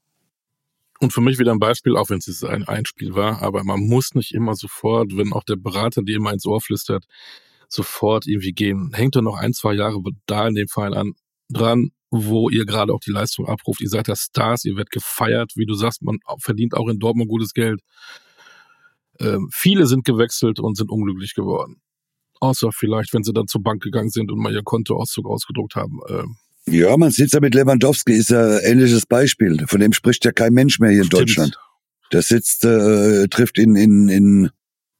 Und 1.01 1.13
für 1.13 1.21
mich 1.21 1.39
wieder 1.39 1.53
ein 1.53 1.59
Beispiel, 1.59 1.97
auch 1.97 2.09
wenn 2.09 2.19
es 2.19 2.45
ein 2.45 2.67
Einspiel 2.67 3.15
war, 3.15 3.43
aber 3.43 3.65
man 3.65 3.81
muss 3.81 4.15
nicht 4.15 4.33
immer 4.33 4.55
sofort, 4.55 5.15
wenn 5.17 5.33
auch 5.33 5.43
der 5.43 5.57
Berater 5.57 6.03
dir 6.03 6.17
immer 6.17 6.33
ins 6.33 6.47
Ohr 6.47 6.61
flüstert, 6.61 7.05
sofort 7.69 8.27
irgendwie 8.27 8.53
gehen. 8.53 8.93
Hängt 8.95 9.17
doch 9.17 9.23
noch 9.23 9.37
ein, 9.37 9.53
zwei 9.53 9.75
Jahre 9.75 10.01
da 10.27 10.47
in 10.49 10.55
dem 10.55 10.69
Fall 10.69 10.95
an 10.95 11.15
dran, 11.51 11.91
wo 12.11 12.49
ihr 12.49 12.65
gerade 12.65 12.95
auch 12.95 13.01
die 13.01 13.11
Leistung 13.11 13.47
abruft. 13.47 13.81
Ihr 13.81 13.89
seid 13.89 14.09
da 14.09 14.15
Stars, 14.17 14.65
ihr 14.65 14.77
werdet 14.77 14.93
gefeiert, 14.93 15.53
wie 15.57 15.67
du 15.67 15.75
sagst, 15.75 16.03
man 16.03 16.21
verdient 16.39 16.75
auch 16.75 16.89
in 16.89 17.01
Dortmund 17.01 17.29
gutes 17.29 17.53
Geld. 17.53 17.81
Ähm, 19.19 19.51
viele 19.53 19.87
sind 19.87 20.05
gewechselt 20.05 20.61
und 20.61 20.77
sind 20.77 20.91
unglücklich 20.91 21.35
geworden. 21.35 21.83
Außer 22.41 22.71
vielleicht, 22.73 23.13
wenn 23.13 23.25
sie 23.25 23.33
dann 23.33 23.49
zur 23.49 23.63
Bank 23.63 23.83
gegangen 23.83 24.11
sind 24.11 24.31
und 24.31 24.39
mal 24.39 24.53
ihr 24.53 24.63
Kontoauszug 24.63 25.27
ausgedruckt 25.27 25.75
haben. 25.75 26.01
Ähm, 26.09 26.37
Ja, 26.69 26.97
man 26.97 27.11
sieht 27.11 27.33
ja 27.33 27.41
mit 27.41 27.55
Lewandowski, 27.55 28.13
ist 28.13 28.31
ja 28.31 28.45
ein 28.57 28.61
ähnliches 28.65 29.07
Beispiel. 29.07 29.65
Von 29.69 29.81
dem 29.81 29.93
spricht 29.93 30.25
ja 30.25 30.33
kein 30.33 30.53
Mensch 30.53 30.79
mehr 30.81 30.91
hier 30.91 31.01
in 31.03 31.07
stimmt. 31.07 31.23
Deutschland. 31.23 31.59
Der 32.13 32.23
sitzt, 32.23 32.65
äh, 32.65 33.27
trifft 33.29 33.59
in, 33.59 33.77
in, 33.77 34.09
in, 34.09 34.51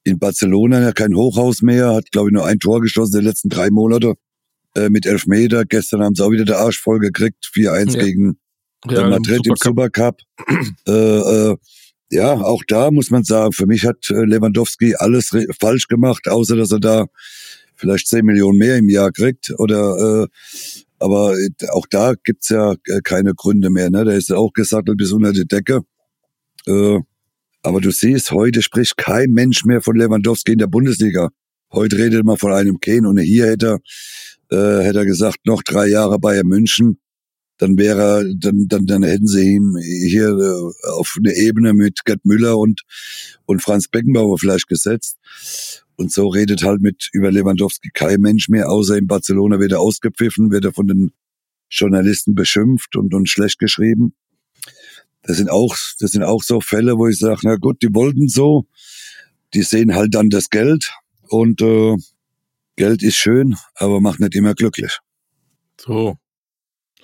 in 0.05 0.19
Barcelona 0.19 0.81
ja 0.81 0.93
kein 0.93 1.15
Hochhaus 1.15 1.63
mehr, 1.63 1.95
hat, 1.95 2.11
glaube 2.13 2.29
ich, 2.29 2.33
nur 2.35 2.47
ein 2.47 2.59
Tor 2.59 2.81
geschossen 2.81 3.15
in 3.17 3.21
den 3.23 3.29
letzten 3.29 3.49
drei 3.49 3.71
Monate 3.71 4.15
äh, 4.75 4.89
mit 4.91 5.07
Elfmeter. 5.07 5.65
Gestern 5.65 6.03
haben 6.03 6.15
sie 6.15 6.25
auch 6.25 6.31
wieder 6.31 6.45
der 6.45 6.59
Arsch 6.59 6.81
voll 6.81 6.99
gekriegt, 7.01 7.49
4-1 7.55 7.97
Ja. 7.97 8.05
gegen 8.05 8.39
äh, 8.87 8.91
Real 8.95 9.11
Madrid 9.11 9.47
im 9.47 9.55
Supercup. 9.57 10.21
Supercup. 10.39 10.77
äh, 10.89 10.93
äh, 11.53 11.57
ja, 12.11 12.33
auch 12.35 12.63
da 12.69 12.93
muss 12.93 13.11
man 13.11 13.25
sagen, 13.25 13.53
für 13.53 13.67
mich 13.67 13.85
hat 13.85 14.09
äh, 14.11 14.25
Lewandowski 14.25 14.95
alles 14.97 15.31
falsch 15.61 15.89
gemacht, 15.89 16.29
außer 16.29 16.55
dass 16.57 16.71
er 16.71 16.79
da 16.81 17.07
vielleicht 17.75 18.07
10 18.07 18.25
Millionen 18.25 18.59
mehr 18.59 18.77
im 18.77 18.89
Jahr 18.89 19.11
kriegt. 19.11 19.53
Oder 19.59 20.23
äh, 20.25 20.27
aber 20.99 21.35
äh, 21.35 21.51
auch 21.71 21.87
da 21.89 22.15
gibt's 22.23 22.49
ja 22.49 22.73
äh, 22.73 23.01
keine 23.03 23.35
Gründe 23.35 23.71
mehr. 23.71 23.91
Ne? 23.91 24.05
Der 24.05 24.15
ist 24.15 24.29
ja 24.29 24.37
auch 24.37 24.53
gesattelt 24.53 24.99
bis 24.99 25.13
unter 25.13 25.33
die 25.33 25.47
Decke. 25.47 25.83
Äh, 26.67 27.01
aber 27.63 27.81
du 27.81 27.91
siehst, 27.91 28.31
heute 28.31 28.63
spricht 28.63 28.97
kein 28.97 29.31
Mensch 29.31 29.65
mehr 29.65 29.81
von 29.81 29.97
Lewandowski 29.97 30.53
in 30.53 30.59
der 30.59 30.69
Bundesliga. 30.69 31.31
Heute 31.73 31.99
redet 31.99 32.25
man 32.25 32.37
von 32.37 32.53
einem 32.53 32.79
Kane 32.81 33.09
und 33.09 33.19
hier 33.19 33.47
hätte 33.47 33.79
er, 34.51 34.81
äh, 34.81 34.85
hätte 34.85 35.01
er 35.01 35.07
gesagt, 35.07 35.39
noch 35.47 35.63
drei 35.63 35.89
Jahre 35.89 36.19
Bayern 36.19 36.47
München 36.47 37.01
dann 37.59 37.79
wäre 37.79 38.25
dann, 38.37 38.67
dann, 38.69 38.87
dann 38.87 39.03
hätten 39.03 39.27
sie 39.27 39.55
ihn 39.55 39.77
hier 39.79 40.29
äh, 40.29 40.89
auf 40.89 41.17
eine 41.19 41.35
Ebene 41.35 41.73
mit 41.73 42.05
Gerd 42.05 42.25
Müller 42.25 42.59
und, 42.59 42.83
und 43.47 43.63
Franz 43.63 43.89
Beckenbauer 43.89 44.39
vielleicht 44.39 44.69
gesetzt. 44.69 45.19
Und 45.97 46.13
so 46.13 46.29
redet 46.29 46.63
halt 46.63 46.83
mit 46.83 47.09
über 47.13 47.33
Lewandowski 47.33 47.91
kein 47.93 48.21
Mensch 48.21 48.49
mehr, 48.49 48.71
außer 48.71 48.97
in 48.99 49.07
Barcelona 49.07 49.59
wird 49.59 49.73
er 49.73 49.81
ausgepfiffen, 49.81 50.51
wird 50.51 50.67
er 50.67 50.73
von 50.73 50.87
den 50.87 51.13
Journalisten 51.71 52.35
beschimpft 52.35 52.97
und, 52.97 53.15
und 53.15 53.29
schlecht 53.29 53.59
geschrieben. 53.59 54.15
Das 55.23 55.39
sind 55.39 55.51
auch, 55.51 55.75
das 55.99 56.13
sind 56.13 56.23
auch 56.23 56.43
so 56.43 56.61
Fälle, 56.61 56.99
wo 56.99 57.09
ich 57.09 57.19
sage, 57.19 57.41
na 57.45 57.57
gut, 57.57 57.83
die 57.83 57.93
wollten 57.95 58.29
so, 58.29 58.67
die 59.55 59.63
sehen 59.63 59.95
halt 59.95 60.15
dann 60.15 60.29
das 60.29 60.51
Geld 60.51 60.93
und 61.29 61.63
äh, 61.63 61.97
Geld 62.77 63.03
ist 63.03 63.17
schön, 63.17 63.57
aber 63.75 64.01
macht 64.01 64.21
nicht 64.21 64.35
immer 64.35 64.55
glücklich. 64.55 64.99
So. 65.81 66.19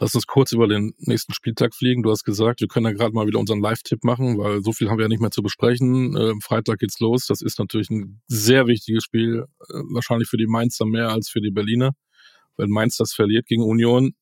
Lass 0.02 0.16
uns 0.16 0.26
kurz 0.26 0.50
über 0.50 0.66
den 0.66 0.94
nächsten 0.98 1.32
Spieltag 1.32 1.76
fliegen. 1.76 2.02
Du 2.02 2.10
hast 2.10 2.24
gesagt, 2.24 2.60
wir 2.60 2.66
können 2.66 2.86
ja 2.86 2.92
gerade 2.92 3.14
mal 3.14 3.28
wieder 3.28 3.38
unseren 3.38 3.60
Live-Tipp 3.60 4.02
machen, 4.02 4.36
weil 4.36 4.60
so 4.60 4.72
viel 4.72 4.90
haben 4.90 4.98
wir 4.98 5.04
ja 5.04 5.08
nicht 5.08 5.20
mehr 5.20 5.30
zu 5.30 5.42
besprechen. 5.42 6.16
Äh, 6.16 6.32
Freitag 6.42 6.80
geht's 6.80 6.98
los. 6.98 7.26
Das 7.28 7.40
ist 7.40 7.60
natürlich 7.60 7.88
ein 7.88 8.20
sehr 8.26 8.66
wichtiges 8.66 9.04
Spiel. 9.04 9.46
Äh, 9.60 9.74
wahrscheinlich 9.92 10.28
für 10.28 10.38
die 10.38 10.48
Mainzer 10.48 10.86
mehr 10.86 11.10
als 11.10 11.28
für 11.28 11.40
die 11.40 11.52
Berliner. 11.52 11.92
Wenn 12.56 12.70
Mainz 12.70 12.96
das 12.96 13.12
verliert 13.12 13.46
gegen 13.46 13.62
Union, 13.62 14.16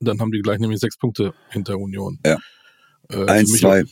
dann 0.00 0.18
haben 0.18 0.32
die 0.32 0.40
gleich 0.40 0.58
nämlich 0.58 0.80
sechs 0.80 0.96
Punkte 0.96 1.32
hinter 1.48 1.78
Union. 1.78 2.18
Ja. 2.26 2.38
Äh, 3.08 3.24
Eins, 3.26 3.52
zwei. 3.52 3.84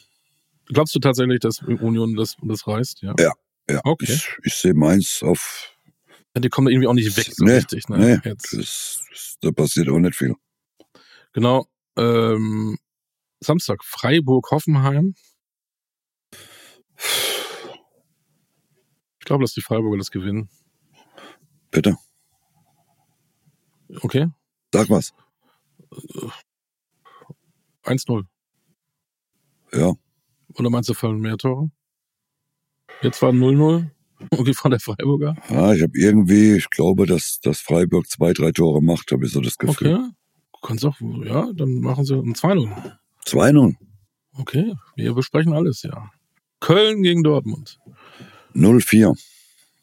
Glaubst 0.67 0.93
du 0.97 0.99
tatsächlich, 0.99 1.39
dass 1.39 1.63
Union 1.63 2.17
das, 2.17 2.35
das 2.43 2.67
reißt? 2.67 3.01
Ja. 3.03 3.15
Ja, 3.21 3.31
ja. 3.71 3.81
Okay. 3.85 4.13
Ich, 4.13 4.29
ich 4.43 4.55
sehe 4.55 4.75
Mainz 4.75 5.23
auf. 5.23 5.73
Ja, 6.35 6.41
die 6.41 6.49
kommen 6.49 6.65
da 6.65 6.73
irgendwie 6.73 6.89
auch 6.89 6.95
nicht 6.95 7.17
weg 7.17 7.29
so 7.31 7.45
nee, 7.45 7.53
richtig. 7.53 7.89
Ne? 7.89 8.21
nee, 8.25 8.35
das, 8.35 9.05
das, 9.09 9.37
da 9.41 9.53
passiert 9.53 9.89
auch 9.89 10.01
nicht 10.01 10.17
viel. 10.17 10.35
Genau. 11.33 11.67
Ähm, 11.97 12.79
Samstag, 13.41 13.85
Freiburg-Hoffenheim. 13.85 15.15
Ich 19.19 19.25
glaube, 19.27 19.45
dass 19.45 19.53
die 19.55 19.61
Freiburger 19.63 19.99
das 19.99 20.11
gewinnen. 20.11 20.49
Bitte, 21.71 21.97
Okay. 24.01 24.29
sag 24.73 24.89
was. 24.91 25.13
1-0. 27.85 28.25
Ja, 29.73 29.93
Oder 30.55 30.71
meinst 30.71 30.89
du, 30.89 30.95
fallen 30.95 31.19
mehr 31.21 31.37
Tore? 31.39 31.71
Jetzt 33.03 33.21
war 33.23 33.31
0-0. 33.31 33.91
Okay, 34.31 34.55
von 34.55 34.71
der 34.71 34.79
Freiburger. 34.79 35.35
ja 35.49 35.73
ich 35.75 35.83
habe 35.83 35.99
irgendwie, 35.99 36.55
ich 36.55 36.71
glaube, 36.71 37.07
dass, 37.07 37.41
dass 37.41 37.59
Freiburg 37.61 38.09
zwei, 38.09 38.33
drei 38.33 38.53
Tore 38.53 38.81
macht, 38.81 39.11
habe 39.11 39.27
ich 39.27 39.33
so 39.33 39.41
das 39.41 39.59
Gefühl. 39.59 39.97
Okay. 39.97 40.11
Kannst 40.63 40.85
auch, 40.85 40.97
ja, 41.01 41.53
dann 41.55 41.81
machen 41.81 42.05
sie 42.05 42.15
ein 42.15 42.35
2-0. 42.35 42.97
2-0, 43.27 43.77
Okay, 44.35 44.75
wir 44.97 45.13
besprechen 45.15 45.53
alles, 45.53 45.83
ja. 45.83 46.11
Köln 46.61 47.03
gegen 47.03 47.23
Dortmund. 47.23 47.79
0-4. 48.55 49.19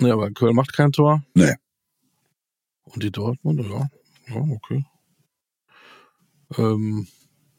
Ja, 0.01 0.13
aber 0.13 0.31
Köln 0.31 0.55
macht 0.55 0.73
kein 0.73 0.91
Tor. 0.91 1.23
Nee. 1.35 1.53
Und 2.83 3.03
die 3.03 3.11
Dortmund, 3.11 3.61
ja. 3.61 3.89
Ja, 4.33 4.41
okay. 4.41 4.85
Ähm, 6.57 7.07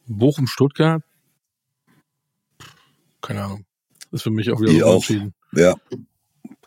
Bochum-Stuttgart. 0.07 1.03
Keine 3.21 3.43
Ahnung. 3.43 3.65
Ist 4.11 4.23
für 4.23 4.31
mich 4.31 4.49
auch 4.51 4.59
wieder 4.59 4.71
Die 4.71 4.79
so 4.79 4.85
auch. 4.85 4.95
entschieden. 4.95 5.33
Ja, 5.53 5.75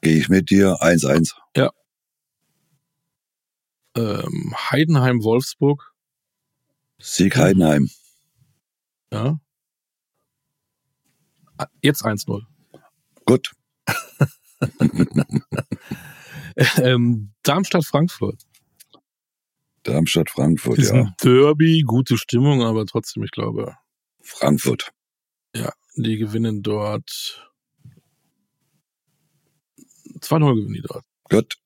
gehe 0.01 0.17
ich 0.17 0.29
mit 0.29 0.49
dir. 0.51 0.77
1-1. 0.81 1.35
Ähm, 3.97 4.55
Heidenheim-Wolfsburg. 4.71 5.93
Sieg 7.01 7.36
Heidenheim. 7.36 7.90
Ja. 9.12 9.38
Ah, 11.57 11.66
Jetzt 11.82 12.05
1-0. 12.05 12.42
Gut. 13.24 13.53
Ähm, 16.76 17.32
Darmstadt-Frankfurt. 17.42 18.40
Darmstadt, 19.82 20.30
Frankfurt, 20.30 20.78
Ist 20.78 20.90
ja. 20.92 21.01
ein 21.01 21.14
Derby, 21.22 21.82
gute 21.84 22.16
Stimmung, 22.16 22.62
aber 22.62 22.86
trotzdem, 22.86 23.24
ich 23.24 23.32
glaube, 23.32 23.76
Frankfurt. 24.22 24.92
ja, 25.55 25.72
die 25.97 26.16
gewinnen 26.16 26.62
dort 26.62 27.45
2-0 30.20 30.55
gewinnen 30.55 30.74
die 30.74 30.82
dort. 30.82 31.05
Gut. 31.28 31.57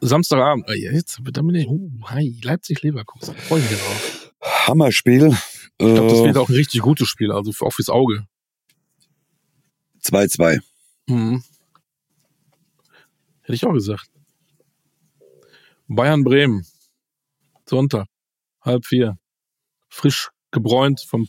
Samstagabend, 0.00 0.68
ah, 0.68 0.74
jetzt, 0.74 1.20
da 1.32 1.42
bin 1.42 1.54
ich, 1.56 1.66
uh, 1.66 1.90
hi, 2.04 2.38
Leipzig-Leverkusen, 2.42 3.34
freue 3.36 3.60
mich 3.60 3.70
drauf. 3.70 4.32
Hammerspiel. 4.66 5.36
Ich 5.78 5.86
glaube, 5.86 6.08
das 6.08 6.18
Äh, 6.20 6.24
wird 6.26 6.36
auch 6.36 6.48
ein 6.48 6.54
richtig 6.54 6.80
gutes 6.82 7.08
Spiel, 7.08 7.32
also 7.32 7.52
auch 7.66 7.72
fürs 7.72 7.88
Auge. 7.88 8.26
2-2. 10.02 10.60
Mhm. 11.08 11.42
Hätte 13.42 13.54
ich 13.54 13.64
auch 13.66 13.72
gesagt. 13.72 14.08
Bayern-Bremen, 15.88 16.66
Sonntag, 17.66 18.06
halb 18.60 18.84
vier. 18.86 19.18
Frisch 19.88 20.28
gebräunt 20.50 21.00
vom 21.00 21.28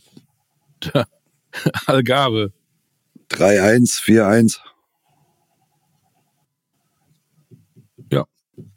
Algarve. 1.86 2.52
3-1, 3.30 4.00
4-1. 4.02 4.58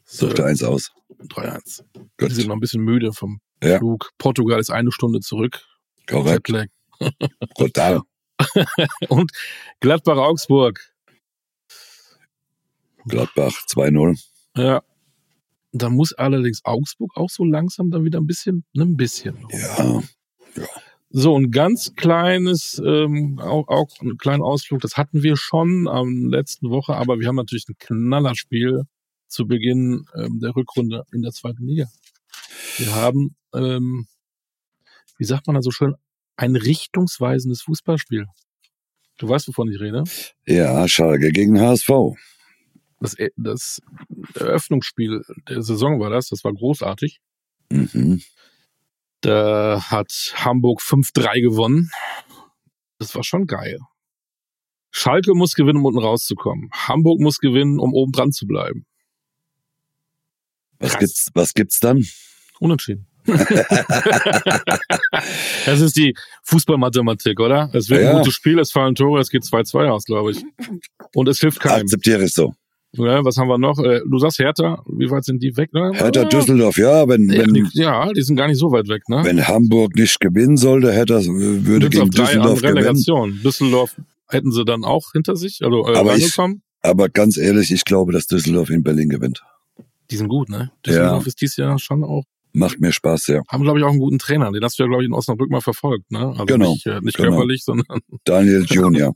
Suchte 0.04 0.42
Äh, 0.42 0.46
eins 0.46 0.62
aus. 0.62 0.92
3-1. 1.28 1.84
Wir 2.18 2.30
sind 2.30 2.48
noch 2.48 2.54
ein 2.56 2.60
bisschen 2.60 2.82
müde 2.82 3.12
vom 3.12 3.40
Ja. 3.62 3.78
Flug. 3.78 4.10
Portugal 4.18 4.60
ist 4.60 4.70
eine 4.70 4.92
Stunde 4.92 5.20
zurück. 5.20 5.64
Korrekt. 6.06 6.50
Brutal. 7.54 8.00
Und 9.08 9.30
Gladbach-Augsburg. 9.80 10.80
Gladbach 13.06 13.52
2-0. 13.68 14.20
Ja. 14.56 14.82
Da 15.72 15.90
muss 15.90 16.12
allerdings 16.12 16.60
Augsburg 16.64 17.16
auch 17.16 17.30
so 17.30 17.44
langsam 17.44 17.90
dann 17.90 18.04
wieder 18.04 18.20
ein 18.20 18.26
bisschen, 18.26 18.64
ne, 18.74 18.84
ein 18.84 18.96
bisschen. 18.96 19.46
Ja. 19.50 20.02
So, 21.10 21.36
ein 21.38 21.50
ganz 21.50 21.94
kleines, 21.96 22.80
ähm, 22.84 23.38
auch, 23.40 23.68
auch 23.68 23.88
einen 24.00 24.16
kleinen 24.18 24.42
Ausflug, 24.42 24.80
das 24.80 24.96
hatten 24.96 25.22
wir 25.22 25.36
schon 25.36 25.88
am 25.88 26.26
letzten 26.26 26.70
Woche, 26.70 26.94
aber 26.94 27.18
wir 27.18 27.26
haben 27.28 27.36
natürlich 27.36 27.66
ein 27.68 27.76
Knallerspiel 27.78 28.82
zu 29.34 29.46
Beginn 29.46 30.06
ähm, 30.14 30.40
der 30.40 30.54
Rückrunde 30.56 31.04
in 31.12 31.22
der 31.22 31.32
zweiten 31.32 31.66
Liga. 31.66 31.86
Wir 32.78 32.94
haben, 32.94 33.36
ähm, 33.54 34.06
wie 35.18 35.24
sagt 35.24 35.46
man 35.46 35.56
da 35.56 35.62
so 35.62 35.70
schön, 35.70 35.94
ein 36.36 36.56
richtungsweisendes 36.56 37.62
Fußballspiel. 37.62 38.26
Du 39.18 39.28
weißt, 39.28 39.48
wovon 39.48 39.70
ich 39.70 39.80
rede? 39.80 40.04
Ja, 40.46 40.88
Schalke 40.88 41.30
gegen 41.30 41.60
HSV. 41.60 41.88
Das, 43.00 43.18
E- 43.18 43.30
das 43.36 43.80
Eröffnungsspiel 44.34 45.22
der 45.48 45.62
Saison 45.62 46.00
war 46.00 46.10
das, 46.10 46.28
das 46.28 46.42
war 46.44 46.52
großartig. 46.52 47.20
Mhm. 47.70 48.22
Da 49.20 49.90
hat 49.90 50.32
Hamburg 50.36 50.80
5-3 50.80 51.40
gewonnen. 51.40 51.90
Das 52.98 53.14
war 53.14 53.24
schon 53.24 53.46
geil. 53.46 53.78
Schalke 54.90 55.34
muss 55.34 55.54
gewinnen, 55.54 55.78
um 55.78 55.86
unten 55.86 55.98
rauszukommen. 55.98 56.70
Hamburg 56.72 57.20
muss 57.20 57.38
gewinnen, 57.38 57.80
um 57.80 57.92
oben 57.94 58.12
dran 58.12 58.30
zu 58.32 58.46
bleiben. 58.46 58.86
Was 60.80 60.90
Krass. 60.92 61.00
gibt's, 61.00 61.28
was 61.34 61.54
gibt's 61.54 61.78
dann? 61.80 62.04
Unentschieden. 62.60 63.06
das 65.66 65.80
ist 65.80 65.96
die 65.96 66.14
Fußballmathematik, 66.44 67.40
oder? 67.40 67.70
Es 67.72 67.88
wird 67.88 68.02
Ja. 68.02 68.10
ein 68.10 68.16
gutes 68.18 68.34
Spiel, 68.34 68.58
es 68.58 68.70
fallen 68.72 68.94
Tore, 68.94 69.20
es 69.20 69.30
geht 69.30 69.42
2-2 69.44 69.88
aus, 69.88 70.04
glaube 70.04 70.32
ich. 70.32 70.44
Und 71.14 71.28
es 71.28 71.40
hilft 71.40 71.60
keinem. 71.60 71.82
Akzeptiere 71.82 72.24
ich 72.24 72.34
so. 72.34 72.54
Ja, 72.96 73.24
was 73.24 73.36
haben 73.38 73.48
wir 73.48 73.58
noch? 73.58 73.78
Äh, 73.80 74.02
Du 74.08 74.18
sagst 74.20 74.38
Hertha, 74.38 74.84
wie 74.86 75.10
weit 75.10 75.24
sind 75.24 75.42
die 75.42 75.56
weg? 75.56 75.72
Ne? 75.72 75.90
Hertha 75.94 76.22
Ah, 76.22 76.24
Düsseldorf, 76.26 76.78
ja, 76.78 77.08
wenn, 77.08 77.28
Ja, 77.28 77.40
wenn, 77.44 77.52
die, 77.54 77.64
ja, 77.72 78.12
die 78.12 78.22
sind 78.22 78.36
gar 78.36 78.46
nicht 78.46 78.58
so 78.58 78.70
weit 78.70 78.86
weg, 78.88 79.08
ne? 79.08 79.22
wenn 79.24 79.46
Hamburg 79.48 79.96
nicht 79.96 80.20
gewinnen 80.20 80.56
sollte, 80.56 80.92
Hertha 80.92 81.18
äh, 81.18 81.26
würde 81.26 81.88
gegen 81.90 82.10
Düsseldorf 82.10 82.10
drei 82.10 82.22
an 82.22 82.26
Düsseldorf 82.28 82.60
gewinnen. 82.60 82.76
Relegation. 82.78 83.40
Düsseldorf 83.44 83.96
hätten 84.28 84.52
sie 84.52 84.64
dann 84.64 84.84
auch 84.84 85.10
hinter 85.12 85.34
sich, 85.34 85.60
also 85.64 85.88
äh, 85.88 85.96
Aber 85.96 86.16
ich-. 86.16 86.36
Aber 86.82 87.08
ganz 87.08 87.36
ehrlich, 87.36 87.72
ich 87.72 87.84
glaube, 87.84 88.12
dass 88.12 88.26
Düsseldorf 88.28 88.70
in 88.70 88.82
Berlin 88.84 89.08
gewinnt. 89.08 89.42
Die 90.10 90.16
sind 90.16 90.28
gut, 90.28 90.48
ne? 90.48 90.70
Düsseldorf 90.86 91.26
ist 91.26 91.40
dieses 91.40 91.56
Jahr 91.56 91.78
schon 91.78 92.04
auch, 92.04 92.24
Macht 92.56 92.80
mir 92.80 92.92
Spaß, 92.92 93.26
ja. 93.28 93.42
haben 93.48 93.62
glaube 93.64 93.80
ich 93.80 93.84
auch 93.84 93.90
einen 93.90 93.98
guten 93.98 94.18
Trainer. 94.20 94.52
Den 94.52 94.62
hast 94.62 94.78
du 94.78 94.84
ja 94.84 94.88
glaube 94.88 95.02
ich 95.02 95.08
in 95.08 95.12
Osnabrück 95.12 95.50
mal 95.50 95.60
verfolgt, 95.60 96.10
ne? 96.12 96.28
Also 96.28 96.44
Genau, 96.44 96.72
nicht, 96.72 96.86
äh, 96.86 97.00
nicht 97.00 97.16
genau. 97.16 97.30
körperlich, 97.30 97.64
sondern 97.64 98.00
Daniel 98.24 98.64
Junior. 98.68 99.14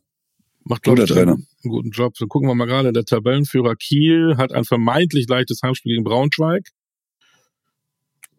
macht 0.65 0.83
glaube 0.83 1.05
ich 1.05 1.11
Trainer. 1.11 1.35
einen 1.35 1.47
guten 1.71 1.91
Job. 1.91 2.17
So 2.17 2.27
gucken 2.27 2.49
wir 2.49 2.55
mal 2.57 2.65
gerade, 2.67 2.93
der 2.93 3.05
Tabellenführer 3.05 3.77
Kiel 3.77 4.35
hat 4.39 4.53
ein 4.53 4.65
vermeintlich 4.65 5.29
leichtes 5.29 5.61
Heimspiel 5.63 5.93
gegen 5.93 6.05
Braunschweig. 6.05 6.69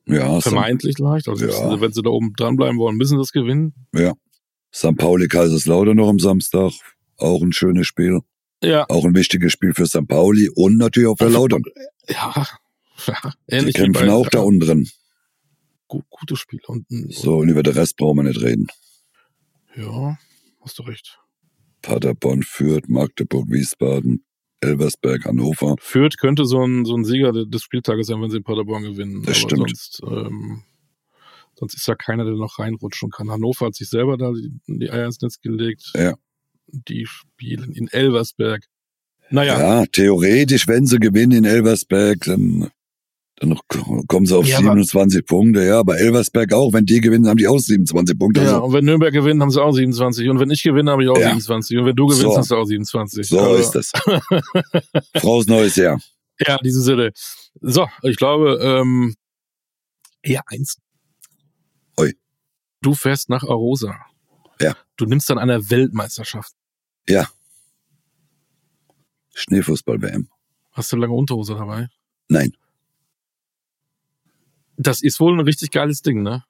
Ja. 0.06 0.42
Vermeintlich 0.42 0.98
leicht. 0.98 1.28
Also 1.30 1.46
Ja. 1.46 1.80
wenn 1.80 1.94
sie 1.94 2.02
da 2.02 2.10
oben 2.10 2.34
dranbleiben 2.36 2.78
wollen, 2.80 2.98
müssen 2.98 3.12
sie 3.18 3.22
das 3.22 3.32
gewinnen. 3.32 3.74
St. 4.76 4.98
Pauli 4.98 5.28
Kaiserslautern 5.28 5.96
noch 5.96 6.10
am 6.10 6.20
Samstag. 6.20 6.72
Auch 7.18 7.42
ein 7.42 7.54
schönes 7.54 7.88
Spiel. 7.88 8.20
Ja. 8.64 8.86
Auch 8.90 9.06
ein 9.06 9.16
wichtiges 9.16 9.52
Spiel 9.54 9.74
für 9.74 9.86
St. 9.86 10.08
Pauli 10.08 10.50
und 10.54 10.78
natürlich 10.78 11.08
auch 11.08 11.18
für 11.18 11.30
Lautern. 11.30 11.64
Ja. 12.10 12.46
ja. 13.08 13.34
Die 13.50 13.54
Ähnlich 13.56 13.76
wie 13.76 13.82
kämpfen 13.84 14.08
bei- 14.08 14.14
auch 14.14 14.28
da 14.30 14.40
unten 14.40 14.60
drin. 14.60 14.90
Gu- 15.88 16.04
Gutes 16.10 16.40
Spiel. 16.40 16.60
Und, 16.68 16.90
und 16.90 17.14
So, 17.14 17.38
und 17.38 17.50
über 17.50 17.64
den 17.64 17.74
Rest 17.74 17.98
brauchen 17.98 18.18
wir 18.18 18.24
nicht 18.24 18.42
reden. 18.42 18.68
ja, 19.76 20.18
hast 20.62 20.78
du 20.80 20.84
recht. 20.84 21.20
Paderborn, 21.82 22.44
Fürth, 22.44 22.90
Magdeburg, 22.90 23.48
Wiesbaden, 23.50 24.24
Elversberg, 24.60 25.24
Hannover. 25.26 25.76
Fürth 25.80 26.18
könnte 26.18 26.46
so 26.46 26.62
ein, 26.66 26.84
so 26.86 26.96
ein 26.96 27.06
Sieger 27.06 27.32
de- 27.32 27.48
des 27.48 27.62
Spieltages 27.64 28.08
sein, 28.08 28.22
wenn 28.22 28.30
sie 28.30 28.38
in 28.38 28.44
Paderborn 28.44 28.84
gewinnen. 28.84 29.24
Das 29.24 29.38
Aber 29.38 29.50
stimmt. 29.50 29.78
Sonst, 29.78 30.02
ähm, 30.06 30.64
sonst 31.56 31.76
ist 31.76 31.88
ja 31.88 31.96
keiner, 31.96 32.26
der 32.26 32.34
noch 32.34 32.60
reinrutschen 32.60 33.10
kann. 33.10 33.32
Hannover 33.32 33.68
hat 33.68 33.76
sich 33.76 33.90
selber 33.90 34.18
da 34.18 34.32
die, 34.34 34.52
die 34.68 34.92
Eier 34.92 35.06
ins 35.06 35.22
Netz 35.22 35.40
gelegt. 35.40 35.92
Ja. 35.96 36.16
Die 36.68 37.06
spielen 37.08 37.72
in 37.72 37.88
Elversberg. 37.88 38.66
Naja, 39.32 39.60
Ja, 39.60 39.86
theoretisch, 39.86 40.68
wenn 40.68 40.86
sie 40.86 40.98
gewinnen 41.00 41.32
in 41.40 41.46
Elversberg, 41.46 42.20
dann, 42.26 42.70
dann 43.38 43.58
kommen 44.08 44.26
sie 44.26 44.36
auf 44.38 44.46
Ja, 44.48 44.58
aber- 44.58 44.66
27 44.66 45.26
Punkte. 45.26 45.64
Ja, 45.66 45.80
aber 45.80 45.98
Elversberg 46.00 46.52
auch, 46.54 46.74
wenn 46.74 46.86
die 46.86 47.00
gewinnen, 47.00 47.28
haben 47.28 47.38
die 47.38 47.48
auch 47.48 47.60
27 47.60 48.18
Punkte. 48.18 48.42
ja, 48.42 48.48
Also, 48.56 48.64
und 48.66 48.74
wenn 48.74 48.86
Nürnberg 48.86 49.14
gewinnt, 49.14 49.42
haben 49.42 49.52
sie 49.52 49.62
auch 49.62 49.72
27. 49.74 50.30
Und 50.30 50.40
wenn 50.40 50.50
ich 50.50 50.64
gewinne, 50.64 50.92
habe 50.92 51.04
ich 51.04 51.10
auch 51.10 51.18
Ja. 51.18 51.30
27. 51.30 51.78
Und 51.78 51.86
wenn 51.86 51.96
du 51.96 52.08
gewinnst, 52.08 52.24
So. 52.24 52.38
hast 52.38 52.52
du 52.52 52.56
auch 52.56 52.66
27. 52.66 53.28
so 53.30 53.40
Also, 53.40 53.56
ist 53.56 53.76
es. 53.76 53.92
Frohes 55.22 55.46
neues 55.48 55.76
Jahr. 55.76 56.00
Ja, 56.46 56.56
in 56.56 56.64
diesem 56.64 56.82
Sinne. 56.82 57.12
So, 57.62 57.88
ich 58.04 58.16
glaube, 58.18 58.60
ähm, 58.64 59.16
eher 60.24 60.42
eins. 60.48 60.78
Ui. 62.00 62.14
Du 62.82 62.94
fährst 62.94 63.30
nach 63.30 63.44
Arosa. 63.44 63.96
Ja. 64.62 64.76
Du 64.98 65.06
nimmst 65.06 65.30
dann 65.30 65.38
an 65.38 65.50
der 65.50 65.70
Weltmeisterschaft. 65.70 66.54
Ja. 67.08 67.28
Schneefußball-WM. 69.34 70.28
Hast 70.72 70.92
du 70.92 70.98
lange 70.98 71.14
Unterhose 71.14 71.56
dabei? 71.56 71.88
Nein. 72.28 72.54
Das 74.78 75.02
ist 75.02 75.20
wohl 75.20 75.34
ein 75.34 75.42
richtig 75.42 75.72
geiles 75.72 76.02
Ding, 76.02 76.24
ne? 76.24 76.44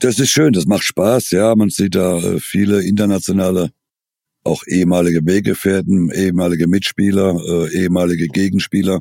Das 0.00 0.18
ist 0.18 0.30
schön, 0.30 0.52
das 0.52 0.66
macht 0.66 0.84
Spaß, 0.84 1.30
ja. 1.32 1.54
Man 1.56 1.70
sieht 1.70 1.94
da 1.94 2.18
äh, 2.18 2.40
viele 2.40 2.82
internationale, 2.82 3.70
auch 4.42 4.62
ehemalige 4.66 5.24
Weggefährten, 5.24 6.10
ehemalige 6.10 6.68
Mitspieler, 6.68 7.36
äh, 7.44 7.76
ehemalige 7.76 8.28
Gegenspieler. 8.28 9.00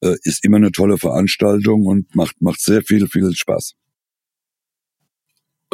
Äh, 0.00 0.16
ist 0.22 0.44
immer 0.44 0.58
eine 0.58 0.70
tolle 0.70 0.98
Veranstaltung 0.98 1.86
und 1.86 2.14
macht, 2.14 2.40
macht 2.40 2.60
sehr 2.60 2.82
viel, 2.82 3.08
viel 3.08 3.34
Spaß. 3.34 3.74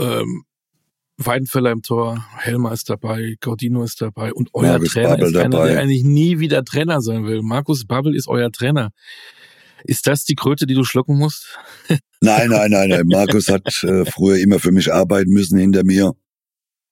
Ähm, 0.00 0.44
Weidenfeller 1.16 1.70
im 1.70 1.82
Tor, 1.82 2.24
Helmer 2.38 2.72
ist 2.72 2.90
dabei, 2.90 3.36
Gaudino 3.40 3.84
ist 3.84 4.00
dabei 4.00 4.32
und 4.32 4.50
euer 4.52 4.72
Markus 4.72 4.92
Trainer 4.92 5.08
Babbel 5.10 5.28
ist 5.28 5.36
einer, 5.36 5.48
dabei. 5.50 5.68
der 5.68 5.80
eigentlich 5.80 6.04
nie 6.04 6.40
wieder 6.40 6.64
Trainer 6.64 7.00
sein 7.00 7.24
will. 7.24 7.42
Markus 7.42 7.86
Babbel 7.86 8.16
ist 8.16 8.28
euer 8.28 8.50
Trainer. 8.50 8.90
Ist 9.84 10.06
das 10.06 10.24
die 10.24 10.34
Kröte, 10.34 10.66
die 10.66 10.74
du 10.74 10.84
schlucken 10.84 11.16
musst? 11.18 11.58
Nein, 12.20 12.48
nein, 12.48 12.70
nein, 12.70 12.88
nein. 12.88 13.06
Markus 13.06 13.48
hat 13.48 13.82
äh, 13.82 14.06
früher 14.06 14.38
immer 14.38 14.58
für 14.58 14.72
mich 14.72 14.90
arbeiten 14.90 15.30
müssen 15.30 15.58
hinter 15.58 15.84
mir. 15.84 16.14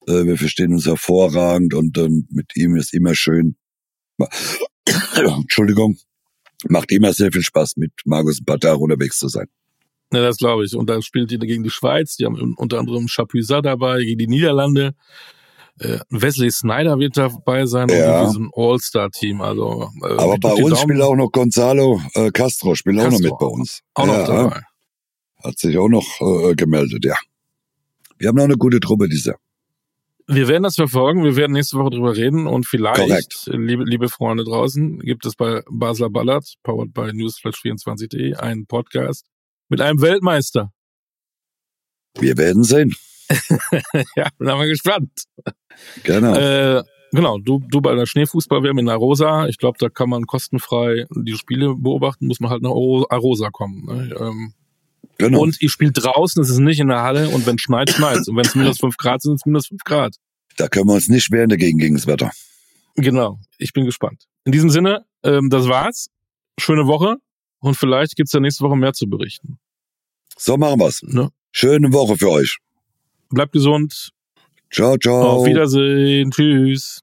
Äh, 0.07 0.27
wir 0.27 0.37
verstehen 0.37 0.75
uns 0.75 0.85
hervorragend 0.85 1.73
und 1.73 1.97
ähm, 1.97 2.29
mit 2.31 2.55
ihm 2.55 2.77
ist 2.77 2.93
immer 2.93 3.15
schön. 3.15 3.57
Entschuldigung. 5.15 5.97
Macht 6.69 6.93
immer 6.93 7.15
sehr 7.15 7.33
viel 7.33 7.41
Spaß, 7.41 7.79
mit 7.79 7.93
Markus 8.05 8.41
Tage 8.45 8.77
unterwegs 8.77 9.17
zu 9.17 9.29
sein. 9.29 9.47
Ja, 10.13 10.21
das 10.23 10.37
glaube 10.37 10.65
ich. 10.65 10.75
Und 10.77 10.89
da 10.91 11.01
spielt 11.03 11.33
ihr 11.33 11.39
gegen 11.39 11.63
die 11.63 11.71
Schweiz, 11.71 12.17
die 12.17 12.27
haben 12.27 12.55
unter 12.57 12.79
anderem 12.79 13.07
Chapuisat 13.09 13.65
dabei, 13.65 14.03
gegen 14.03 14.19
die 14.19 14.27
Niederlande. 14.29 14.95
Äh, 15.81 15.99
Wesley 16.11 16.51
Snyder 16.51 16.99
wird 16.99 17.17
dabei 17.17 17.65
sein 17.67 17.89
Ja. 17.89 18.23
und 18.25 18.31
so 18.33 18.41
ein 18.41 18.51
All-Star-Team. 18.55 19.41
Also, 19.41 19.89
äh, 20.03 20.13
Aber 20.19 20.37
bei 20.39 20.55
die 20.55 20.63
uns 20.65 20.75
Daumen. 20.75 20.83
spielt 20.91 21.01
auch 21.03 21.17
noch 21.17 21.31
Gonzalo 21.33 22.01
äh, 22.15 22.31
Castro, 22.31 22.75
spielt 22.75 22.99
auch 22.99 23.05
noch 23.05 23.11
Castro 23.13 23.29
mit 23.31 23.39
bei 23.39 23.47
uns. 23.47 23.81
auch 23.95 24.07
noch 24.07 24.13
ja, 24.15 24.27
dabei. 24.27 24.61
Hat 25.43 25.59
sich 25.59 25.77
auch 25.79 25.89
noch 25.89 26.21
äh, 26.21 26.55
gemeldet, 26.55 27.05
ja. 27.05 27.17
Wir 28.19 28.29
haben 28.29 28.37
noch 28.37 28.45
eine 28.45 28.57
gute 28.57 28.79
Truppe 28.81 29.09
diese. 29.09 29.35
Wir 30.29 30.47
werden 30.47 30.63
das 30.63 30.77
verfolgen, 30.77 31.25
wir 31.25 31.35
werden 31.37 31.53
nächste 31.53 31.77
Woche 31.79 31.91
drüber 31.91 32.15
reden 32.17 32.47
und 32.47 32.65
vielleicht, 32.67 33.47
liebe, 33.51 33.83
liebe 33.85 34.09
Freunde 34.09 34.45
draußen, 34.45 35.01
gibt 35.01 35.27
es 35.27 35.35
bei 35.35 35.63
Basler 35.69 36.11
Ballard, 36.11 36.45
powered 36.63 36.95
by 36.95 37.11
newsflash24.de, 37.11 38.35
einen 38.37 38.67
Podcast 38.67 39.27
mit 39.73 39.81
einem 39.81 40.03
Weltmeister. 40.03 40.71
Wir 42.19 42.37
werden 42.37 42.63
sehen. 42.63 42.95
ja, 44.17 44.29
bin 44.37 44.47
mal 44.47 44.69
gespannt. 44.69 45.25
Genau. 46.05 46.35
Äh, 46.35 46.83
genau, 47.13 47.39
du, 47.39 47.63
du 47.71 47.81
bei 47.81 47.95
der 47.95 48.05
Schneefußball-WM 48.05 48.77
in 48.77 48.91
Arosa, 48.91 49.47
ich 49.49 49.57
glaube, 49.57 49.79
da 49.81 49.89
kann 49.89 50.11
man 50.11 50.27
kostenfrei 50.27 51.07
die 51.17 51.33
Spiele 51.39 51.75
beobachten, 51.75 52.27
muss 52.27 52.39
man 52.41 52.51
halt 52.51 52.61
nach 52.63 52.69
Aro- 52.71 53.07
Arosa 53.09 53.49
kommen. 53.49 53.87
Ne? 53.87 54.15
Ähm, 54.21 54.53
genau. 55.17 55.41
Und 55.41 55.63
ihr 55.63 55.71
spielt 55.71 55.95
draußen, 56.05 56.43
es 56.43 56.51
ist 56.51 56.59
nicht 56.59 56.79
in 56.79 56.89
der 56.89 57.01
Halle 57.01 57.31
und 57.31 57.47
wenn 57.47 57.55
es 57.57 57.63
schneit, 57.63 57.89
schneit 57.89 58.29
Und 58.29 58.37
wenn 58.37 58.45
es 58.45 58.55
minus 58.55 58.79
fünf 58.79 58.99
Grad 58.99 59.23
sind, 59.23 59.31
sind 59.31 59.37
es 59.41 59.47
minus 59.47 59.67
fünf 59.69 59.85
Grad. 59.85 60.17
da 60.59 60.69
können 60.69 60.87
wir 60.87 60.93
uns 60.95 61.09
nicht 61.09 61.31
wehren 61.31 61.49
dagegen 61.49 61.79
gegen 61.79 61.95
das 61.95 62.07
Wetter. 62.07 62.31
Genau, 62.97 63.39
ich 63.57 63.73
bin 63.73 63.87
gespannt. 63.87 64.27
In 64.45 64.53
diesem 64.53 64.69
Sinne, 64.69 65.07
ähm, 65.23 65.49
das 65.49 65.67
war's. 65.67 66.11
Schöne 66.61 66.87
Woche 66.87 67.17
und 67.63 67.77
vielleicht 67.77 68.17
gibt's 68.17 68.33
ja 68.33 68.41
nächste 68.41 68.65
Woche 68.65 68.77
mehr 68.77 68.93
zu 68.93 69.09
berichten. 69.09 69.59
So 70.37 70.57
machen 70.57 70.81
wir's. 70.81 71.03
Ne? 71.03 71.31
Schöne 71.53 71.93
Woche 71.93 72.17
für 72.17 72.31
euch. 72.31 72.59
Bleibt 73.31 73.53
gesund. 73.53 74.11
Ciao, 74.71 74.97
ciao. 74.99 75.41
Auf 75.41 75.47
Wiedersehen. 75.47 76.31
Tschüss. 76.31 77.03